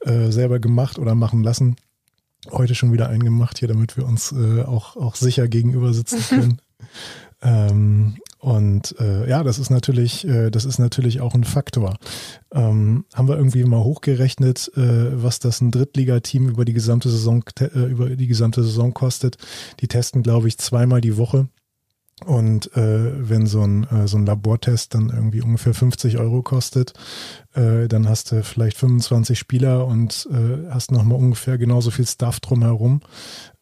äh, 0.00 0.30
selber 0.30 0.58
gemacht 0.58 0.98
oder 0.98 1.14
machen 1.14 1.42
lassen. 1.42 1.76
Heute 2.50 2.74
schon 2.74 2.92
wieder 2.92 3.08
einen 3.08 3.22
gemacht 3.22 3.58
hier, 3.58 3.68
damit 3.68 3.96
wir 3.96 4.06
uns 4.06 4.32
äh, 4.32 4.62
auch, 4.62 4.96
auch 4.96 5.14
sicher 5.14 5.48
gegenüber 5.48 5.92
sitzen 5.92 6.20
können. 6.28 6.60
ähm, 7.42 8.16
und 8.38 8.94
äh, 9.00 9.28
ja, 9.28 9.42
das 9.42 9.58
ist 9.58 9.70
natürlich, 9.70 10.26
äh, 10.26 10.50
das 10.50 10.64
ist 10.64 10.78
natürlich 10.78 11.20
auch 11.20 11.34
ein 11.34 11.44
Faktor. 11.44 11.98
Ähm, 12.52 13.04
haben 13.12 13.28
wir 13.28 13.36
irgendwie 13.36 13.64
mal 13.64 13.82
hochgerechnet, 13.82 14.70
äh, 14.76 15.22
was 15.22 15.40
das 15.40 15.60
ein 15.60 15.72
Drittligateam 15.72 16.48
über 16.48 16.64
die 16.64 16.72
gesamte 16.72 17.10
Saison 17.10 17.42
äh, 17.60 17.64
über 17.64 18.10
die 18.10 18.28
gesamte 18.28 18.62
Saison 18.62 18.94
kostet. 18.94 19.36
Die 19.80 19.88
testen, 19.88 20.22
glaube 20.22 20.46
ich, 20.46 20.58
zweimal 20.58 21.00
die 21.00 21.16
Woche. 21.16 21.48
Und 22.24 22.74
äh, 22.76 23.28
wenn 23.28 23.46
so 23.46 23.62
ein, 23.62 23.84
äh, 23.84 24.06
so 24.08 24.16
ein 24.16 24.26
Labortest 24.26 24.94
dann 24.94 25.10
irgendwie 25.10 25.40
ungefähr 25.42 25.74
50 25.74 26.18
Euro 26.18 26.42
kostet, 26.42 26.92
äh, 27.54 27.88
dann 27.88 28.08
hast 28.08 28.32
du 28.32 28.42
vielleicht 28.42 28.76
25 28.76 29.38
Spieler 29.38 29.86
und 29.86 30.28
äh, 30.30 30.70
hast 30.70 30.92
nochmal 30.92 31.18
ungefähr 31.18 31.58
genauso 31.58 31.90
viel 31.90 32.06
Stuff 32.06 32.40
drumherum. 32.40 33.00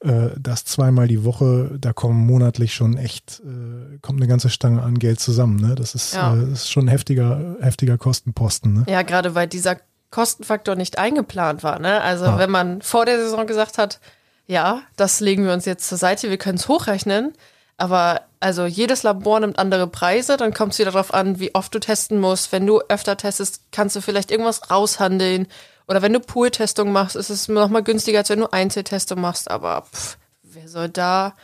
Äh, 0.00 0.30
das 0.38 0.64
zweimal 0.64 1.08
die 1.08 1.24
Woche, 1.24 1.76
da 1.80 1.92
kommen 1.92 2.26
monatlich 2.26 2.74
schon 2.74 2.96
echt, 2.96 3.40
äh, 3.44 3.98
kommt 4.02 4.20
eine 4.20 4.28
ganze 4.28 4.50
Stange 4.50 4.82
an 4.82 4.98
Geld 4.98 5.20
zusammen. 5.20 5.56
Ne? 5.56 5.74
Das 5.74 5.94
ist, 5.94 6.14
Ja. 6.14 6.34
äh, 6.34 6.40
das 6.40 6.50
ist 6.64 6.70
schon 6.72 6.86
ein 6.86 6.88
heftiger, 6.88 7.56
heftiger 7.60 7.98
Kostenposten. 7.98 8.72
Ne? 8.74 8.84
Ja, 8.88 9.02
gerade 9.02 9.34
weil 9.34 9.46
dieser 9.46 9.76
Kostenfaktor 10.10 10.76
nicht 10.76 10.98
eingeplant 10.98 11.62
war. 11.62 11.78
Ne? 11.78 12.00
Also 12.00 12.24
Ah. 12.26 12.38
wenn 12.38 12.50
man 12.50 12.80
vor 12.82 13.04
der 13.06 13.18
Saison 13.18 13.46
gesagt 13.46 13.76
hat, 13.78 14.00
ja, 14.46 14.82
das 14.96 15.18
legen 15.20 15.44
wir 15.44 15.52
uns 15.52 15.64
jetzt 15.64 15.88
zur 15.88 15.98
Seite, 15.98 16.30
wir 16.30 16.38
können 16.38 16.56
es 16.56 16.68
hochrechnen, 16.68 17.32
aber 17.76 18.22
also 18.40 18.66
jedes 18.66 19.02
Labor 19.02 19.40
nimmt 19.40 19.58
andere 19.58 19.86
Preise, 19.86 20.36
dann 20.36 20.54
kommt 20.54 20.72
es 20.72 20.78
wieder 20.78 20.92
darauf 20.92 21.12
an, 21.12 21.38
wie 21.40 21.54
oft 21.54 21.74
du 21.74 21.78
testen 21.78 22.18
musst. 22.20 22.52
Wenn 22.52 22.66
du 22.66 22.80
öfter 22.88 23.16
testest, 23.16 23.60
kannst 23.72 23.96
du 23.96 24.00
vielleicht 24.00 24.30
irgendwas 24.30 24.70
raushandeln. 24.70 25.46
Oder 25.88 26.02
wenn 26.02 26.12
du 26.12 26.20
Pool-Testung 26.20 26.90
machst, 26.92 27.16
ist 27.16 27.30
es 27.30 27.48
noch 27.48 27.68
mal 27.68 27.82
günstiger, 27.82 28.18
als 28.18 28.30
wenn 28.30 28.40
du 28.40 28.52
Einzeltestung 28.52 29.20
machst. 29.20 29.50
Aber 29.50 29.82
pff, 29.82 30.16
wer 30.42 30.68
soll 30.68 30.88
da 30.88 31.34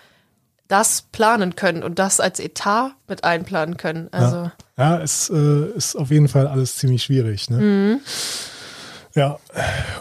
das 0.69 1.03
planen 1.03 1.55
können 1.55 1.83
und 1.83 1.99
das 1.99 2.19
als 2.19 2.41
Etat 2.41 2.93
mit 3.09 3.25
einplanen 3.25 3.77
können? 3.77 4.09
Also 4.11 4.51
Ja, 4.79 4.99
es 4.99 5.29
äh, 5.29 5.67
ist 5.77 5.97
auf 5.97 6.11
jeden 6.11 6.29
Fall 6.29 6.47
alles 6.47 6.77
ziemlich 6.77 7.03
schwierig. 7.03 7.51
Ne? 7.51 7.57
Mhm. 7.59 8.01
Ja, 9.15 9.39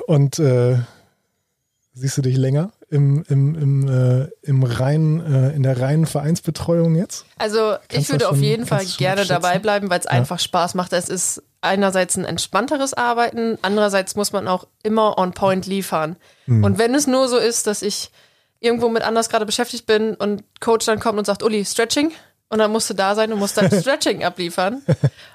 und 0.08 0.40
äh, 0.40 0.78
siehst 1.94 2.18
du 2.18 2.22
dich 2.22 2.38
länger 2.38 2.72
im, 2.92 3.24
im, 3.30 3.56
im, 3.56 3.88
äh, 3.88 4.30
im 4.44 4.64
reinen, 4.64 5.20
äh, 5.26 5.56
in 5.56 5.64
der 5.64 5.80
reinen 5.80 6.06
Vereinsbetreuung 6.06 6.96
jetzt? 6.96 7.26
Also 7.40 7.74
ich 7.74 7.88
Kannst 7.90 8.10
du 8.10 8.14
würde 8.14 8.20
das 8.26 8.30
auf 8.30 8.36
schon- 8.36 8.44
jeden 8.44 8.66
Fall 8.66 8.86
schon 8.86 8.98
gerne 8.98 9.26
dabei 9.26 9.58
bleiben, 9.60 9.90
weil 9.90 10.00
es 10.00 10.06
einfach 10.08 10.40
Spaß 10.40 10.76
macht. 10.76 10.94
Es 10.94 11.10
ist 11.10 11.42
einerseits 11.62 12.18
ein 12.18 12.26
entspannteres 12.26 12.94
Arbeiten, 12.94 13.58
andererseits 13.62 14.16
muss 14.16 14.34
man 14.34 14.48
auch 14.48 14.68
immer 14.84 15.18
on 15.18 15.32
point 15.34 15.66
liefern. 15.68 16.18
Hm. 16.46 16.64
Und 16.64 16.78
wenn 16.78 16.94
es 16.94 17.08
nur 17.08 17.28
so 17.28 17.38
ist, 17.38 17.66
dass 17.68 17.82
ich 17.82 18.12
irgendwo 18.60 18.90
mit 18.90 19.04
anders 19.04 19.30
gerade 19.30 19.46
beschäftigt 19.46 19.86
bin 19.86 20.14
und 20.16 20.44
Coach 20.60 20.86
dann 20.86 21.00
kommt 21.00 21.18
und 21.18 21.26
sagt, 21.26 21.44
Uli, 21.44 21.64
Stretching, 21.66 22.12
und 22.50 22.60
dann 22.60 22.72
musst 22.72 22.90
du 22.90 22.94
da 22.94 23.16
sein 23.16 23.32
und 23.32 23.40
musst 23.40 23.58
dann 23.58 23.72
Stretching 23.82 24.24
abliefern. 24.26 24.82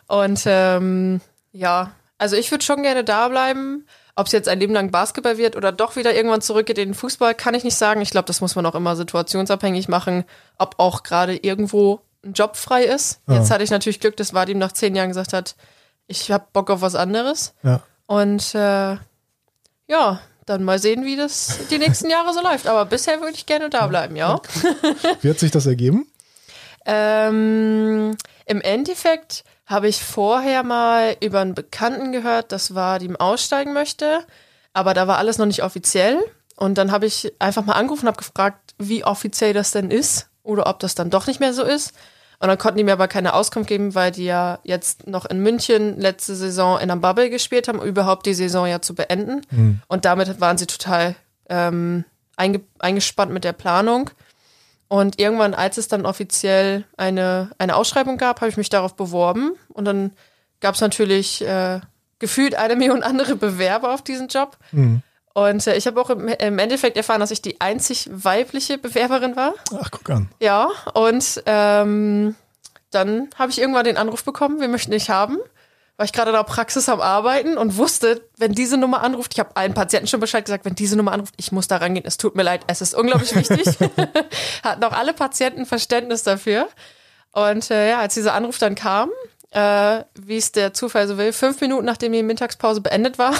Und 0.07 0.43
ähm, 0.45 1.21
ja, 1.53 1.93
also 2.19 2.37
ich 2.37 2.51
würde 2.51 2.65
schon 2.65 2.83
gerne 2.83 3.03
da 3.05 3.29
bleiben. 3.29 3.87
Ob 4.17 4.27
es 4.27 4.33
jetzt 4.33 4.49
ein 4.49 4.59
Leben 4.59 4.73
lang 4.73 4.91
Basketball 4.91 5.37
wird 5.37 5.57
oder 5.57 5.73
doch 5.73 5.95
wieder 5.97 6.15
irgendwann 6.15 6.41
zurückgeht 6.41 6.79
in 6.79 6.89
den 6.89 6.95
Fußball, 6.95 7.35
kann 7.35 7.55
ich 7.55 7.65
nicht 7.65 7.77
sagen. 7.77 8.01
Ich 8.01 8.11
glaube, 8.11 8.27
das 8.27 8.41
muss 8.41 8.57
man 8.57 8.65
auch 8.65 8.75
immer 8.75 8.97
situationsabhängig 8.97 9.89
machen, 9.89 10.25
ob 10.57 10.77
auch 10.79 11.03
gerade 11.03 11.37
irgendwo 11.37 12.01
ein 12.25 12.33
Job 12.33 12.57
frei 12.57 12.85
ist. 12.85 13.21
Jetzt 13.29 13.51
hatte 13.51 13.63
ich 13.63 13.71
natürlich 13.71 14.01
Glück, 14.01 14.17
dass 14.17 14.33
Vadim 14.33 14.59
nach 14.59 14.73
zehn 14.73 14.97
Jahren 14.97 15.09
gesagt 15.09 15.33
hat, 15.33 15.55
ich 16.07 16.31
habe 16.33 16.47
Bock 16.53 16.71
auf 16.71 16.81
was 16.81 16.95
anderes. 16.95 17.53
Ja. 17.63 17.83
Und 18.07 18.55
äh, 18.55 18.97
ja, 19.89 20.21
dann 20.47 20.65
mal 20.65 20.79
sehen, 20.79 21.05
wie 21.05 21.17
das 21.17 21.59
die 21.71 21.79
nächsten 21.79 22.09
Jahre 22.09 22.33
so 22.33 22.41
läuft. 22.41 22.67
Aber 22.69 22.85
bisher 22.87 23.21
würde 23.21 23.35
ich 23.35 23.47
gerne 23.47 23.69
da 23.69 23.87
bleiben, 23.87 24.17
ja. 24.17 24.41
Wie 25.21 25.29
hat 25.29 25.39
sich 25.39 25.51
das 25.51 25.67
ergeben? 25.67 26.07
Ähm, 26.89 28.17
Im 28.45 28.61
Endeffekt 28.61 29.43
habe 29.67 29.89
ich 29.89 30.03
vorher 30.03 30.63
mal 30.63 31.17
über 31.21 31.41
einen 31.41 31.55
Bekannten 31.55 32.13
gehört, 32.13 32.53
dass 32.53 32.75
Vadim 32.75 33.17
aussteigen 33.17 33.73
möchte. 33.73 34.25
aber 34.73 34.93
da 34.93 35.09
war 35.09 35.17
alles 35.17 35.39
noch 35.39 35.47
nicht 35.47 35.63
offiziell. 35.63 36.23
Und 36.55 36.77
dann 36.77 36.93
habe 36.93 37.07
ich 37.07 37.33
einfach 37.39 37.65
mal 37.65 37.75
angerufen 37.75 38.03
und 38.03 38.09
habe 38.09 38.19
gefragt, 38.19 38.75
wie 38.79 39.05
offiziell 39.05 39.53
das 39.55 39.71
denn 39.71 39.91
ist 39.91 40.29
oder 40.43 40.67
ob 40.67 40.81
das 40.81 40.95
dann 40.95 41.11
doch 41.11 41.27
nicht 41.27 41.41
mehr 41.41 41.55
so 41.55 41.63
ist. 41.63 41.93
Und 42.39 42.49
dann 42.49 42.59
konnten 42.59 42.79
die 42.79 42.85
mir 42.85 42.93
aber 42.93 43.09
keine 43.09 43.33
Auskunft 43.33 43.69
geben, 43.69 43.95
weil 43.95 44.11
die 44.11 44.25
ja 44.25 44.59
jetzt 44.63 45.07
noch 45.07 45.25
in 45.25 45.41
München 45.41 45.99
letzte 45.99 46.35
Saison 46.35 46.79
in 46.79 46.91
einem 46.91 47.01
Bubble 47.01 47.31
gespielt 47.31 47.69
haben, 47.69 47.79
um 47.79 47.87
überhaupt 47.87 48.27
die 48.27 48.35
Saison 48.35 48.67
ja 48.67 48.83
zu 48.83 48.95
beenden. 48.95 49.41
Mhm. 49.51 49.81
Und 49.89 50.05
damit 50.05 50.41
waren 50.41 50.59
sie 50.59 50.67
total 50.67 51.15
ähm, 51.49 52.05
einge 52.37 52.61
eingespannt 52.79 53.33
mit 53.33 53.45
der 53.45 53.55
Planung. 53.55 54.11
Und 54.89 55.19
irgendwann, 55.19 55.55
als 55.55 55.79
es 55.79 55.89
dann 55.89 56.07
offiziell 56.07 56.85
eine, 56.97 57.51
eine 57.59 57.75
Ausschreibung 57.75 58.19
gab, 58.19 58.41
habe 58.41 58.51
ich 58.51 58.57
mich 58.57 58.69
darauf 58.69 58.95
beworben. 58.95 59.53
Und 59.69 59.85
dann 59.85 60.13
gab 60.61 60.75
es 60.75 60.81
natürlich 60.81 61.43
äh, 61.45 61.81
gefühlt 62.19 62.55
eine 62.55 62.77
Million 62.77 63.03
andere 63.03 63.37
Bewerber 63.37 63.93
auf 63.93 64.03
diesen 64.03 64.29
Job. 64.29 64.57
Mhm. 64.73 65.03
Und 65.35 65.67
äh, 65.67 65.77
ich 65.77 65.87
habe 65.87 66.01
auch 66.01 66.09
im, 66.11 66.29
im, 66.29 66.59
Endeffekt 66.59 66.97
erfahren, 66.97 67.21
dass 67.21 67.31
ich 67.31 67.43
die 67.43 67.61
einzig 67.61 68.09
weibliche 68.11 68.79
Bewerberin 68.79 69.37
war. 69.37 69.55
Ach, 69.79 69.91
guck 69.91 70.09
an. 70.09 70.31
Ja, 70.41 70.69
und 70.95 71.43
ähm, 71.45 72.35
dann 72.91 73.29
habe 73.37 73.53
ich 73.53 73.61
irgendwann 73.61 73.85
den 73.85 73.99
Anruf 73.99 74.25
bekommen, 74.25 74.61
wir 74.61 74.69
möchten 74.69 74.93
dich 74.93 75.11
haben. 75.11 75.37
War 75.97 76.05
ich 76.05 76.13
gerade 76.13 76.31
in 76.31 76.37
der 76.37 76.45
Praxis 76.45 76.91
am 76.91 77.01
Arbeiten 77.01 77.57
und 77.57 77.79
wusste, 77.79 78.23
wenn 78.37 78.53
diese 78.53 78.77
Nummer 78.77 79.03
anruft, 79.03 79.33
ich 79.33 79.41
habe 79.41 79.57
allen 79.57 79.73
Patienten 79.73 80.09
schon 80.09 80.21
Bescheid 80.21 80.45
gesagt, 80.45 80.67
wenn 80.67 80.75
diese 80.75 80.97
Nummer 80.97 81.13
anruft, 81.13 81.35
ich 81.39 81.53
muss 81.53 81.69
da 81.69 81.79
rangehen, 81.79 82.05
es 82.07 82.19
tut 82.19 82.37
mir 82.37 82.43
leid, 82.43 82.63
es 82.67 82.83
ist 82.83 82.95
unglaublich 82.95 83.35
wichtig. 83.35 83.67
Hatten 84.63 84.85
auch 84.85 84.93
alle 84.93 85.15
Patienten 85.15 85.65
Verständnis 85.65 86.23
dafür. 86.23 86.69
Und 87.33 87.71
äh, 87.71 87.91
ja, 87.91 87.99
als 87.99 88.15
dieser 88.15 88.35
Anruf 88.35 88.59
dann 88.59 88.75
kam, 88.75 89.11
äh, 89.51 90.05
wie 90.15 90.37
es 90.37 90.53
der 90.53 90.75
Zufall 90.75 91.09
so 91.09 91.17
will, 91.17 91.33
fünf 91.33 91.63
Minuten 91.63 91.87
nachdem 91.87 92.13
die 92.13 92.23
Mittagspause 92.23 92.83
beendet 92.83 93.19
war, 93.19 93.35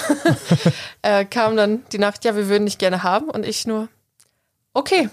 äh, 1.03 1.25
kam 1.25 1.55
dann 1.57 1.83
die 1.91 1.99
Nacht, 1.99 2.25
ja, 2.25 2.35
wir 2.35 2.49
würden 2.49 2.65
dich 2.65 2.79
gerne 2.79 3.03
haben 3.03 3.29
und 3.29 3.45
ich 3.45 3.67
nur, 3.67 3.87
okay, 4.73 5.09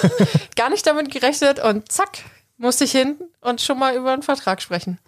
gar 0.56 0.68
nicht 0.68 0.86
damit 0.86 1.10
gerechnet 1.10 1.58
und 1.58 1.90
zack, 1.90 2.18
musste 2.58 2.84
ich 2.84 2.92
hin 2.92 3.16
und 3.40 3.62
schon 3.62 3.78
mal 3.78 3.96
über 3.96 4.12
einen 4.12 4.22
Vertrag 4.22 4.60
sprechen. 4.60 4.98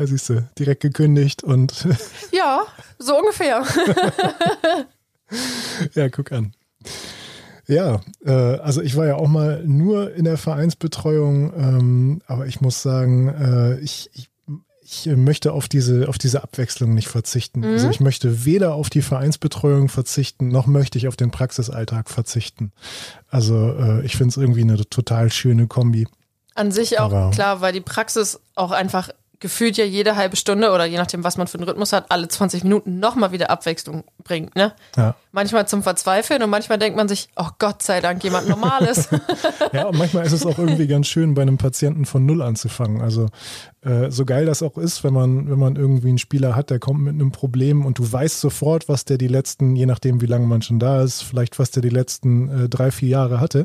Ja, 0.00 0.06
siehst 0.06 0.30
du, 0.30 0.48
direkt 0.58 0.80
gekündigt 0.80 1.44
und. 1.44 1.86
ja, 2.32 2.62
so 2.98 3.18
ungefähr. 3.18 3.62
ja, 5.94 6.08
guck 6.08 6.32
an. 6.32 6.54
Ja, 7.66 8.00
äh, 8.24 8.32
also 8.32 8.80
ich 8.80 8.96
war 8.96 9.06
ja 9.06 9.16
auch 9.16 9.28
mal 9.28 9.62
nur 9.66 10.14
in 10.14 10.24
der 10.24 10.38
Vereinsbetreuung, 10.38 11.52
ähm, 11.54 12.22
aber 12.26 12.46
ich 12.46 12.62
muss 12.62 12.80
sagen, 12.80 13.28
äh, 13.28 13.78
ich, 13.80 14.08
ich 14.14 14.30
ich 14.82 15.06
möchte 15.06 15.52
auf 15.52 15.68
diese, 15.68 16.08
auf 16.08 16.18
diese 16.18 16.42
Abwechslung 16.42 16.94
nicht 16.94 17.06
verzichten. 17.06 17.60
Mhm. 17.60 17.66
Also 17.66 17.90
ich 17.90 18.00
möchte 18.00 18.44
weder 18.44 18.74
auf 18.74 18.90
die 18.90 19.02
Vereinsbetreuung 19.02 19.88
verzichten, 19.88 20.48
noch 20.48 20.66
möchte 20.66 20.98
ich 20.98 21.06
auf 21.06 21.14
den 21.14 21.30
Praxisalltag 21.30 22.10
verzichten. 22.10 22.72
Also 23.28 23.72
äh, 23.78 24.04
ich 24.04 24.16
finde 24.16 24.30
es 24.30 24.36
irgendwie 24.36 24.62
eine 24.62 24.84
total 24.88 25.30
schöne 25.30 25.68
Kombi. 25.68 26.08
An 26.56 26.72
sich 26.72 26.98
auch 26.98 27.12
Aber, 27.12 27.30
klar, 27.30 27.60
weil 27.60 27.72
die 27.72 27.80
Praxis 27.80 28.40
auch 28.56 28.72
einfach 28.72 29.10
gefühlt 29.40 29.78
ja 29.78 29.84
jede 29.84 30.16
halbe 30.16 30.36
Stunde 30.36 30.70
oder 30.70 30.84
je 30.84 30.98
nachdem, 30.98 31.24
was 31.24 31.38
man 31.38 31.46
für 31.46 31.56
einen 31.58 31.66
Rhythmus 31.68 31.92
hat, 31.92 32.06
alle 32.10 32.28
20 32.28 32.62
Minuten 32.62 33.00
nochmal 33.00 33.32
wieder 33.32 33.50
Abwechslung 33.50 34.04
bringt. 34.22 34.54
Ne? 34.54 34.72
Ja. 34.96 35.16
Manchmal 35.32 35.66
zum 35.66 35.82
Verzweifeln 35.82 36.42
und 36.42 36.50
manchmal 36.50 36.78
denkt 36.78 36.96
man 36.96 37.08
sich, 37.08 37.30
oh 37.36 37.48
Gott 37.58 37.82
sei 37.82 38.00
Dank, 38.00 38.22
jemand 38.22 38.48
Normales. 38.48 39.08
ja, 39.72 39.86
und 39.86 39.96
manchmal 39.96 40.26
ist 40.26 40.32
es 40.32 40.44
auch 40.44 40.58
irgendwie 40.58 40.86
ganz 40.86 41.06
schön, 41.06 41.32
bei 41.34 41.42
einem 41.42 41.56
Patienten 41.56 42.04
von 42.04 42.26
Null 42.26 42.42
anzufangen. 42.42 43.00
Also 43.00 43.28
äh, 43.82 44.10
so 44.10 44.26
geil 44.26 44.44
das 44.44 44.62
auch 44.62 44.76
ist, 44.76 45.04
wenn 45.04 45.14
man, 45.14 45.50
wenn 45.50 45.58
man 45.58 45.76
irgendwie 45.76 46.08
einen 46.08 46.18
Spieler 46.18 46.54
hat, 46.54 46.70
der 46.70 46.78
kommt 46.78 47.00
mit 47.00 47.14
einem 47.14 47.32
Problem 47.32 47.86
und 47.86 47.98
du 47.98 48.12
weißt 48.12 48.40
sofort, 48.40 48.88
was 48.88 49.06
der 49.06 49.16
die 49.16 49.28
letzten, 49.28 49.74
je 49.74 49.86
nachdem 49.86 50.20
wie 50.20 50.26
lange 50.26 50.46
man 50.46 50.60
schon 50.60 50.78
da 50.78 51.02
ist, 51.02 51.22
vielleicht 51.22 51.58
was 51.58 51.70
der 51.70 51.82
die 51.82 51.88
letzten 51.88 52.48
äh, 52.48 52.68
drei, 52.68 52.90
vier 52.90 53.08
Jahre 53.08 53.40
hatte. 53.40 53.64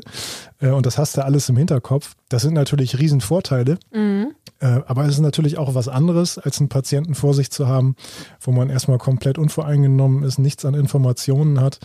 Äh, 0.58 0.70
und 0.70 0.86
das 0.86 0.96
hast 0.96 1.16
du 1.16 1.24
alles 1.24 1.48
im 1.48 1.56
Hinterkopf. 1.56 2.14
Das 2.28 2.42
sind 2.42 2.54
natürlich 2.54 2.98
Riesenvorteile. 2.98 3.78
Mhm. 3.92 4.34
Äh, 4.58 4.80
aber 4.86 5.04
es 5.04 5.10
ist 5.10 5.20
natürlich 5.20 5.58
auch 5.58 5.74
was 5.74 5.88
anderes, 5.88 6.38
als 6.38 6.60
einen 6.60 6.70
Patienten 6.70 7.14
vor 7.14 7.34
sich 7.34 7.50
zu 7.50 7.68
haben, 7.68 7.94
wo 8.40 8.52
man 8.52 8.70
erstmal 8.70 8.96
komplett 8.96 9.36
unvoreingenommen 9.36 10.22
ist, 10.22 10.38
nichts 10.38 10.64
an 10.64 10.72
Informationen 10.72 11.60
hat 11.60 11.78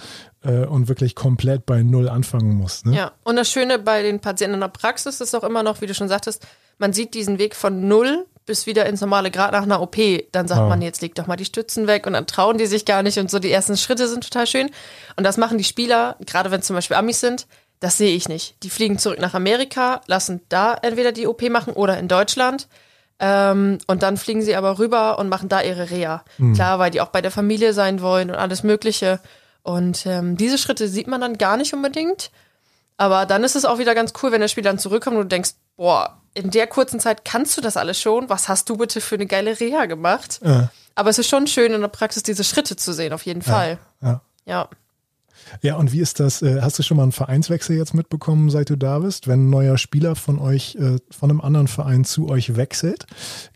äh, 0.43 0.65
und 0.65 0.87
wirklich 0.87 1.15
komplett 1.15 1.65
bei 1.65 1.83
Null 1.83 2.07
anfangen 2.07 2.55
muss. 2.55 2.85
Ne? 2.85 2.95
Ja, 2.95 3.11
und 3.25 3.35
das 3.35 3.51
Schöne 3.51 3.77
bei 3.77 4.03
den 4.03 4.21
Patienten 4.21 4.53
in 4.53 4.61
der 4.61 4.69
Praxis 4.69 5.19
ist 5.19 5.35
auch 5.35 5.43
immer 5.43 5.63
noch, 5.63 5.81
wie 5.81 5.85
du 5.85 5.93
schon 5.93 6.07
sagtest, 6.07 6.47
man 6.81 6.91
sieht 6.91 7.13
diesen 7.13 7.39
Weg 7.39 7.55
von 7.55 7.87
Null 7.87 8.25
bis 8.45 8.65
wieder 8.65 8.85
ins 8.87 8.99
normale, 8.99 9.31
gerade 9.31 9.53
nach 9.53 9.63
einer 9.63 9.81
OP. 9.81 9.95
Dann 10.31 10.47
sagt 10.47 10.61
ah. 10.61 10.67
man, 10.67 10.81
jetzt 10.81 11.01
leg 11.01 11.15
doch 11.15 11.27
mal 11.27 11.37
die 11.37 11.45
Stützen 11.45 11.87
weg 11.87 12.05
und 12.07 12.13
dann 12.13 12.27
trauen 12.27 12.57
die 12.57 12.65
sich 12.65 12.83
gar 12.83 13.03
nicht 13.03 13.17
und 13.19 13.31
so. 13.31 13.39
Die 13.39 13.51
ersten 13.51 13.77
Schritte 13.77 14.07
sind 14.07 14.23
total 14.23 14.47
schön. 14.47 14.69
Und 15.15 15.23
das 15.23 15.37
machen 15.37 15.57
die 15.57 15.63
Spieler, 15.63 16.17
gerade 16.25 16.51
wenn 16.51 16.59
es 16.59 16.67
zum 16.67 16.75
Beispiel 16.75 16.97
Amis 16.97 17.21
sind, 17.21 17.47
das 17.79 17.97
sehe 17.97 18.15
ich 18.15 18.27
nicht. 18.27 18.61
Die 18.63 18.69
fliegen 18.69 18.97
zurück 18.97 19.19
nach 19.19 19.33
Amerika, 19.33 20.01
lassen 20.07 20.41
da 20.49 20.73
entweder 20.73 21.11
die 21.11 21.27
OP 21.27 21.41
machen 21.49 21.73
oder 21.73 21.97
in 21.97 22.07
Deutschland. 22.07 22.67
Ähm, 23.19 23.77
und 23.85 24.03
dann 24.03 24.17
fliegen 24.17 24.41
sie 24.41 24.55
aber 24.55 24.79
rüber 24.79 25.19
und 25.19 25.29
machen 25.29 25.47
da 25.47 25.61
ihre 25.61 25.91
Reha. 25.91 26.23
Mhm. 26.37 26.53
Klar, 26.53 26.79
weil 26.79 26.91
die 26.91 27.01
auch 27.01 27.09
bei 27.09 27.21
der 27.21 27.31
Familie 27.31 27.73
sein 27.73 28.01
wollen 28.01 28.31
und 28.31 28.35
alles 28.35 28.63
Mögliche. 28.63 29.19
Und 29.63 30.05
ähm, 30.07 30.35
diese 30.35 30.57
Schritte 30.57 30.87
sieht 30.87 31.07
man 31.07 31.21
dann 31.21 31.37
gar 31.37 31.57
nicht 31.57 31.73
unbedingt. 31.73 32.31
Aber 33.01 33.25
dann 33.25 33.43
ist 33.43 33.55
es 33.55 33.65
auch 33.65 33.79
wieder 33.79 33.95
ganz 33.95 34.13
cool, 34.21 34.31
wenn 34.31 34.41
der 34.41 34.47
Spieler 34.47 34.69
dann 34.69 34.77
zurückkommt 34.77 35.17
und 35.17 35.23
du 35.23 35.27
denkst, 35.27 35.53
boah, 35.75 36.21
in 36.35 36.51
der 36.51 36.67
kurzen 36.67 36.99
Zeit 36.99 37.25
kannst 37.25 37.57
du 37.57 37.61
das 37.61 37.75
alles 37.75 37.99
schon. 37.99 38.29
Was 38.29 38.47
hast 38.47 38.69
du 38.69 38.77
bitte 38.77 39.01
für 39.01 39.15
eine 39.15 39.25
geile 39.25 39.59
Reha 39.59 39.87
gemacht? 39.87 40.39
Ja. 40.43 40.69
Aber 40.93 41.09
es 41.09 41.17
ist 41.17 41.27
schon 41.27 41.47
schön 41.47 41.73
in 41.73 41.81
der 41.81 41.87
Praxis 41.87 42.21
diese 42.21 42.43
Schritte 42.43 42.75
zu 42.75 42.93
sehen, 42.93 43.11
auf 43.11 43.25
jeden 43.25 43.41
Fall. 43.41 43.79
Ja. 44.01 44.07
ja. 44.07 44.21
Ja, 44.45 44.69
und 45.77 45.91
wie 45.91 45.99
ist 45.99 46.19
das? 46.19 46.41
Äh, 46.41 46.61
hast 46.61 46.79
du 46.79 46.83
schon 46.83 46.97
mal 46.97 47.03
einen 47.03 47.11
Vereinswechsel 47.11 47.75
jetzt 47.75 47.93
mitbekommen, 47.93 48.49
seit 48.49 48.69
du 48.69 48.77
da 48.77 48.99
bist? 48.99 49.27
Wenn 49.27 49.47
ein 49.47 49.49
neuer 49.49 49.77
Spieler 49.77 50.15
von 50.15 50.39
euch, 50.39 50.75
äh, 50.75 50.97
von 51.09 51.29
einem 51.29 51.41
anderen 51.41 51.67
Verein 51.67 52.03
zu 52.03 52.29
euch 52.29 52.55
wechselt, 52.55 53.05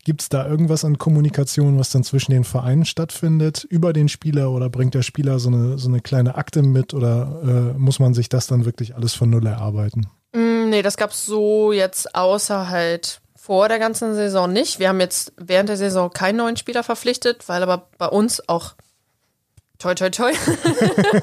gibt 0.04 0.22
es 0.22 0.28
da 0.28 0.46
irgendwas 0.46 0.84
an 0.84 0.98
Kommunikation, 0.98 1.78
was 1.78 1.90
dann 1.90 2.04
zwischen 2.04 2.32
den 2.32 2.44
Vereinen 2.44 2.84
stattfindet, 2.84 3.64
über 3.64 3.92
den 3.92 4.08
Spieler 4.08 4.50
oder 4.50 4.68
bringt 4.70 4.94
der 4.94 5.02
Spieler 5.02 5.38
so 5.38 5.48
eine, 5.48 5.78
so 5.78 5.88
eine 5.88 6.00
kleine 6.00 6.36
Akte 6.36 6.62
mit 6.62 6.94
oder 6.94 7.74
äh, 7.74 7.78
muss 7.78 7.98
man 7.98 8.14
sich 8.14 8.28
das 8.28 8.46
dann 8.46 8.64
wirklich 8.64 8.94
alles 8.94 9.14
von 9.14 9.30
Null 9.30 9.46
erarbeiten? 9.46 10.06
Mm, 10.32 10.70
nee, 10.70 10.82
das 10.82 10.96
gab 10.96 11.10
es 11.10 11.24
so 11.24 11.72
jetzt 11.72 12.14
außer 12.14 12.68
halt 12.68 13.20
vor 13.46 13.68
der 13.68 13.78
ganzen 13.78 14.14
Saison 14.14 14.52
nicht. 14.52 14.80
Wir 14.80 14.88
haben 14.88 15.00
jetzt 15.00 15.32
während 15.36 15.68
der 15.68 15.76
Saison 15.76 16.10
keinen 16.10 16.36
neuen 16.36 16.56
Spieler 16.56 16.82
verpflichtet, 16.82 17.48
weil 17.48 17.62
aber 17.62 17.88
bei 17.96 18.08
uns 18.08 18.48
auch 18.48 18.74
toi 19.78 19.94
toi 19.94 20.10
toi, 20.10 20.32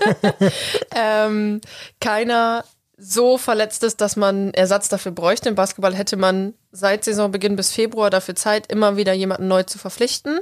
ähm, 0.96 1.62
keiner 2.00 2.64
so 2.98 3.38
verletzt 3.38 3.84
ist, 3.84 4.02
dass 4.02 4.16
man 4.16 4.54
Ersatz 4.54 4.88
dafür 4.88 5.12
bräuchte. 5.12 5.50
Im 5.50 5.56
Basketball 5.56 5.96
hätte 5.96 6.16
man 6.16 6.54
seit 6.72 7.04
Saisonbeginn 7.04 7.56
bis 7.56 7.72
Februar 7.72 8.10
dafür 8.10 8.36
Zeit, 8.36 8.72
immer 8.72 8.98
wieder 8.98 9.14
jemanden 9.14 9.48
neu 9.48 9.64
zu 9.64 9.78
verpflichten. 9.78 10.40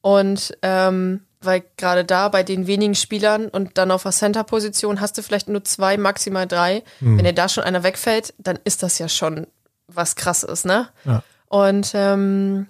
Und 0.00 0.56
ähm, 0.62 1.26
weil 1.40 1.64
gerade 1.76 2.04
da 2.04 2.28
bei 2.28 2.42
den 2.42 2.66
wenigen 2.66 2.94
Spielern 2.94 3.48
und 3.48 3.78
dann 3.78 3.90
auf 3.90 4.02
der 4.02 4.12
Center-Position 4.12 5.00
hast 5.00 5.18
du 5.18 5.22
vielleicht 5.22 5.48
nur 5.48 5.64
zwei, 5.64 5.96
maximal 5.96 6.46
drei. 6.46 6.82
Mhm. 7.00 7.18
Wenn 7.18 7.24
dir 7.24 7.32
da 7.32 7.48
schon 7.48 7.64
einer 7.64 7.82
wegfällt, 7.82 8.34
dann 8.38 8.58
ist 8.64 8.82
das 8.82 8.98
ja 8.98 9.08
schon 9.08 9.46
was 9.86 10.16
krasses, 10.16 10.64
ne? 10.64 10.88
Ja. 11.04 11.22
Und 11.48 11.92
ähm, 11.94 12.66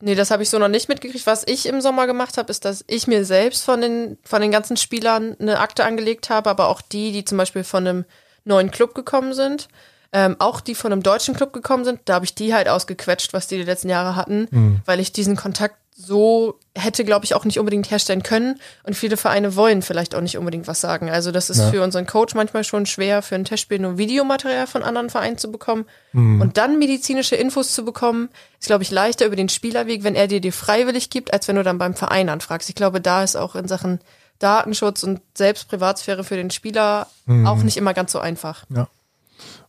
Nee, 0.00 0.14
das 0.14 0.30
habe 0.30 0.42
ich 0.42 0.50
so 0.50 0.58
noch 0.58 0.68
nicht 0.68 0.88
mitgekriegt. 0.88 1.26
Was 1.26 1.44
ich 1.46 1.66
im 1.66 1.80
Sommer 1.80 2.06
gemacht 2.06 2.38
habe, 2.38 2.50
ist, 2.50 2.64
dass 2.64 2.84
ich 2.86 3.06
mir 3.06 3.24
selbst 3.24 3.64
von 3.64 3.80
den, 3.80 4.18
von 4.24 4.40
den 4.40 4.50
ganzen 4.50 4.76
Spielern 4.76 5.36
eine 5.38 5.58
Akte 5.60 5.84
angelegt 5.84 6.30
habe, 6.30 6.48
aber 6.48 6.68
auch 6.68 6.80
die, 6.80 7.12
die 7.12 7.24
zum 7.24 7.36
Beispiel 7.36 7.64
von 7.64 7.86
einem 7.86 8.04
neuen 8.44 8.70
Club 8.70 8.94
gekommen 8.94 9.34
sind. 9.34 9.68
Ähm, 10.12 10.36
auch 10.40 10.60
die 10.60 10.74
von 10.74 10.92
einem 10.92 11.04
deutschen 11.04 11.36
Club 11.36 11.52
gekommen 11.52 11.84
sind, 11.84 12.00
da 12.06 12.14
habe 12.14 12.24
ich 12.24 12.34
die 12.34 12.52
halt 12.52 12.68
ausgequetscht, 12.68 13.32
was 13.32 13.46
die 13.46 13.58
die 13.58 13.62
letzten 13.62 13.88
Jahre 13.88 14.16
hatten, 14.16 14.48
mhm. 14.50 14.80
weil 14.84 14.98
ich 14.98 15.12
diesen 15.12 15.36
Kontakt 15.36 15.76
so 16.00 16.58
hätte, 16.74 17.04
glaube 17.04 17.24
ich, 17.24 17.34
auch 17.34 17.44
nicht 17.44 17.58
unbedingt 17.58 17.90
herstellen 17.90 18.22
können. 18.22 18.58
Und 18.84 18.94
viele 18.94 19.16
Vereine 19.16 19.56
wollen 19.56 19.82
vielleicht 19.82 20.14
auch 20.14 20.20
nicht 20.20 20.38
unbedingt 20.38 20.66
was 20.66 20.80
sagen. 20.80 21.10
Also 21.10 21.30
das 21.32 21.50
ist 21.50 21.58
ja. 21.58 21.70
für 21.70 21.82
unseren 21.82 22.06
Coach 22.06 22.34
manchmal 22.34 22.64
schon 22.64 22.86
schwer, 22.86 23.22
für 23.22 23.34
ein 23.34 23.44
Testspiel 23.44 23.78
nur 23.78 23.98
Videomaterial 23.98 24.66
von 24.66 24.82
anderen 24.82 25.10
Vereinen 25.10 25.38
zu 25.38 25.50
bekommen. 25.50 25.84
Mhm. 26.12 26.40
Und 26.40 26.56
dann 26.56 26.78
medizinische 26.78 27.36
Infos 27.36 27.72
zu 27.72 27.84
bekommen, 27.84 28.28
ist, 28.58 28.66
glaube 28.66 28.82
ich, 28.82 28.90
leichter 28.90 29.26
über 29.26 29.36
den 29.36 29.48
Spielerweg, 29.48 30.04
wenn 30.04 30.14
er 30.14 30.28
dir 30.28 30.40
die 30.40 30.52
freiwillig 30.52 31.10
gibt, 31.10 31.32
als 31.32 31.48
wenn 31.48 31.56
du 31.56 31.62
dann 31.62 31.78
beim 31.78 31.94
Verein 31.94 32.28
anfragst. 32.28 32.68
Ich 32.68 32.74
glaube, 32.74 33.00
da 33.00 33.22
ist 33.22 33.36
auch 33.36 33.54
in 33.54 33.68
Sachen 33.68 34.00
Datenschutz 34.38 35.02
und 35.02 35.20
selbst 35.36 35.68
Privatsphäre 35.68 36.24
für 36.24 36.36
den 36.36 36.50
Spieler 36.50 37.08
mhm. 37.26 37.46
auch 37.46 37.62
nicht 37.62 37.76
immer 37.76 37.94
ganz 37.94 38.12
so 38.12 38.18
einfach. 38.18 38.64
Ja. 38.74 38.88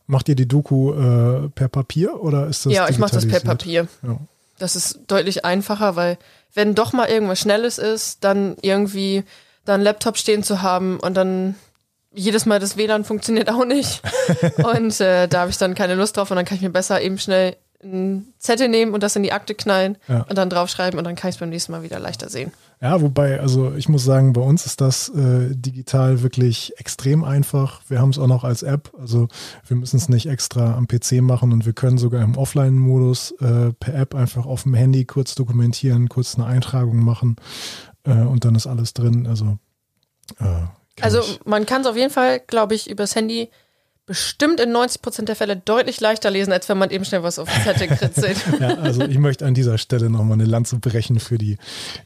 Macht 0.06 0.28
ihr 0.28 0.34
die 0.34 0.48
Doku 0.48 0.92
äh, 0.92 1.48
per 1.50 1.68
Papier 1.68 2.20
oder 2.22 2.46
ist 2.46 2.66
das? 2.66 2.72
Ja, 2.72 2.88
ich 2.88 2.98
mache 2.98 3.14
das 3.14 3.26
per 3.26 3.40
Papier. 3.40 3.86
Ja. 4.02 4.18
Das 4.58 4.76
ist 4.76 5.00
deutlich 5.06 5.44
einfacher, 5.44 5.96
weil 5.96 6.18
wenn 6.54 6.74
doch 6.74 6.92
mal 6.92 7.08
irgendwas 7.08 7.40
Schnelles 7.40 7.78
ist, 7.78 8.24
dann 8.24 8.56
irgendwie 8.62 9.24
da 9.64 9.74
einen 9.74 9.82
Laptop 9.82 10.18
stehen 10.18 10.42
zu 10.42 10.62
haben 10.62 10.98
und 11.00 11.14
dann 11.14 11.54
jedes 12.14 12.46
Mal 12.46 12.60
das 12.60 12.76
WLAN 12.76 13.04
funktioniert 13.04 13.50
auch 13.50 13.64
nicht. 13.64 14.02
und 14.76 15.00
äh, 15.00 15.28
da 15.28 15.40
habe 15.40 15.50
ich 15.50 15.58
dann 15.58 15.74
keine 15.74 15.94
Lust 15.94 16.16
drauf 16.16 16.30
und 16.30 16.36
dann 16.36 16.44
kann 16.44 16.56
ich 16.56 16.62
mir 16.62 16.70
besser 16.70 17.00
eben 17.00 17.18
schnell 17.18 17.56
einen 17.82 18.32
Zettel 18.38 18.68
nehmen 18.68 18.94
und 18.94 19.02
das 19.02 19.16
in 19.16 19.22
die 19.22 19.32
Akte 19.32 19.54
knallen 19.54 19.98
ja. 20.08 20.22
und 20.22 20.38
dann 20.38 20.50
draufschreiben 20.50 20.98
und 20.98 21.04
dann 21.04 21.16
kann 21.16 21.30
ich 21.30 21.36
es 21.36 21.40
beim 21.40 21.48
nächsten 21.50 21.72
Mal 21.72 21.82
wieder 21.82 21.98
leichter 21.98 22.28
sehen. 22.28 22.52
Ja, 22.80 23.00
wobei, 23.00 23.40
also 23.40 23.74
ich 23.74 23.88
muss 23.88 24.04
sagen, 24.04 24.32
bei 24.32 24.40
uns 24.40 24.66
ist 24.66 24.80
das 24.80 25.08
äh, 25.10 25.54
digital 25.54 26.22
wirklich 26.22 26.72
extrem 26.78 27.22
einfach. 27.22 27.80
Wir 27.88 28.00
haben 28.00 28.10
es 28.10 28.18
auch 28.18 28.26
noch 28.26 28.44
als 28.44 28.62
App, 28.62 28.92
also 28.98 29.28
wir 29.66 29.76
müssen 29.76 29.96
es 29.96 30.08
nicht 30.08 30.26
extra 30.26 30.74
am 30.74 30.88
PC 30.88 31.22
machen 31.22 31.52
und 31.52 31.64
wir 31.64 31.72
können 31.72 31.98
sogar 31.98 32.22
im 32.22 32.36
Offline-Modus 32.36 33.32
äh, 33.40 33.72
per 33.78 33.94
App 33.94 34.14
einfach 34.14 34.46
auf 34.46 34.64
dem 34.64 34.74
Handy 34.74 35.04
kurz 35.04 35.34
dokumentieren, 35.34 36.08
kurz 36.08 36.34
eine 36.36 36.46
Eintragung 36.46 36.98
machen 37.04 37.36
äh, 38.04 38.12
und 38.12 38.44
dann 38.44 38.54
ist 38.54 38.66
alles 38.66 38.94
drin. 38.94 39.26
Also, 39.26 39.58
äh, 40.40 40.66
also 41.00 41.22
man 41.44 41.66
kann 41.66 41.82
es 41.82 41.86
auf 41.86 41.96
jeden 41.96 42.12
Fall, 42.12 42.40
glaube 42.40 42.74
ich, 42.74 42.90
übers 42.90 43.14
Handy 43.14 43.48
bestimmt 44.06 44.58
in 44.58 44.72
90 44.72 45.00
Prozent 45.00 45.28
der 45.28 45.36
Fälle 45.36 45.56
deutlich 45.56 46.00
leichter 46.00 46.30
lesen, 46.30 46.52
als 46.52 46.68
wenn 46.68 46.76
man 46.76 46.90
eben 46.90 47.04
schnell 47.04 47.22
was 47.22 47.38
auf 47.38 47.48
die 47.48 47.62
Zettel 47.62 47.86
kritzelt. 47.86 48.36
ja, 48.60 48.74
also 48.78 49.02
ich 49.02 49.18
möchte 49.18 49.46
an 49.46 49.54
dieser 49.54 49.78
Stelle 49.78 50.10
nochmal 50.10 50.34
eine 50.34 50.44
Lanze 50.44 50.76
brechen 50.76 51.20
für 51.20 51.38
die 51.38 51.56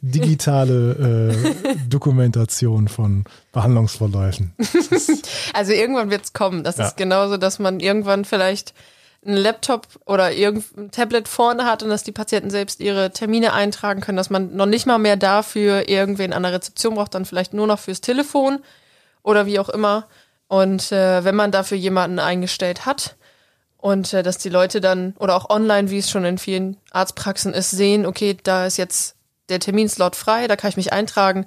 digitale 0.02 1.32
äh, 1.32 1.74
Dokumentation 1.88 2.88
von 2.88 3.24
Behandlungsverläufen. 3.52 4.54
also 5.54 5.72
irgendwann 5.72 6.10
wird 6.10 6.24
es 6.24 6.32
kommen. 6.34 6.64
Das 6.64 6.76
ja. 6.76 6.86
ist 6.86 6.96
genauso, 6.96 7.38
dass 7.38 7.58
man 7.58 7.80
irgendwann 7.80 8.24
vielleicht 8.24 8.74
einen 9.24 9.36
Laptop 9.38 9.86
oder 10.04 10.32
irgendein 10.32 10.90
Tablet 10.90 11.28
vorne 11.28 11.64
hat 11.64 11.82
und 11.82 11.88
dass 11.88 12.02
die 12.02 12.12
Patienten 12.12 12.50
selbst 12.50 12.80
ihre 12.80 13.10
Termine 13.10 13.54
eintragen 13.54 14.00
können, 14.00 14.16
dass 14.16 14.30
man 14.30 14.54
noch 14.54 14.66
nicht 14.66 14.86
mal 14.86 14.98
mehr 14.98 15.16
dafür 15.16 15.88
irgendwen 15.88 16.32
an 16.32 16.42
der 16.42 16.52
Rezeption 16.52 16.94
braucht, 16.94 17.14
dann 17.14 17.24
vielleicht 17.24 17.54
nur 17.54 17.66
noch 17.66 17.78
fürs 17.78 18.00
Telefon 18.00 18.60
oder 19.22 19.46
wie 19.46 19.58
auch 19.58 19.68
immer. 19.68 20.06
Und 20.48 20.92
äh, 20.92 21.24
wenn 21.24 21.34
man 21.34 21.50
dafür 21.50 21.76
jemanden 21.76 22.18
eingestellt 22.18 22.86
hat 22.86 23.16
und 23.78 24.12
äh, 24.12 24.22
dass 24.22 24.38
die 24.38 24.48
Leute 24.48 24.80
dann 24.80 25.14
oder 25.18 25.34
auch 25.34 25.50
online, 25.50 25.90
wie 25.90 25.98
es 25.98 26.10
schon 26.10 26.24
in 26.24 26.38
vielen 26.38 26.76
Arztpraxen 26.92 27.52
ist, 27.52 27.70
sehen, 27.70 28.06
okay, 28.06 28.36
da 28.42 28.66
ist 28.66 28.76
jetzt 28.76 29.16
der 29.48 29.60
Terminslot 29.60 30.16
frei, 30.16 30.46
da 30.46 30.56
kann 30.56 30.70
ich 30.70 30.76
mich 30.76 30.92
eintragen 30.92 31.46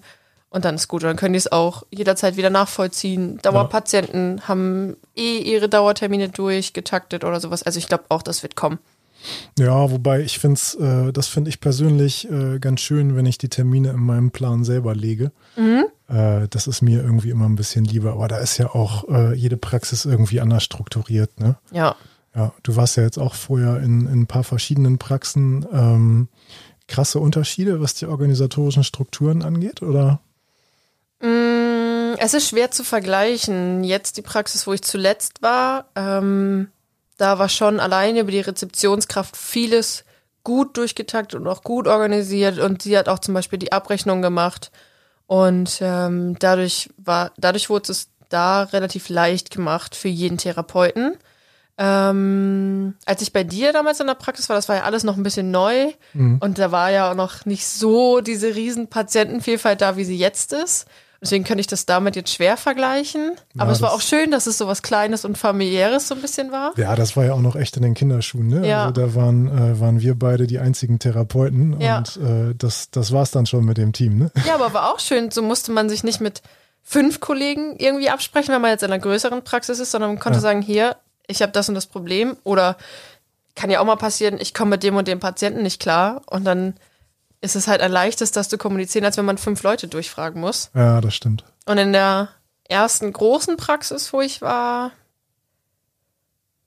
und 0.49 0.65
dann 0.65 0.75
ist 0.75 0.87
gut. 0.87 1.03
Und 1.03 1.07
dann 1.07 1.17
können 1.17 1.33
die 1.33 1.37
es 1.37 1.51
auch 1.51 1.83
jederzeit 1.91 2.37
wieder 2.37 2.49
nachvollziehen. 2.49 3.39
Dauerpatienten 3.41 4.47
haben 4.47 4.97
eh 5.15 5.37
ihre 5.37 5.69
Dauertermine 5.69 6.29
durchgetaktet 6.29 7.23
oder 7.23 7.39
sowas. 7.39 7.63
Also 7.63 7.79
ich 7.79 7.87
glaube 7.87 8.05
auch, 8.09 8.21
das 8.21 8.43
wird 8.43 8.55
kommen. 8.55 8.79
Ja, 9.57 9.91
wobei 9.91 10.21
ich 10.21 10.39
finde 10.39 10.55
es, 10.55 10.75
äh, 10.75 11.11
das 11.11 11.27
finde 11.27 11.49
ich 11.49 11.59
persönlich 11.59 12.29
äh, 12.29 12.59
ganz 12.59 12.81
schön, 12.81 13.15
wenn 13.15 13.25
ich 13.25 13.37
die 13.37 13.49
Termine 13.49 13.89
in 13.89 13.99
meinem 13.99 14.31
Plan 14.31 14.63
selber 14.63 14.95
lege. 14.95 15.31
Mhm. 15.55 15.85
Äh, 16.07 16.47
das 16.49 16.67
ist 16.67 16.81
mir 16.81 17.01
irgendwie 17.01 17.29
immer 17.29 17.45
ein 17.45 17.55
bisschen 17.55 17.85
lieber. 17.85 18.13
Aber 18.13 18.27
da 18.27 18.37
ist 18.37 18.57
ja 18.57 18.73
auch 18.73 19.07
äh, 19.09 19.33
jede 19.33 19.57
Praxis 19.57 20.05
irgendwie 20.05 20.41
anders 20.41 20.63
strukturiert, 20.63 21.39
ne? 21.39 21.57
Ja. 21.71 21.95
Ja, 22.35 22.53
du 22.63 22.75
warst 22.75 22.95
ja 22.95 23.03
jetzt 23.03 23.17
auch 23.17 23.33
vorher 23.33 23.77
in, 23.77 24.05
in 24.05 24.21
ein 24.21 24.27
paar 24.27 24.43
verschiedenen 24.43 24.99
Praxen. 24.99 25.65
Ähm, 25.71 26.27
krasse 26.87 27.19
Unterschiede, 27.19 27.81
was 27.81 27.95
die 27.95 28.05
organisatorischen 28.05 28.83
Strukturen 28.83 29.41
angeht, 29.41 29.81
oder? 29.81 30.19
Mm, 31.21 32.15
es 32.17 32.33
ist 32.33 32.49
schwer 32.49 32.71
zu 32.71 32.83
vergleichen. 32.83 33.83
Jetzt 33.83 34.17
die 34.17 34.21
Praxis, 34.21 34.67
wo 34.67 34.73
ich 34.73 34.83
zuletzt 34.83 35.41
war, 35.41 35.85
ähm, 35.95 36.69
da 37.19 37.37
war 37.37 37.49
schon 37.49 37.79
alleine 37.79 38.21
über 38.21 38.31
die 38.31 38.39
Rezeptionskraft 38.39 39.35
vieles 39.35 40.05
gut 40.43 40.77
durchgetaktet 40.77 41.39
und 41.39 41.47
auch 41.47 41.63
gut 41.63 41.87
organisiert 41.87 42.59
und 42.59 42.81
sie 42.81 42.97
hat 42.97 43.09
auch 43.09 43.19
zum 43.19 43.33
Beispiel 43.33 43.59
die 43.59 43.71
Abrechnung 43.71 44.21
gemacht 44.21 44.71
und 45.27 45.79
ähm, 45.81 46.37
dadurch 46.39 46.89
war, 46.97 47.31
dadurch 47.37 47.69
wurde 47.69 47.91
es 47.91 48.09
da 48.29 48.63
relativ 48.63 49.09
leicht 49.09 49.51
gemacht 49.51 49.95
für 49.95 50.07
jeden 50.07 50.37
Therapeuten. 50.37 51.17
Ähm, 51.77 52.95
als 53.05 53.21
ich 53.21 53.33
bei 53.33 53.43
dir 53.43 53.73
damals 53.73 53.99
in 53.99 54.07
der 54.07 54.15
Praxis 54.15 54.49
war, 54.49 54.55
das 54.55 54.69
war 54.69 54.77
ja 54.77 54.83
alles 54.83 55.03
noch 55.03 55.17
ein 55.17 55.23
bisschen 55.23 55.51
neu 55.51 55.91
mhm. 56.13 56.37
und 56.39 56.57
da 56.57 56.71
war 56.71 56.89
ja 56.89 57.11
auch 57.11 57.15
noch 57.15 57.45
nicht 57.45 57.67
so 57.67 58.21
diese 58.21 58.55
riesen 58.55 58.87
Patientenvielfalt 58.87 59.81
da, 59.81 59.97
wie 59.97 60.03
sie 60.03 60.17
jetzt 60.17 60.53
ist. 60.53 60.87
Deswegen 61.21 61.43
könnte 61.43 61.59
ich 61.59 61.67
das 61.67 61.85
damit 61.85 62.15
jetzt 62.15 62.33
schwer 62.33 62.55
vergleichen. 62.55 63.33
Aber 63.57 63.67
ja, 63.67 63.71
es 63.73 63.81
war 63.81 63.91
auch 63.91 63.99
schön, 63.99 64.31
dass 64.31 64.47
es 64.47 64.57
so 64.57 64.67
was 64.67 64.81
Kleines 64.81 65.25
und 65.25 65.37
familiäres 65.37 66.07
so 66.07 66.15
ein 66.15 66.21
bisschen 66.21 66.51
war. 66.51 66.71
Ja, 66.77 66.95
das 66.95 67.17
war 67.17 67.25
ja 67.25 67.33
auch 67.33 67.41
noch 67.41 67.57
echt 67.57 67.75
in 67.75 67.83
den 67.83 67.93
Kinderschuhen. 67.93 68.47
Ne? 68.47 68.65
Ja. 68.65 68.85
Also 68.85 68.93
da 68.93 69.15
waren, 69.15 69.47
äh, 69.47 69.79
waren 69.79 69.99
wir 69.99 70.17
beide 70.17 70.47
die 70.47 70.59
einzigen 70.59 70.97
Therapeuten 70.97 71.79
ja. 71.81 71.97
und 71.97 72.17
äh, 72.17 72.55
das, 72.57 72.89
das 72.91 73.11
war 73.11 73.23
es 73.23 73.31
dann 73.31 73.45
schon 73.45 73.65
mit 73.65 73.77
dem 73.77 73.91
Team. 73.91 74.17
Ne? 74.17 74.31
Ja, 74.47 74.55
aber 74.55 74.73
war 74.73 74.93
auch 74.93 74.99
schön. 74.99 75.29
So 75.29 75.41
musste 75.41 75.73
man 75.73 75.89
sich 75.89 76.05
nicht 76.05 76.21
mit 76.21 76.41
fünf 76.83 77.19
Kollegen 77.19 77.75
irgendwie 77.77 78.09
absprechen, 78.09 78.53
wenn 78.53 78.61
man 78.61 78.71
jetzt 78.71 78.83
in 78.83 78.91
einer 78.91 79.01
größeren 79.01 79.43
Praxis 79.43 79.79
ist, 79.79 79.91
sondern 79.91 80.11
man 80.11 80.19
konnte 80.19 80.37
ja. 80.37 80.41
sagen, 80.41 80.61
hier, 80.61 80.95
ich 81.27 81.41
habe 81.41 81.51
das 81.51 81.67
und 81.67 81.75
das 81.75 81.85
Problem 81.85 82.37
oder 82.43 82.77
kann 83.55 83.69
ja 83.69 83.81
auch 83.81 83.85
mal 83.85 83.97
passieren, 83.97 84.37
ich 84.39 84.53
komme 84.53 84.71
mit 84.71 84.83
dem 84.83 84.95
und 84.95 85.07
dem 85.07 85.19
Patienten 85.19 85.63
nicht 85.63 85.81
klar 85.81 86.21
und 86.27 86.45
dann 86.45 86.75
ist 87.41 87.55
es 87.55 87.67
halt 87.67 87.81
ein 87.81 87.91
leichtes, 87.91 88.31
das 88.31 88.49
zu 88.49 88.57
kommunizieren, 88.57 89.05
als 89.05 89.17
wenn 89.17 89.25
man 89.25 89.37
fünf 89.37 89.63
Leute 89.63 89.87
durchfragen 89.87 90.41
muss. 90.41 90.71
Ja, 90.73 91.01
das 91.01 91.15
stimmt. 91.15 91.43
Und 91.65 91.77
in 91.77 91.93
der 91.93 92.29
ersten 92.67 93.11
großen 93.11 93.57
Praxis, 93.57 94.11
wo 94.13 94.21
ich 94.21 94.41
war, 94.41 94.91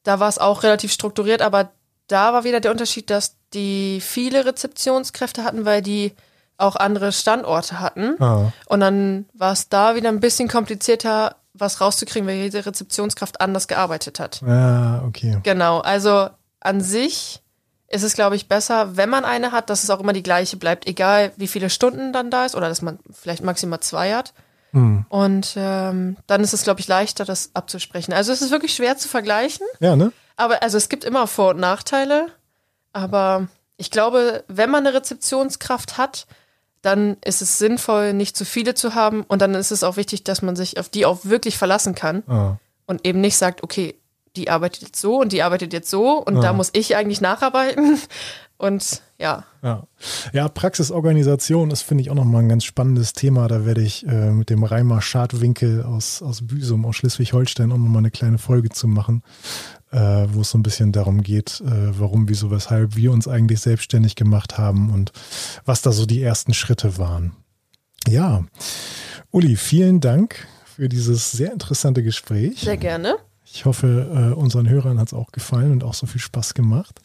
da 0.03 0.19
war 0.19 0.29
es 0.29 0.39
auch 0.39 0.63
relativ 0.63 0.93
strukturiert, 0.93 1.43
aber 1.43 1.71
da 2.09 2.33
war 2.33 2.45
wieder 2.45 2.61
der 2.61 2.71
Unterschied, 2.71 3.11
dass 3.11 3.37
die 3.55 4.01
viele 4.01 4.45
Rezeptionskräfte 4.45 5.45
hatten, 5.45 5.65
weil 5.65 5.83
die 5.83 6.13
auch 6.57 6.77
andere 6.77 7.13
Standorte 7.13 7.81
hatten. 7.81 8.23
Ah. 8.23 8.53
Und 8.67 8.81
dann 8.81 9.27
war 9.35 9.53
es 9.53 9.69
da 9.69 9.95
wieder 9.95 10.09
ein 10.09 10.21
bisschen 10.21 10.49
komplizierter, 10.49 11.37
was 11.55 11.81
rauszukriegen, 11.81 12.27
weil 12.27 12.37
jede 12.37 12.65
Rezeptionskraft 12.65 13.41
anders 13.41 13.69
gearbeitet 13.69 14.21
hat. 14.21 14.43
Ja, 14.47 15.03
okay. 15.07 15.39
Genau, 15.43 15.81
also 15.81 16.31
an 16.61 16.81
sich 16.81 17.42
ist 17.93 18.03
es, 18.03 18.15
glaube 18.15 18.37
ich, 18.37 18.49
besser, 18.49 18.97
wenn 18.97 19.11
man 19.11 19.25
eine 19.25 19.53
hat, 19.53 19.71
dass 19.71 19.85
es 19.85 19.91
auch 19.91 20.01
immer 20.01 20.13
die 20.13 20.23
gleiche 20.23 20.57
bleibt, 20.57 20.87
egal 20.87 21.33
wie 21.37 21.47
viele 21.47 21.71
Stunden 21.71 22.13
dann 22.13 22.31
da 22.31 22.47
ist 22.47 22.57
oder 22.57 22.69
dass 22.69 22.83
man 22.83 22.99
vielleicht 23.13 23.45
maximal 23.45 23.81
zwei 23.81 24.15
hat. 24.15 24.33
Mhm. 24.73 25.05
Und 25.11 25.55
ähm, 25.57 26.17
dann 26.27 26.43
ist 26.43 26.55
es, 26.55 26.65
glaube 26.65 26.81
ich, 26.81 26.89
leichter, 26.89 27.25
das 27.25 27.51
abzusprechen. 27.55 28.13
Also 28.13 28.33
es 28.33 28.41
ist 28.41 28.51
wirklich 28.51 28.75
schwer 28.75 28.97
zu 28.97 29.09
vergleichen. 29.09 29.67
Ja, 29.81 29.95
ne? 29.95 30.13
Aber 30.37 30.63
also 30.63 30.79
es 30.79 30.89
gibt 30.89 31.05
immer 31.05 31.27
Vor- 31.27 31.51
und 31.51 31.61
Nachteile. 31.61 32.29
Aber 32.95 33.49
ich 33.77 33.91
glaube, 33.91 34.45
wenn 34.49 34.71
man 34.71 34.87
eine 34.87 34.97
Rezeptionskraft 34.97 35.99
hat, 35.99 36.27
dann 36.81 37.17
ist 37.25 37.43
es 37.43 37.59
sinnvoll, 37.59 38.15
nicht 38.15 38.37
zu 38.37 38.45
viele 38.45 38.75
zu 38.75 38.95
haben. 38.95 39.23
Und 39.23 39.43
dann 39.43 39.55
ist 39.55 39.71
es 39.71 39.85
auch 39.85 39.97
wichtig, 39.97 40.25
dass 40.25 40.41
man 40.41 40.57
sich 40.57 40.79
auf 40.79 40.89
die 40.89 41.05
auch 41.05 41.21
wirklich 41.25 41.59
verlassen 41.59 41.95
kann. 41.95 42.23
Ah. 42.27 42.57
Und 42.87 43.07
eben 43.07 43.21
nicht 43.21 43.37
sagt, 43.37 43.63
okay, 43.63 43.95
die 44.37 44.51
arbeitet 44.51 44.83
jetzt 44.83 45.01
so 45.01 45.21
und 45.21 45.33
die 45.33 45.43
arbeitet 45.43 45.73
jetzt 45.73 45.91
so 45.91 46.19
und 46.19 46.37
ja. 46.37 46.41
da 46.41 46.53
muss 46.53 46.71
ich 46.73 46.97
eigentlich 46.97 47.21
nacharbeiten. 47.21 47.99
Und 48.63 49.03
ja. 49.19 49.45
Ja, 49.65 49.89
ja 50.33 50.49
Praxisorganisation 50.49 51.73
ist, 51.73 51.83
finde 51.83 52.03
ich, 52.03 52.11
auch 52.11 52.15
nochmal 52.15 52.45
ein 52.45 52.49
ganz 52.49 52.63
spannendes 52.63 53.13
Thema. 53.13 53.49
Da 53.49 53.67
werde 53.67 53.83
ich 53.83 54.07
äh, 54.07 54.31
mit 54.31 54.51
dem 54.51 54.63
Reimer 54.63 55.03
Schadwinkel 55.03 55.83
aus, 55.83 56.23
aus 56.23 56.47
Büsum, 56.47 56.87
aus 56.87 56.95
Schleswig-Holstein, 56.95 57.73
auch 57.73 57.77
nochmal 57.77 57.99
eine 57.99 58.13
kleine 58.13 58.39
Folge 58.39 58.69
zu 58.69 58.87
machen, 58.87 59.25
äh, 59.91 59.99
wo 60.29 60.43
es 60.43 60.51
so 60.51 60.59
ein 60.59 60.63
bisschen 60.63 60.93
darum 60.93 61.25
geht, 61.25 61.61
äh, 61.67 61.99
warum, 61.99 62.29
wieso, 62.29 62.53
weshalb 62.53 62.95
wir 62.95 63.11
uns 63.11 63.27
eigentlich 63.27 63.59
selbstständig 63.59 64.15
gemacht 64.15 64.59
haben 64.59 64.93
und 64.93 65.11
was 65.65 65.83
da 65.83 65.91
so 65.91 66.07
die 66.07 66.23
ersten 66.23 66.55
Schritte 66.55 66.99
waren. 66.99 67.33
Ja, 68.07 68.45
Uli, 69.33 69.57
vielen 69.57 69.99
Dank 69.99 70.47
für 70.65 70.89
dieses 70.89 71.33
sehr 71.33 71.53
interessante 71.53 72.05
Gespräch. 72.05 72.61
Sehr 72.61 72.77
gerne. 72.77 73.17
Ich 73.53 73.67
hoffe, 73.67 74.33
äh, 74.33 74.35
unseren 74.35 74.69
Hörern 74.69 74.99
hat 74.99 75.09
es 75.09 75.15
auch 75.15 75.31
gefallen 75.31 75.73
und 75.73 75.85
auch 75.85 75.93
so 75.93 76.07
viel 76.07 76.21
Spaß 76.21 76.55
gemacht. 76.55 77.01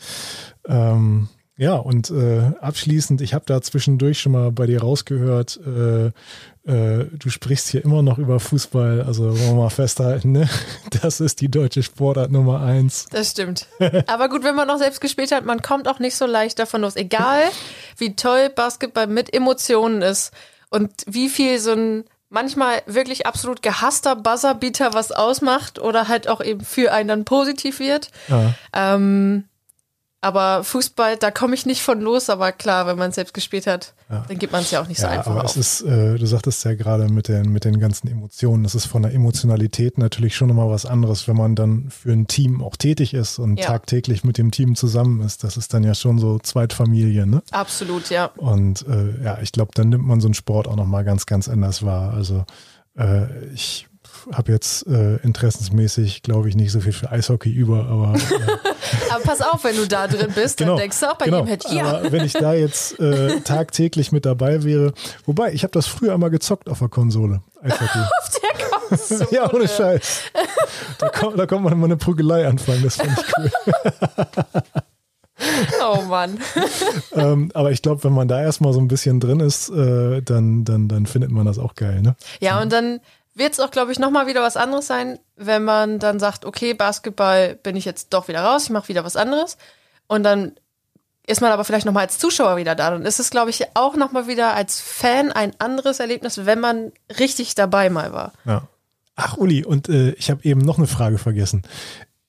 Ähm, 0.66 1.28
ja, 1.58 1.74
und 1.74 2.10
äh, 2.10 2.52
abschließend, 2.62 3.20
ich 3.20 3.34
habe 3.34 3.44
da 3.46 3.62
zwischendurch 3.62 4.22
schon 4.22 4.32
mal 4.32 4.52
bei 4.52 4.66
dir 4.66 4.82
rausgehört, 4.82 5.60
äh, 5.66 6.06
äh, 6.72 7.06
du 7.12 7.30
sprichst 7.30 7.68
hier 7.68 7.84
immer 7.84 8.02
noch 8.02 8.18
über 8.18 8.40
Fußball, 8.40 9.02
also 9.02 9.26
wollen 9.26 9.56
wir 9.56 9.64
mal 9.64 9.70
festhalten, 9.70 10.32
ne? 10.32 10.48
Das 11.02 11.20
ist 11.20 11.42
die 11.42 11.50
deutsche 11.50 11.84
Sportart 11.84 12.32
Nummer 12.32 12.62
eins. 12.62 13.08
Das 13.12 13.32
stimmt. 13.32 13.68
Aber 14.08 14.30
gut, 14.30 14.44
wenn 14.44 14.56
man 14.56 14.68
noch 14.68 14.78
selbst 14.78 15.02
gespielt 15.02 15.32
hat, 15.32 15.46
man 15.46 15.62
kommt 15.62 15.88
auch 15.88 16.00
nicht 16.00 16.16
so 16.16 16.26
leicht 16.26 16.60
davon 16.60 16.82
los. 16.82 16.96
Egal, 16.96 17.42
wie 17.98 18.16
toll 18.16 18.50
Basketball 18.50 19.08
mit 19.08 19.34
Emotionen 19.34 20.02
ist 20.02 20.32
und 20.70 20.92
wie 21.08 21.28
viel 21.28 21.60
so 21.60 21.72
ein 21.72 22.04
manchmal 22.30 22.82
wirklich 22.86 23.26
absolut 23.26 23.62
gehasster 23.62 24.16
Buzzerbeater 24.16 24.94
was 24.94 25.12
ausmacht 25.12 25.80
oder 25.80 26.08
halt 26.08 26.28
auch 26.28 26.42
eben 26.42 26.62
für 26.62 26.92
einen 26.92 27.10
dann 27.10 27.26
positiv 27.26 27.80
wird. 27.80 28.10
Ja. 28.28 28.54
Ähm, 28.74 29.46
aber 30.20 30.64
Fußball, 30.64 31.18
da 31.18 31.30
komme 31.30 31.54
ich 31.54 31.68
nicht 31.68 31.84
von 31.84 32.02
los, 32.02 32.30
aber 32.30 32.52
klar, 32.52 32.88
wenn 32.88 32.98
man 32.98 33.10
es 33.10 33.16
selbst 33.16 33.36
gespielt 33.36 33.68
hat, 33.68 33.94
ja. 34.10 34.26
dann 34.28 34.40
gibt 34.40 34.52
man 34.52 34.62
es 34.62 34.72
ja 34.72 34.82
auch 34.82 34.88
nicht 34.88 35.00
ja, 35.00 35.08
so 35.08 35.14
einfach 35.14 35.32
aber 35.32 35.44
auf. 35.44 35.56
Es 35.56 35.82
ist, 35.82 35.82
äh, 35.82 36.18
du 36.18 36.26
sagtest 36.26 36.66
ja 36.66 36.74
gerade 36.74 37.08
mit 37.08 37.28
den, 37.28 37.52
mit 37.52 37.66
den 37.66 37.80
ganzen 37.80 38.08
Emotionen, 38.08 38.64
das 38.64 38.74
ist 38.74 38.88
von 38.88 39.04
der 39.04 39.14
Emotionalität 39.14 40.00
natürlich 40.00 40.36
schon 40.36 40.48
nochmal 40.48 40.70
was 40.70 40.88
anderes, 40.88 41.28
wenn 41.28 41.36
man 41.38 41.56
dann 41.56 41.92
für 41.92 42.12
ein 42.12 42.26
Team 42.26 42.64
auch 42.64 42.76
tätig 42.76 43.14
ist 43.14 43.38
und 43.38 43.58
ja. 43.58 43.68
tagtäglich 43.68 44.24
mit 44.24 44.40
dem 44.40 44.50
Team 44.50 44.76
zusammen 44.76 45.22
ist. 45.22 45.44
Das 45.44 45.56
ist 45.56 45.74
dann 45.74 45.84
ja 45.84 45.94
schon 45.94 46.18
so 46.18 46.40
Zweitfamilie, 46.40 47.28
ne? 47.28 47.44
Absolut, 47.52 48.10
ja. 48.10 48.32
Und 48.38 48.88
äh, 48.88 49.24
ja, 49.24 49.38
ich 49.42 49.52
glaube, 49.52 49.72
dann 49.76 49.90
nimmt 49.90 50.06
man 50.06 50.20
so 50.20 50.28
einen 50.28 50.34
Sport 50.34 50.68
auch 50.68 50.76
nochmal 50.76 51.04
ganz, 51.04 51.28
ganz 51.28 51.48
anders 51.48 51.86
wahr. 51.86 52.14
Also 52.14 52.44
äh, 52.98 53.46
ich 53.54 53.87
habe 54.32 54.52
jetzt 54.52 54.88
äh, 54.88 55.18
interessensmäßig, 55.18 56.24
glaube 56.24 56.50
ich, 56.50 56.56
nicht 56.56 56.72
so 56.72 56.80
viel 56.80 56.94
für 56.94 57.12
Eishockey 57.12 57.50
über, 57.50 57.86
aber. 57.86 58.16
Äh, 58.16 59.12
aber 59.12 59.24
pass 59.24 59.42
auf, 59.42 59.64
wenn 59.64 59.76
du 59.76 59.88
da 59.88 60.08
drin 60.08 60.32
bist, 60.34 60.58
genau, 60.58 60.72
dann 60.72 60.82
denkst 60.82 61.00
du 61.00 61.12
auch 61.12 61.18
bei 61.18 61.26
genau. 61.26 61.40
jedem 61.40 61.50
Hit, 61.50 61.66
ja. 61.72 61.86
Aber 61.86 62.12
wenn 62.12 62.24
ich 62.24 62.34
da 62.34 62.54
jetzt 62.54 63.00
äh, 63.00 63.40
tagtäglich 63.42 64.12
mit 64.12 64.26
dabei 64.26 64.64
wäre, 64.64 64.94
wobei, 65.26 65.54
ich 65.54 65.64
habe 65.64 65.72
das 65.72 65.88
früher 65.88 66.14
einmal 66.14 66.30
gezockt 66.30 66.70
auf 66.70 66.80
der 66.80 66.90
Konsole. 66.90 67.42
Eishockey. 67.62 68.00
auf 68.22 68.42
der 68.42 68.98
Konsole. 68.98 69.28
ja, 69.32 69.54
ohne 69.54 69.68
Scheiß. 69.68 70.22
Da, 71.00 71.10
kommt, 71.10 71.38
da 71.38 71.46
kommt 71.46 71.64
man 71.64 71.74
immer 71.74 71.86
eine 71.86 71.98
Prügelei 71.98 72.48
anfangen, 72.48 72.82
das 72.84 72.96
fand 72.96 73.12
ich 73.12 73.26
cool. 73.38 73.52
Oh 75.84 76.02
Mann. 76.04 76.40
ähm, 77.14 77.52
aber 77.54 77.72
ich 77.72 77.82
glaube, 77.82 78.04
wenn 78.04 78.14
man 78.14 78.28
da 78.28 78.42
erstmal 78.42 78.74
so 78.74 78.80
ein 78.80 78.88
bisschen 78.88 79.20
drin 79.20 79.40
ist, 79.40 79.70
äh, 79.70 80.22
dann, 80.22 80.66
dann, 80.66 80.88
dann 80.88 81.06
findet 81.06 81.32
man 81.32 81.46
das 81.46 81.60
auch 81.60 81.76
geil, 81.76 82.02
ne? 82.02 82.16
Ja, 82.40 82.62
und 82.62 82.72
dann 82.72 83.00
wird 83.38 83.54
es 83.54 83.60
auch, 83.60 83.72
glaube 83.72 83.92
ich, 83.92 84.00
nochmal 84.00 84.28
wieder 84.28 84.42
was 84.42 84.58
anderes 84.58 84.88
sein, 84.88 85.20
wenn 85.36 85.64
man 85.64 86.00
dann 86.00 86.20
sagt, 86.20 86.46
okay, 86.46 86.74
Basketball 86.74 87.56
bin 87.56 87.76
ich 87.76 87.86
jetzt 87.86 88.14
doch 88.14 88.28
wieder 88.28 88.42
raus, 88.42 88.66
ich 88.66 88.70
mache 88.70 88.88
wieder 88.88 89.04
was 89.04 89.16
anderes. 89.16 89.58
Und 90.08 90.24
dann 90.24 90.54
ist 91.28 91.42
man 91.42 91.52
aber 91.52 91.66
vielleicht 91.66 91.86
nochmal 91.86 92.06
als 92.06 92.18
Zuschauer 92.18 92.58
wieder 92.58 92.74
da. 92.74 92.90
Dann 92.90 93.06
ist 93.06 93.20
es, 93.20 93.30
glaube 93.30 93.50
ich, 93.50 93.64
auch 93.76 93.96
nochmal 93.96 94.28
wieder 94.28 94.54
als 94.54 94.80
Fan 94.80 95.32
ein 95.32 95.52
anderes 95.60 96.00
Erlebnis, 96.00 96.46
wenn 96.46 96.60
man 96.60 96.92
richtig 97.20 97.54
dabei 97.54 97.90
mal 97.90 98.14
war. 98.14 98.34
Ja. 98.46 98.68
Ach, 99.16 99.36
Uli, 99.38 99.66
und 99.66 99.90
äh, 99.90 100.12
ich 100.12 100.30
habe 100.30 100.44
eben 100.44 100.62
noch 100.62 100.78
eine 100.78 100.88
Frage 100.88 101.18
vergessen. 101.18 101.64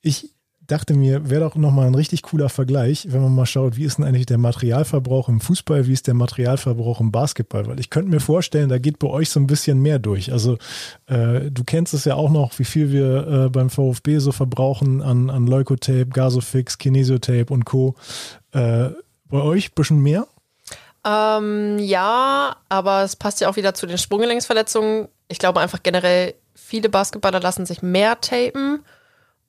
Ich 0.01 0.33
dachte 0.71 0.93
mir, 0.93 1.29
wäre 1.29 1.41
doch 1.41 1.55
nochmal 1.55 1.87
ein 1.87 1.95
richtig 1.95 2.23
cooler 2.23 2.49
Vergleich, 2.49 3.07
wenn 3.09 3.21
man 3.21 3.33
mal 3.33 3.45
schaut, 3.45 3.75
wie 3.75 3.83
ist 3.83 3.97
denn 3.97 4.05
eigentlich 4.05 4.25
der 4.25 4.37
Materialverbrauch 4.37 5.29
im 5.29 5.41
Fußball, 5.41 5.87
wie 5.87 5.93
ist 5.93 6.07
der 6.07 6.13
Materialverbrauch 6.13 6.99
im 6.99 7.11
Basketball? 7.11 7.67
Weil 7.67 7.79
ich 7.79 7.89
könnte 7.89 8.11
mir 8.11 8.19
vorstellen, 8.19 8.69
da 8.69 8.77
geht 8.77 8.99
bei 8.99 9.07
euch 9.07 9.29
so 9.29 9.39
ein 9.39 9.47
bisschen 9.47 9.81
mehr 9.81 9.99
durch. 9.99 10.31
Also 10.31 10.57
äh, 11.07 11.51
du 11.51 11.63
kennst 11.63 11.93
es 11.93 12.05
ja 12.05 12.15
auch 12.15 12.29
noch, 12.29 12.57
wie 12.59 12.65
viel 12.65 12.91
wir 12.91 13.27
äh, 13.27 13.49
beim 13.49 13.69
VfB 13.69 14.19
so 14.19 14.31
verbrauchen 14.31 15.01
an, 15.01 15.29
an 15.29 15.47
Leukotape, 15.47 16.07
Gasofix, 16.07 16.77
Kinesiotape 16.77 17.53
und 17.53 17.65
Co. 17.65 17.95
Äh, 18.51 18.89
bei 19.25 19.41
euch 19.41 19.69
ein 19.69 19.75
bisschen 19.75 19.99
mehr? 19.99 20.27
Ähm, 21.05 21.79
ja, 21.79 22.55
aber 22.67 23.03
es 23.03 23.15
passt 23.15 23.41
ja 23.41 23.49
auch 23.49 23.55
wieder 23.55 23.73
zu 23.73 23.87
den 23.87 23.97
Sprunggelenksverletzungen. 23.97 25.07
Ich 25.27 25.39
glaube 25.39 25.61
einfach 25.61 25.81
generell, 25.81 26.35
viele 26.55 26.89
Basketballer 26.89 27.39
lassen 27.39 27.65
sich 27.65 27.81
mehr 27.81 28.19
tapen 28.21 28.81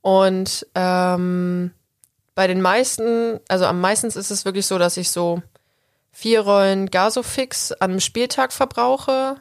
und 0.02 0.66
ähm, 0.74 1.72
bei 2.34 2.46
den 2.46 2.62
meisten, 2.62 3.40
also 3.48 3.66
am 3.66 3.80
meisten 3.80 4.06
ist 4.06 4.16
es 4.16 4.44
wirklich 4.44 4.66
so, 4.66 4.78
dass 4.78 4.96
ich 4.96 5.10
so 5.10 5.42
vier 6.12 6.40
Rollen 6.40 6.90
Gasofix 6.90 7.72
an 7.72 7.90
einem 7.90 8.00
Spieltag 8.00 8.52
verbrauche 8.52 9.36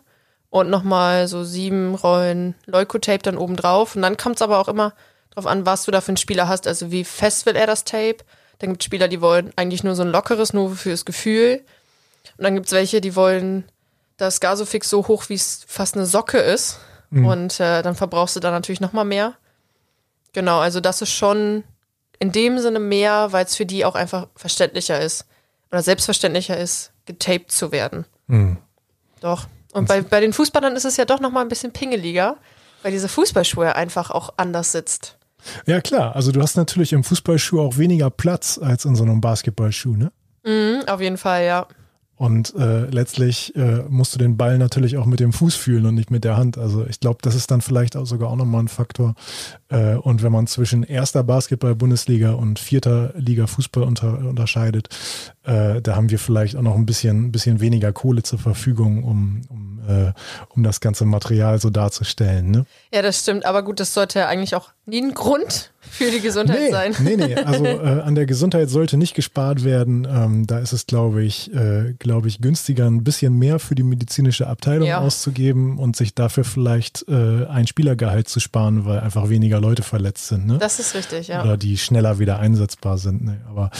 und 0.50 0.70
nochmal 0.70 1.28
so 1.28 1.44
sieben 1.44 1.96
Rollen 1.96 2.56
Leukotape 2.66 3.20
dann 3.20 3.38
oben 3.38 3.56
drauf. 3.56 3.96
Und 3.96 4.02
dann 4.02 4.18
kommt 4.18 4.38
es 4.38 4.42
aber 4.42 4.60
auch 4.60 4.68
immer 4.68 4.94
drauf 5.32 5.48
an, 5.48 5.66
was 5.66 5.86
du 5.86 5.92
da 5.92 6.02
für 6.02 6.10
einen 6.10 6.18
Spieler 6.18 6.48
hast. 6.48 6.68
Also 6.68 6.92
wie 6.92 7.04
fest 7.04 7.46
will 7.46 7.56
er 7.56 7.68
das 7.68 7.84
Tape? 7.84 8.18
Dann 8.60 8.72
gibt 8.72 8.82
es 8.82 8.86
Spieler, 8.86 9.08
die 9.08 9.22
wollen 9.22 9.54
eigentlich 9.56 9.84
nur 9.84 9.96
so 9.96 10.04
ein 10.04 10.12
lockeres, 10.12 10.54
nur 10.54 10.76
fürs 10.76 11.06
Gefühl. 11.06 11.64
Und 12.38 12.44
dann 12.44 12.56
gibt 12.56 12.68
es 12.68 12.74
welche, 12.74 13.02
die 13.02 13.16
wollen 13.16 13.64
das 14.18 14.42
Gasofix 14.42 14.90
so 14.90 15.08
hoch, 15.08 15.30
wie 15.30 15.36
es 15.36 15.64
fast 15.68 15.96
eine 15.96 16.06
Socke 16.06 16.40
ist. 16.40 16.80
Mhm. 17.10 17.26
Und 17.26 17.60
äh, 17.60 17.82
dann 17.82 17.96
verbrauchst 17.96 18.36
du 18.36 18.40
da 18.40 18.52
natürlich 18.52 18.82
nochmal 18.82 19.06
mehr. 19.06 19.36
Genau, 20.34 20.60
also 20.60 20.80
das 20.80 21.02
ist 21.02 21.12
schon 21.12 21.64
in 22.20 22.32
dem 22.32 22.60
Sinne 22.60 22.80
mehr, 22.80 23.32
weil 23.32 23.46
es 23.46 23.56
für 23.56 23.66
die 23.66 23.86
auch 23.86 23.96
einfach 23.96 24.28
verständlicher 24.36 25.00
ist 25.00 25.26
oder 25.72 25.82
selbstverständlicher 25.82 26.58
ist, 26.58 26.92
getaped 27.06 27.52
zu 27.52 27.72
werden. 27.72 28.06
Mhm. 28.28 28.58
Doch. 29.22 29.48
Und 29.72 29.88
bei, 29.88 30.02
bei 30.02 30.20
den 30.20 30.34
Fußballern 30.34 30.76
ist 30.76 30.86
es 30.86 30.98
ja 30.98 31.06
doch 31.06 31.20
nochmal 31.20 31.44
ein 31.44 31.50
bisschen 31.50 31.72
pingeliger, 31.72 32.38
weil 32.82 32.92
diese 32.92 33.08
Fußballschuhe 33.08 33.76
einfach 33.76 34.10
auch 34.10 34.34
anders 34.38 34.72
sitzt. 34.72 35.18
Ja, 35.66 35.80
klar. 35.80 36.16
Also 36.16 36.32
du 36.32 36.42
hast 36.42 36.58
natürlich 36.58 36.94
im 36.94 37.04
Fußballschuh 37.04 37.62
auch 37.62 37.78
weniger 37.78 38.10
Platz 38.10 38.60
als 38.62 38.86
in 38.86 38.96
so 38.96 39.04
einem 39.04 39.22
Basketballschuh, 39.22 39.96
ne? 39.96 40.12
Mhm, 40.44 40.84
auf 40.88 41.02
jeden 41.02 41.18
Fall, 41.18 41.46
ja. 41.46 41.68
Und 42.20 42.54
äh, 42.56 42.82
letztlich 42.90 43.56
äh, 43.56 43.86
musst 43.88 44.14
du 44.14 44.20
den 44.20 44.36
Ball 44.36 44.58
natürlich 44.58 44.98
auch 44.98 45.06
mit 45.06 45.22
dem 45.22 45.32
Fuß 45.32 45.56
fühlen 45.56 45.86
und 45.86 45.96
nicht 45.96 46.12
mit 46.12 46.26
der 46.26 46.36
Hand. 46.36 46.58
Also 46.58 46.86
ich 46.86 47.00
glaube, 47.00 47.20
das 47.22 47.34
ist 47.34 47.50
dann 47.50 47.62
vielleicht 47.62 47.96
auch 47.96 48.06
sogar 48.06 48.30
auch 48.30 48.36
nochmal 48.36 48.64
ein 48.64 48.68
Faktor. 48.68 49.16
Äh, 49.70 49.96
und 49.96 50.22
wenn 50.22 50.34
man 50.34 50.46
zwischen 50.46 50.84
erster 50.84 51.24
Basketball-Bundesliga 51.24 52.34
und 52.34 52.60
vierter 52.60 53.14
Liga 53.16 53.48
Fußball 53.48 53.84
unter, 53.84 54.20
unterscheidet, 54.20 54.90
äh, 55.50 55.82
da 55.82 55.96
haben 55.96 56.10
wir 56.12 56.20
vielleicht 56.20 56.56
auch 56.56 56.62
noch 56.62 56.76
ein 56.76 56.86
bisschen, 56.86 57.26
ein 57.26 57.32
bisschen 57.32 57.60
weniger 57.60 57.92
Kohle 57.92 58.22
zur 58.22 58.38
Verfügung, 58.38 59.04
um, 59.04 59.42
um, 59.50 59.80
äh, 59.88 60.14
um 60.50 60.62
das 60.62 60.80
ganze 60.80 61.06
Material 61.06 61.60
so 61.60 61.72
darzustellen. 61.72 62.52
Ne? 62.52 62.66
Ja, 62.94 63.02
das 63.02 63.20
stimmt. 63.20 63.46
Aber 63.46 63.64
gut, 63.64 63.80
das 63.80 63.94
sollte 63.96 64.20
ja 64.20 64.28
eigentlich 64.28 64.54
auch 64.54 64.70
nie 64.86 65.02
ein 65.02 65.14
Grund 65.16 65.72
für 65.80 66.12
die 66.12 66.20
Gesundheit 66.20 66.60
nee, 66.60 66.72
sein. 66.72 66.96
Nee, 67.00 67.16
nee, 67.16 67.36
also 67.36 67.66
äh, 67.66 68.02
an 68.02 68.14
der 68.14 68.28
Gesundheit 68.28 68.70
sollte 68.70 68.98
nicht 68.98 69.16
gespart 69.16 69.64
werden. 69.64 70.08
Ähm, 70.08 70.46
da 70.46 70.60
ist 70.60 70.72
es, 70.72 70.86
glaube 70.86 71.24
ich, 71.24 71.52
äh, 71.54 71.94
glaube 71.98 72.28
ich, 72.28 72.42
günstiger, 72.42 72.86
ein 72.86 73.04
bisschen 73.04 73.34
mehr 73.34 73.58
für 73.58 73.74
die 73.74 73.84
medizinische 73.84 74.46
Abteilung 74.46 74.88
ja. 74.88 75.00
auszugeben 75.00 75.80
und 75.80 75.96
sich 75.96 76.14
dafür 76.14 76.44
vielleicht 76.44 77.08
äh, 77.08 77.46
ein 77.48 77.66
Spielergehalt 77.66 78.28
zu 78.28 78.40
sparen, 78.40 78.86
weil 78.86 79.00
einfach 79.00 79.30
weniger 79.30 79.60
Leute 79.60 79.82
verletzt 79.82 80.28
sind. 80.28 80.46
Ne? 80.46 80.60
Das 80.60 80.80
ist 80.80 80.94
richtig, 80.94 81.30
ja. 81.30 81.44
Oder 81.44 81.58
die 81.58 81.78
schneller 81.78 82.20
wieder 82.20 82.38
einsetzbar 82.38 83.00
sind. 83.00 83.24
Ne? 83.24 83.42
Aber 83.50 83.72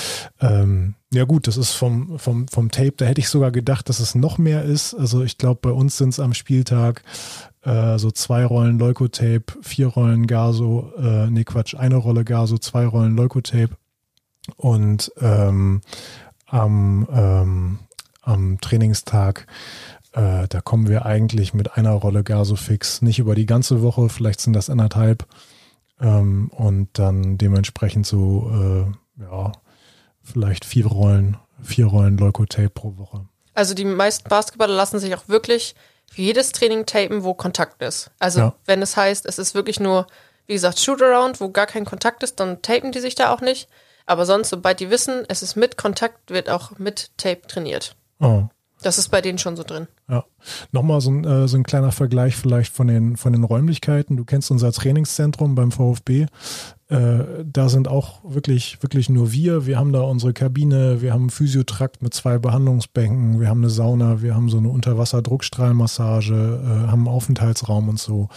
ähm, 0.42 0.96
ja 1.14 1.24
gut, 1.26 1.48
das 1.48 1.58
ist 1.58 1.72
vom, 1.72 2.20
vom, 2.20 2.48
vom 2.48 2.72
Tape, 2.72 2.94
da 2.98 3.06
hätte 3.06 3.22
ich 3.22 3.30
sogar 3.30 3.52
gedacht, 3.52 3.90
dass 3.90 4.00
es 4.00 4.16
noch 4.16 4.38
mehr 4.38 4.64
ist. 4.64 4.94
Also 4.94 5.24
ich 5.24 5.38
glaube, 5.38 5.60
bei 5.62 5.72
uns 5.72 5.98
sind 5.98 6.10
es 6.10 6.20
am 6.20 6.34
Spieltag 6.34 7.04
äh, 7.62 7.98
so 7.98 8.12
zwei 8.12 8.46
Rollen 8.46 8.78
Leukotape, 8.78 9.46
vier 9.62 9.88
Rollen 9.88 10.28
Gaso, 10.28 10.92
äh, 10.98 11.30
nee 11.30 11.44
Quatsch, 11.44 11.76
eine 11.76 11.96
Rolle 11.96 12.24
Gaso, 12.26 12.58
zwei 12.58 12.86
Rollen 12.86 13.16
Leukotape. 13.16 13.76
Und 14.56 15.12
ähm, 15.20 15.82
am, 16.48 17.08
ähm, 17.12 17.80
am 18.22 18.60
Trainingstag 18.62 19.48
äh, 20.12 20.48
da 20.48 20.62
kommen 20.62 20.88
wir 20.88 21.06
eigentlich 21.06 21.54
mit 21.54 21.78
einer 21.78 21.92
Rolle 21.92 22.24
Gasofix 22.24 23.02
nicht 23.02 23.20
über 23.20 23.36
die 23.36 23.46
ganze 23.46 23.82
Woche, 23.82 24.10
vielleicht 24.10 24.42
sind 24.42 24.54
das 24.54 24.70
anderthalb. 24.70 25.26
Ähm, 26.02 26.50
und 26.50 26.98
dann 26.98 27.38
dementsprechend 27.38 28.06
so, 28.06 28.50
äh, 28.52 29.22
ja, 29.22 29.52
vielleicht 30.32 30.66
vier 30.66 30.86
Rollen, 30.88 31.38
vier 31.62 31.86
Rollen 31.86 32.18
Leukotape 32.18 32.70
pro 32.70 32.98
Woche. 32.98 33.26
Also 33.54 33.74
die 33.74 33.86
meisten 33.86 34.30
Basketballer 34.30 34.76
lassen 34.76 35.00
sich 35.00 35.14
auch 35.16 35.28
wirklich 35.28 35.76
für 36.12 36.22
jedes 36.22 36.52
Training 36.52 36.86
tapen, 36.86 37.24
wo 37.24 37.34
Kontakt 37.34 37.82
ist. 37.82 38.12
Also 38.20 38.40
ja. 38.40 38.56
wenn 38.66 38.82
es 38.82 38.96
heißt, 38.96 39.26
es 39.26 39.38
ist 39.40 39.54
wirklich 39.54 39.80
nur, 39.80 40.08
wie 40.48 40.54
gesagt, 40.54 40.80
Shootaround, 40.80 41.42
wo 41.42 41.50
gar 41.50 41.68
kein 41.68 41.86
Kontakt 41.86 42.24
ist, 42.24 42.40
dann 42.40 42.62
tapen 42.62 42.92
die 42.92 43.00
sich 43.00 43.16
da 43.16 43.34
auch 43.34 43.42
nicht. 43.42 43.68
Aber 44.06 44.26
sonst, 44.26 44.50
sobald 44.50 44.80
die 44.80 44.90
wissen, 44.90 45.24
es 45.28 45.44
ist 45.44 45.56
mit 45.56 45.78
Kontakt, 45.78 46.32
wird 46.32 46.50
auch 46.50 46.80
mit 46.80 47.12
Tape 47.18 47.42
trainiert. 47.48 47.96
Oh. 48.20 48.46
Das 48.82 48.98
ist 48.98 49.10
bei 49.10 49.22
denen 49.22 49.38
schon 49.38 49.58
so 49.58 49.64
drin. 49.64 49.88
Ja. 50.08 50.24
Nochmal 50.72 51.02
so 51.02 51.12
ein, 51.12 51.26
äh, 51.26 51.48
so 51.48 51.58
ein 51.58 51.64
kleiner 51.64 51.92
Vergleich 51.92 52.36
vielleicht 52.36 52.74
von 52.74 52.88
den, 52.88 53.18
von 53.18 53.34
den 53.34 53.44
Räumlichkeiten. 53.44 54.16
Du 54.16 54.24
kennst 54.24 54.52
unser 54.52 54.72
Trainingszentrum 54.72 55.56
beim 55.56 55.72
VfB. 55.72 56.28
Äh, 56.88 57.46
da 57.46 57.70
sind 57.70 57.88
auch 57.88 58.22
wirklich, 58.24 58.82
wirklich 58.82 59.10
nur 59.10 59.32
wir. 59.32 59.66
Wir 59.66 59.78
haben 59.78 59.92
da 59.92 60.02
unsere 60.02 60.34
Kabine, 60.34 61.02
wir 61.02 61.14
haben 61.14 61.24
einen 61.24 61.30
Physiotrakt 61.30 62.02
mit 62.02 62.14
zwei 62.14 62.40
Behandlungsbänken, 62.40 63.40
wir 63.40 63.48
haben 63.50 63.62
eine 63.62 63.70
Sauna, 63.70 64.22
wir 64.22 64.34
haben 64.34 64.50
so 64.50 64.58
eine 64.58 64.70
Unterwasserdruckstrahlmassage, 64.70 66.34
äh, 66.34 66.88
haben 66.88 67.08
einen 67.08 67.16
Aufenthaltsraum 67.16 67.90
und 67.90 68.00
so. 68.00 68.30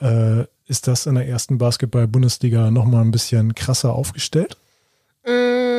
Äh, 0.00 0.44
ist 0.66 0.86
das 0.86 1.06
in 1.06 1.14
der 1.14 1.28
ersten 1.28 1.58
Basketball-Bundesliga 1.58 2.70
nochmal 2.70 3.02
ein 3.02 3.10
bisschen 3.10 3.54
krasser 3.54 3.94
aufgestellt? 3.94 4.56
Mm, 5.24 5.73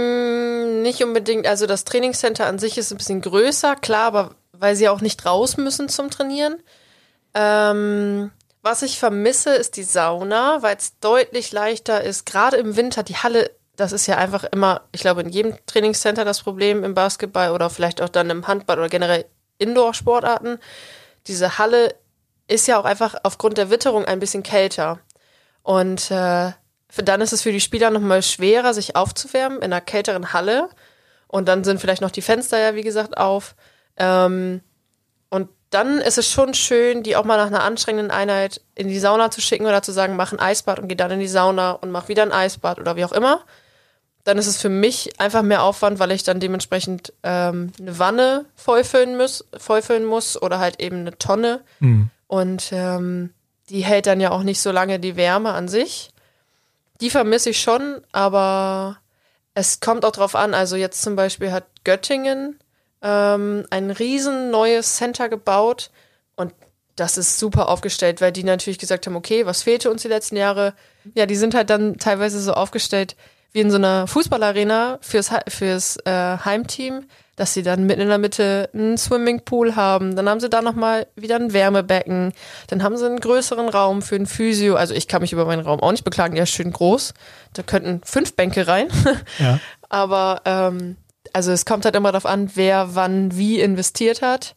nicht 0.86 1.04
unbedingt. 1.04 1.48
Also 1.48 1.66
das 1.66 1.84
Trainingscenter 1.84 2.46
an 2.46 2.60
sich 2.60 2.78
ist 2.78 2.92
ein 2.92 2.98
bisschen 2.98 3.22
größer, 3.22 3.76
klar, 3.76 4.06
aber 4.06 4.36
weil 4.54 4.76
sie 4.76 4.88
auch 4.88 5.02
nicht 5.02 5.26
raus 5.26 5.58
müssen 5.58 5.90
zum 5.90 6.10
Trainieren. 6.10 6.62
Ähm, 7.34 8.32
was 8.62 8.82
ich 8.82 8.98
vermisse, 8.98 9.54
ist 9.54 9.76
die 9.76 9.84
Sauna, 9.84 10.62
weil 10.62 10.78
es 10.78 10.98
deutlich 11.00 11.52
leichter 11.52 12.04
ist. 12.04 12.26
Gerade 12.26 12.58
im 12.58 12.76
Winter, 12.76 13.04
die 13.04 13.18
Halle, 13.18 13.52
das 13.76 13.92
ist 13.92 14.08
ja 14.08 14.18
einfach 14.18 14.46
immer, 14.46 14.82
ich 14.92 15.02
glaube, 15.02 15.22
in 15.22 15.30
jedem 15.30 15.56
Trainingscenter 15.66 16.24
das 16.26 16.42
Problem 16.42 16.84
im 16.84 16.94
Basketball 16.96 17.52
oder 17.52 17.70
vielleicht 17.70 18.02
auch 18.02 18.10
dann 18.10 18.30
im 18.30 18.48
Handball 18.48 18.80
oder 18.80 18.90
generell 18.90 19.26
Indoor-Sportarten. 19.58 20.60
Diese 21.28 21.58
Halle 21.58 21.96
ist 22.48 22.68
ja 22.68 22.80
auch 22.80 22.86
einfach 22.86 23.16
aufgrund 23.24 23.58
der 23.58 23.70
Witterung 23.70 24.06
ein 24.06 24.20
bisschen 24.20 24.44
kälter. 24.44 25.00
Und 25.62 26.10
äh, 26.12 26.52
dann 27.04 27.22
ist 27.22 27.34
es 27.34 27.42
für 27.42 27.52
die 27.52 27.62
Spieler 27.62 27.90
nochmal 27.90 28.24
schwerer, 28.24 28.74
sich 28.74 28.96
aufzuwärmen 28.96 29.60
in 29.60 29.66
einer 29.66 29.82
kälteren 29.82 30.34
Halle. 30.34 30.70
Und 31.28 31.48
dann 31.48 31.64
sind 31.64 31.82
vielleicht 31.82 32.02
noch 32.02 32.12
die 32.12 32.22
Fenster 32.22 32.60
ja, 32.60 32.76
wie 32.76 32.84
gesagt, 32.84 33.18
auf. 33.18 33.56
Ähm, 33.98 34.62
dann 35.76 36.00
ist 36.00 36.18
es 36.18 36.32
schon 36.32 36.54
schön, 36.54 37.04
die 37.04 37.18
auch 37.18 37.26
mal 37.26 37.36
nach 37.36 37.48
einer 37.48 37.64
anstrengenden 37.64 38.10
Einheit 38.10 38.62
in 38.76 38.88
die 38.88 38.98
Sauna 38.98 39.30
zu 39.30 39.42
schicken 39.42 39.66
oder 39.66 39.82
zu 39.82 39.92
sagen, 39.92 40.16
mach 40.16 40.32
ein 40.32 40.40
Eisbad 40.40 40.80
und 40.80 40.88
geh 40.88 40.96
dann 40.96 41.12
in 41.12 41.20
die 41.20 41.28
Sauna 41.28 41.72
und 41.72 41.92
mach 41.92 42.08
wieder 42.08 42.24
ein 42.24 42.32
Eisbad 42.32 42.80
oder 42.80 42.96
wie 42.96 43.04
auch 43.04 43.12
immer. 43.12 43.42
Dann 44.24 44.38
ist 44.38 44.48
es 44.48 44.58
für 44.58 44.70
mich 44.70 45.20
einfach 45.20 45.42
mehr 45.42 45.64
Aufwand, 45.64 46.00
weil 46.00 46.12
ich 46.12 46.24
dann 46.24 46.40
dementsprechend 46.40 47.12
ähm, 47.24 47.74
eine 47.78 48.00
Wanne 48.00 48.46
vollfüllen 48.56 49.18
muss, 49.18 49.46
vollfüllen 49.58 50.06
muss 50.06 50.42
oder 50.42 50.60
halt 50.60 50.80
eben 50.80 51.02
eine 51.02 51.18
Tonne. 51.18 51.60
Mhm. 51.82 52.10
Und 52.28 52.70
ähm, 52.72 53.34
die 53.70 53.84
hält 53.84 54.08
dann 54.08 54.22
ja 54.22 54.32
auch 54.32 54.44
nicht 54.44 54.62
so 54.62 54.72
lange 54.72 54.98
die 55.00 55.18
Wärme 55.18 55.52
an 55.52 55.68
sich. 55.68 56.12
Die 57.02 57.10
vermisse 57.10 57.50
ich 57.50 57.62
schon, 57.62 58.02
aber 58.12 58.98
es 59.54 59.80
kommt 59.80 60.06
auch 60.06 60.12
drauf 60.12 60.36
an. 60.36 60.54
Also 60.54 60.76
jetzt 60.76 61.02
zum 61.02 61.16
Beispiel 61.16 61.52
hat 61.52 61.66
Göttingen 61.84 62.60
ähm, 63.02 63.66
ein 63.70 63.92
riesen 63.92 64.52
neues 64.52 64.96
Center 64.96 65.30
gebaut 65.30 65.92
und 66.36 66.54
das 66.96 67.18
ist 67.18 67.40
super 67.40 67.70
aufgestellt, 67.70 68.22
weil 68.22 68.32
die 68.32 68.44
natürlich 68.44 68.80
gesagt 68.80 69.06
haben, 69.06 69.16
okay, 69.16 69.46
was 69.46 69.64
fehlte 69.64 69.92
uns 69.92 70.02
die 70.02 70.08
letzten 70.08 70.38
Jahre? 70.38 70.74
Ja, 71.14 71.26
die 71.26 71.36
sind 71.36 71.54
halt 71.54 71.70
dann 71.70 71.98
teilweise 71.98 72.40
so 72.40 72.54
aufgestellt 72.54 73.16
wie 73.52 73.62
in 73.62 73.72
so 73.72 73.78
einer 73.78 74.08
Fußballarena 74.08 75.00
fürs, 75.02 75.30
fürs 75.48 75.98
äh, 76.06 76.38
Heimteam, 76.44 77.06
dass 77.36 77.54
sie 77.54 77.64
dann 77.64 77.86
mitten 77.86 78.02
in 78.02 78.08
der 78.08 78.18
Mitte 78.18 78.70
einen 78.74 78.98
Swimmingpool 78.98 79.76
haben. 79.76 80.16
Dann 80.16 80.30
haben 80.30 80.40
sie 80.40 80.50
da 80.50 80.62
nochmal 80.62 81.08
wieder 81.16 81.36
ein 81.36 81.54
Wärmebecken. 81.54 82.34
Dann 82.68 82.82
haben 82.82 82.98
sie 82.98 83.06
einen 83.06 83.20
größeren 83.20 83.68
Raum 83.70 84.02
für 84.02 84.16
ein 84.16 84.26
Physio. 84.26 84.76
Also 84.76 84.94
ich 84.94 85.08
kann 85.08 85.22
mich 85.22 85.34
über 85.34 85.46
meinen 85.46 85.66
Raum 85.66 85.82
auch 85.82 85.92
nicht 85.92 86.06
beklagen, 86.06 86.36
der 86.36 86.44
ist 86.44 86.52
schön 86.52 86.72
groß. 86.72 87.14
Da 87.54 87.64
könnten 87.64 88.02
fünf 88.04 88.36
Bänke 88.36 88.68
rein. 88.68 88.88
Ja. 89.40 89.60
Aber 89.90 90.42
ähm, 90.46 90.98
also 91.34 91.52
es 91.52 91.66
kommt 91.66 91.86
halt 91.86 91.96
immer 91.96 92.12
darauf 92.12 92.26
an, 92.26 92.52
wer 92.56 92.96
wann 92.96 93.36
wie 93.36 93.60
investiert 93.60 94.22
hat. 94.22 94.56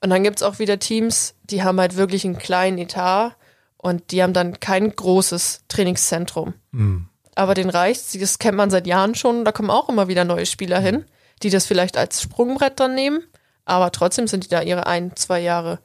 Und 0.00 0.10
dann 0.10 0.22
gibt's 0.22 0.42
auch 0.42 0.58
wieder 0.58 0.78
Teams, 0.78 1.34
die 1.44 1.62
haben 1.62 1.80
halt 1.80 1.96
wirklich 1.96 2.24
einen 2.24 2.38
kleinen 2.38 2.78
Etat 2.78 3.36
und 3.76 4.10
die 4.10 4.22
haben 4.22 4.32
dann 4.32 4.60
kein 4.60 4.90
großes 4.90 5.62
Trainingszentrum. 5.68 6.54
Mhm. 6.72 7.08
Aber 7.34 7.54
den 7.54 7.70
reicht's, 7.70 8.16
das 8.18 8.38
kennt 8.38 8.56
man 8.56 8.70
seit 8.70 8.86
Jahren 8.86 9.14
schon, 9.14 9.44
da 9.44 9.52
kommen 9.52 9.70
auch 9.70 9.88
immer 9.88 10.08
wieder 10.08 10.24
neue 10.24 10.46
Spieler 10.46 10.80
hin, 10.80 11.04
die 11.38 11.50
das 11.50 11.66
vielleicht 11.66 11.96
als 11.96 12.22
Sprungbrett 12.22 12.80
dann 12.80 12.94
nehmen, 12.94 13.22
aber 13.64 13.92
trotzdem 13.92 14.26
sind 14.26 14.44
die 14.44 14.48
da 14.48 14.62
ihre 14.62 14.86
ein, 14.86 15.14
zwei 15.16 15.40
Jahre 15.40 15.78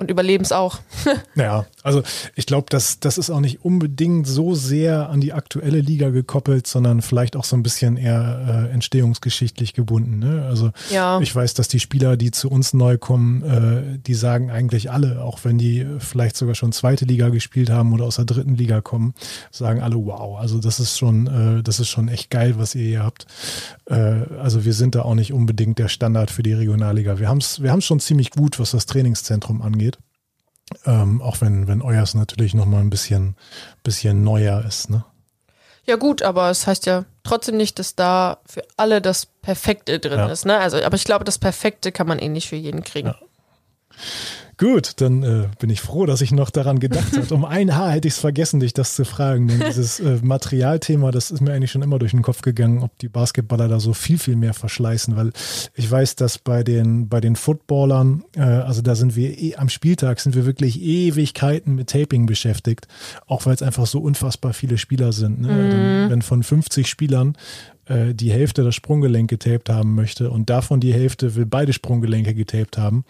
und 0.00 0.10
überleben 0.10 0.42
es 0.42 0.50
auch. 0.50 0.78
ja, 1.36 1.66
also 1.82 2.02
ich 2.34 2.46
glaube, 2.46 2.66
das, 2.70 3.00
das 3.00 3.18
ist 3.18 3.30
auch 3.30 3.40
nicht 3.40 3.64
unbedingt 3.64 4.26
so 4.26 4.54
sehr 4.54 5.10
an 5.10 5.20
die 5.20 5.32
aktuelle 5.32 5.80
Liga 5.80 6.08
gekoppelt, 6.08 6.66
sondern 6.66 7.02
vielleicht 7.02 7.36
auch 7.36 7.44
so 7.44 7.54
ein 7.54 7.62
bisschen 7.62 7.96
eher 7.96 8.68
äh, 8.70 8.72
entstehungsgeschichtlich 8.72 9.74
gebunden. 9.74 10.18
Ne? 10.18 10.46
Also 10.46 10.70
ja. 10.90 11.20
ich 11.20 11.34
weiß, 11.34 11.54
dass 11.54 11.68
die 11.68 11.80
Spieler, 11.80 12.16
die 12.16 12.30
zu 12.30 12.50
uns 12.50 12.72
neu 12.72 12.96
kommen, 12.96 13.42
äh, 13.42 13.98
die 13.98 14.14
sagen 14.14 14.50
eigentlich 14.50 14.90
alle, 14.90 15.22
auch 15.22 15.40
wenn 15.44 15.58
die 15.58 15.86
vielleicht 15.98 16.36
sogar 16.36 16.54
schon 16.54 16.72
zweite 16.72 17.04
Liga 17.04 17.28
gespielt 17.28 17.68
haben 17.70 17.92
oder 17.92 18.06
aus 18.06 18.16
der 18.16 18.24
dritten 18.24 18.54
Liga 18.54 18.80
kommen, 18.80 19.14
sagen 19.50 19.80
alle, 19.82 19.96
wow, 19.96 20.38
also 20.38 20.58
das 20.58 20.80
ist 20.80 20.98
schon, 20.98 21.58
äh, 21.58 21.62
das 21.62 21.78
ist 21.78 21.88
schon 21.88 22.08
echt 22.08 22.30
geil, 22.30 22.54
was 22.56 22.74
ihr 22.74 22.86
hier 22.86 23.02
habt. 23.02 23.26
Äh, 23.84 24.22
also 24.40 24.64
wir 24.64 24.72
sind 24.72 24.94
da 24.94 25.02
auch 25.02 25.14
nicht 25.14 25.34
unbedingt 25.34 25.78
der 25.78 25.88
Standard 25.88 26.30
für 26.30 26.42
die 26.42 26.54
Regionalliga. 26.54 27.18
Wir 27.18 27.28
haben 27.28 27.38
es 27.38 27.62
wir 27.62 27.80
schon 27.80 28.00
ziemlich 28.00 28.30
gut, 28.30 28.58
was 28.58 28.70
das 28.70 28.86
Trainingszentrum 28.86 29.62
angeht. 29.62 29.89
Ähm, 30.86 31.20
auch 31.20 31.40
wenn, 31.40 31.66
wenn 31.66 31.82
euers 31.82 32.14
natürlich 32.14 32.54
nochmal 32.54 32.80
ein 32.80 32.90
bisschen, 32.90 33.36
bisschen 33.82 34.22
neuer 34.22 34.64
ist, 34.64 34.90
ne? 34.90 35.04
Ja, 35.86 35.96
gut, 35.96 36.22
aber 36.22 36.50
es 36.50 36.66
heißt 36.66 36.86
ja 36.86 37.04
trotzdem 37.24 37.56
nicht, 37.56 37.78
dass 37.78 37.96
da 37.96 38.38
für 38.46 38.62
alle 38.76 39.00
das 39.00 39.26
Perfekte 39.26 39.98
drin 39.98 40.18
ja. 40.18 40.28
ist, 40.28 40.46
ne? 40.46 40.58
Also, 40.58 40.82
aber 40.82 40.94
ich 40.94 41.04
glaube, 41.04 41.24
das 41.24 41.38
Perfekte 41.38 41.90
kann 41.90 42.06
man 42.06 42.18
eh 42.18 42.28
nicht 42.28 42.48
für 42.48 42.56
jeden 42.56 42.82
kriegen. 42.82 43.08
Ja. 43.08 43.16
Gut, 44.60 45.00
dann 45.00 45.22
äh, 45.22 45.48
bin 45.58 45.70
ich 45.70 45.80
froh, 45.80 46.04
dass 46.04 46.20
ich 46.20 46.32
noch 46.32 46.50
daran 46.50 46.80
gedacht 46.80 47.16
habe. 47.16 47.34
Um 47.34 47.46
ein 47.46 47.74
Haar 47.74 47.92
hätte 47.92 48.08
ich 48.08 48.12
es 48.12 48.20
vergessen, 48.20 48.60
dich 48.60 48.74
das 48.74 48.94
zu 48.94 49.06
fragen. 49.06 49.48
Denn 49.48 49.58
dieses 49.66 50.00
äh, 50.00 50.18
Materialthema, 50.20 51.10
das 51.10 51.30
ist 51.30 51.40
mir 51.40 51.54
eigentlich 51.54 51.70
schon 51.70 51.80
immer 51.80 51.98
durch 51.98 52.10
den 52.10 52.20
Kopf 52.20 52.42
gegangen, 52.42 52.82
ob 52.82 52.98
die 52.98 53.08
Basketballer 53.08 53.68
da 53.68 53.80
so 53.80 53.94
viel, 53.94 54.18
viel 54.18 54.36
mehr 54.36 54.52
verschleißen. 54.52 55.16
Weil 55.16 55.32
ich 55.72 55.90
weiß, 55.90 56.14
dass 56.16 56.36
bei 56.36 56.62
den, 56.62 57.08
bei 57.08 57.22
den 57.22 57.36
Footballern, 57.36 58.22
äh, 58.36 58.42
also 58.42 58.82
da 58.82 58.94
sind 58.96 59.16
wir 59.16 59.30
eh, 59.38 59.56
am 59.56 59.70
Spieltag 59.70 60.20
sind 60.20 60.34
wir 60.34 60.44
wirklich 60.44 60.78
Ewigkeiten 60.82 61.74
mit 61.74 61.88
Taping 61.88 62.26
beschäftigt. 62.26 62.86
Auch 63.26 63.46
weil 63.46 63.54
es 63.54 63.62
einfach 63.62 63.86
so 63.86 64.00
unfassbar 64.00 64.52
viele 64.52 64.76
Spieler 64.76 65.12
sind. 65.12 65.40
Ne? 65.40 66.04
Mhm. 66.06 66.10
Wenn 66.10 66.20
von 66.20 66.42
50 66.42 66.86
Spielern 66.86 67.34
äh, 67.90 68.14
die 68.14 68.30
Hälfte 68.30 68.62
das 68.62 68.74
Sprunggelenk 68.74 69.28
getaped 69.28 69.68
haben 69.68 69.94
möchte 69.94 70.30
und 70.30 70.48
davon 70.48 70.80
die 70.80 70.92
Hälfte 70.92 71.34
will 71.34 71.44
beide 71.44 71.72
Sprunggelenke 71.72 72.34
getaped 72.34 72.78
haben, 72.78 73.04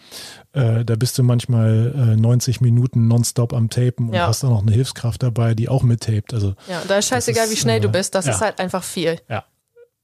äh, 0.53 0.83
da 0.83 0.95
bist 0.95 1.17
du 1.17 1.23
manchmal 1.23 1.93
äh, 1.95 2.15
90 2.15 2.61
Minuten 2.61 3.07
nonstop 3.07 3.53
am 3.53 3.69
Tapen 3.69 4.09
und 4.09 4.15
ja. 4.15 4.27
hast 4.27 4.43
auch 4.43 4.49
noch 4.49 4.63
eine 4.63 4.71
Hilfskraft 4.71 5.21
dabei, 5.21 5.53
die 5.53 5.69
auch 5.69 5.83
mittaped. 5.83 6.33
Also, 6.33 6.55
ja, 6.67 6.81
da 6.87 6.97
ist 6.97 7.09
scheißegal, 7.09 7.45
ist, 7.45 7.51
wie 7.51 7.57
schnell 7.57 7.79
du 7.79 7.89
äh, 7.89 7.91
bist, 7.91 8.15
das 8.15 8.25
ja. 8.25 8.33
ist 8.33 8.41
halt 8.41 8.59
einfach 8.59 8.83
viel. 8.83 9.19
Ja. 9.29 9.45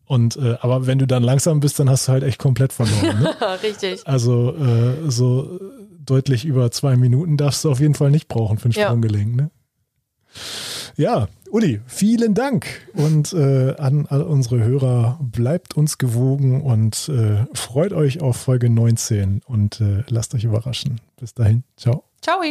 Und 0.05 0.37
äh, 0.37 0.57
aber 0.61 0.87
wenn 0.87 0.99
du 0.99 1.07
dann 1.07 1.23
langsam 1.23 1.59
bist, 1.59 1.79
dann 1.79 1.89
hast 1.89 2.07
du 2.07 2.13
halt 2.13 2.23
echt 2.23 2.39
komplett 2.39 2.71
verloren. 2.71 3.19
Ne? 3.19 3.35
Richtig. 3.63 4.07
Also 4.07 4.55
äh, 4.55 5.09
so 5.09 5.59
deutlich 6.05 6.45
über 6.45 6.71
zwei 6.71 6.95
Minuten 6.95 7.35
darfst 7.35 7.65
du 7.65 7.71
auf 7.71 7.79
jeden 7.79 7.95
Fall 7.95 8.11
nicht 8.11 8.27
brauchen 8.27 8.57
für 8.57 8.69
ein 8.69 8.73
Sprunggelenk. 8.73 9.35
Ne? 9.35 9.49
Ja, 10.97 11.27
Uli, 11.51 11.79
vielen 11.85 12.33
Dank. 12.33 12.65
Und 12.93 13.31
äh, 13.31 13.75
an 13.77 14.07
all 14.07 14.23
unsere 14.23 14.63
Hörer, 14.63 15.19
bleibt 15.21 15.77
uns 15.77 15.99
gewogen 15.99 16.61
und 16.61 17.07
äh, 17.09 17.45
freut 17.53 17.93
euch 17.93 18.21
auf 18.21 18.35
Folge 18.35 18.71
19 18.71 19.43
und 19.45 19.79
äh, 19.79 20.03
lasst 20.09 20.33
euch 20.33 20.43
überraschen. 20.43 20.99
Bis 21.19 21.35
dahin, 21.35 21.63
ciao. 21.77 22.03
Ciao. 22.21 22.41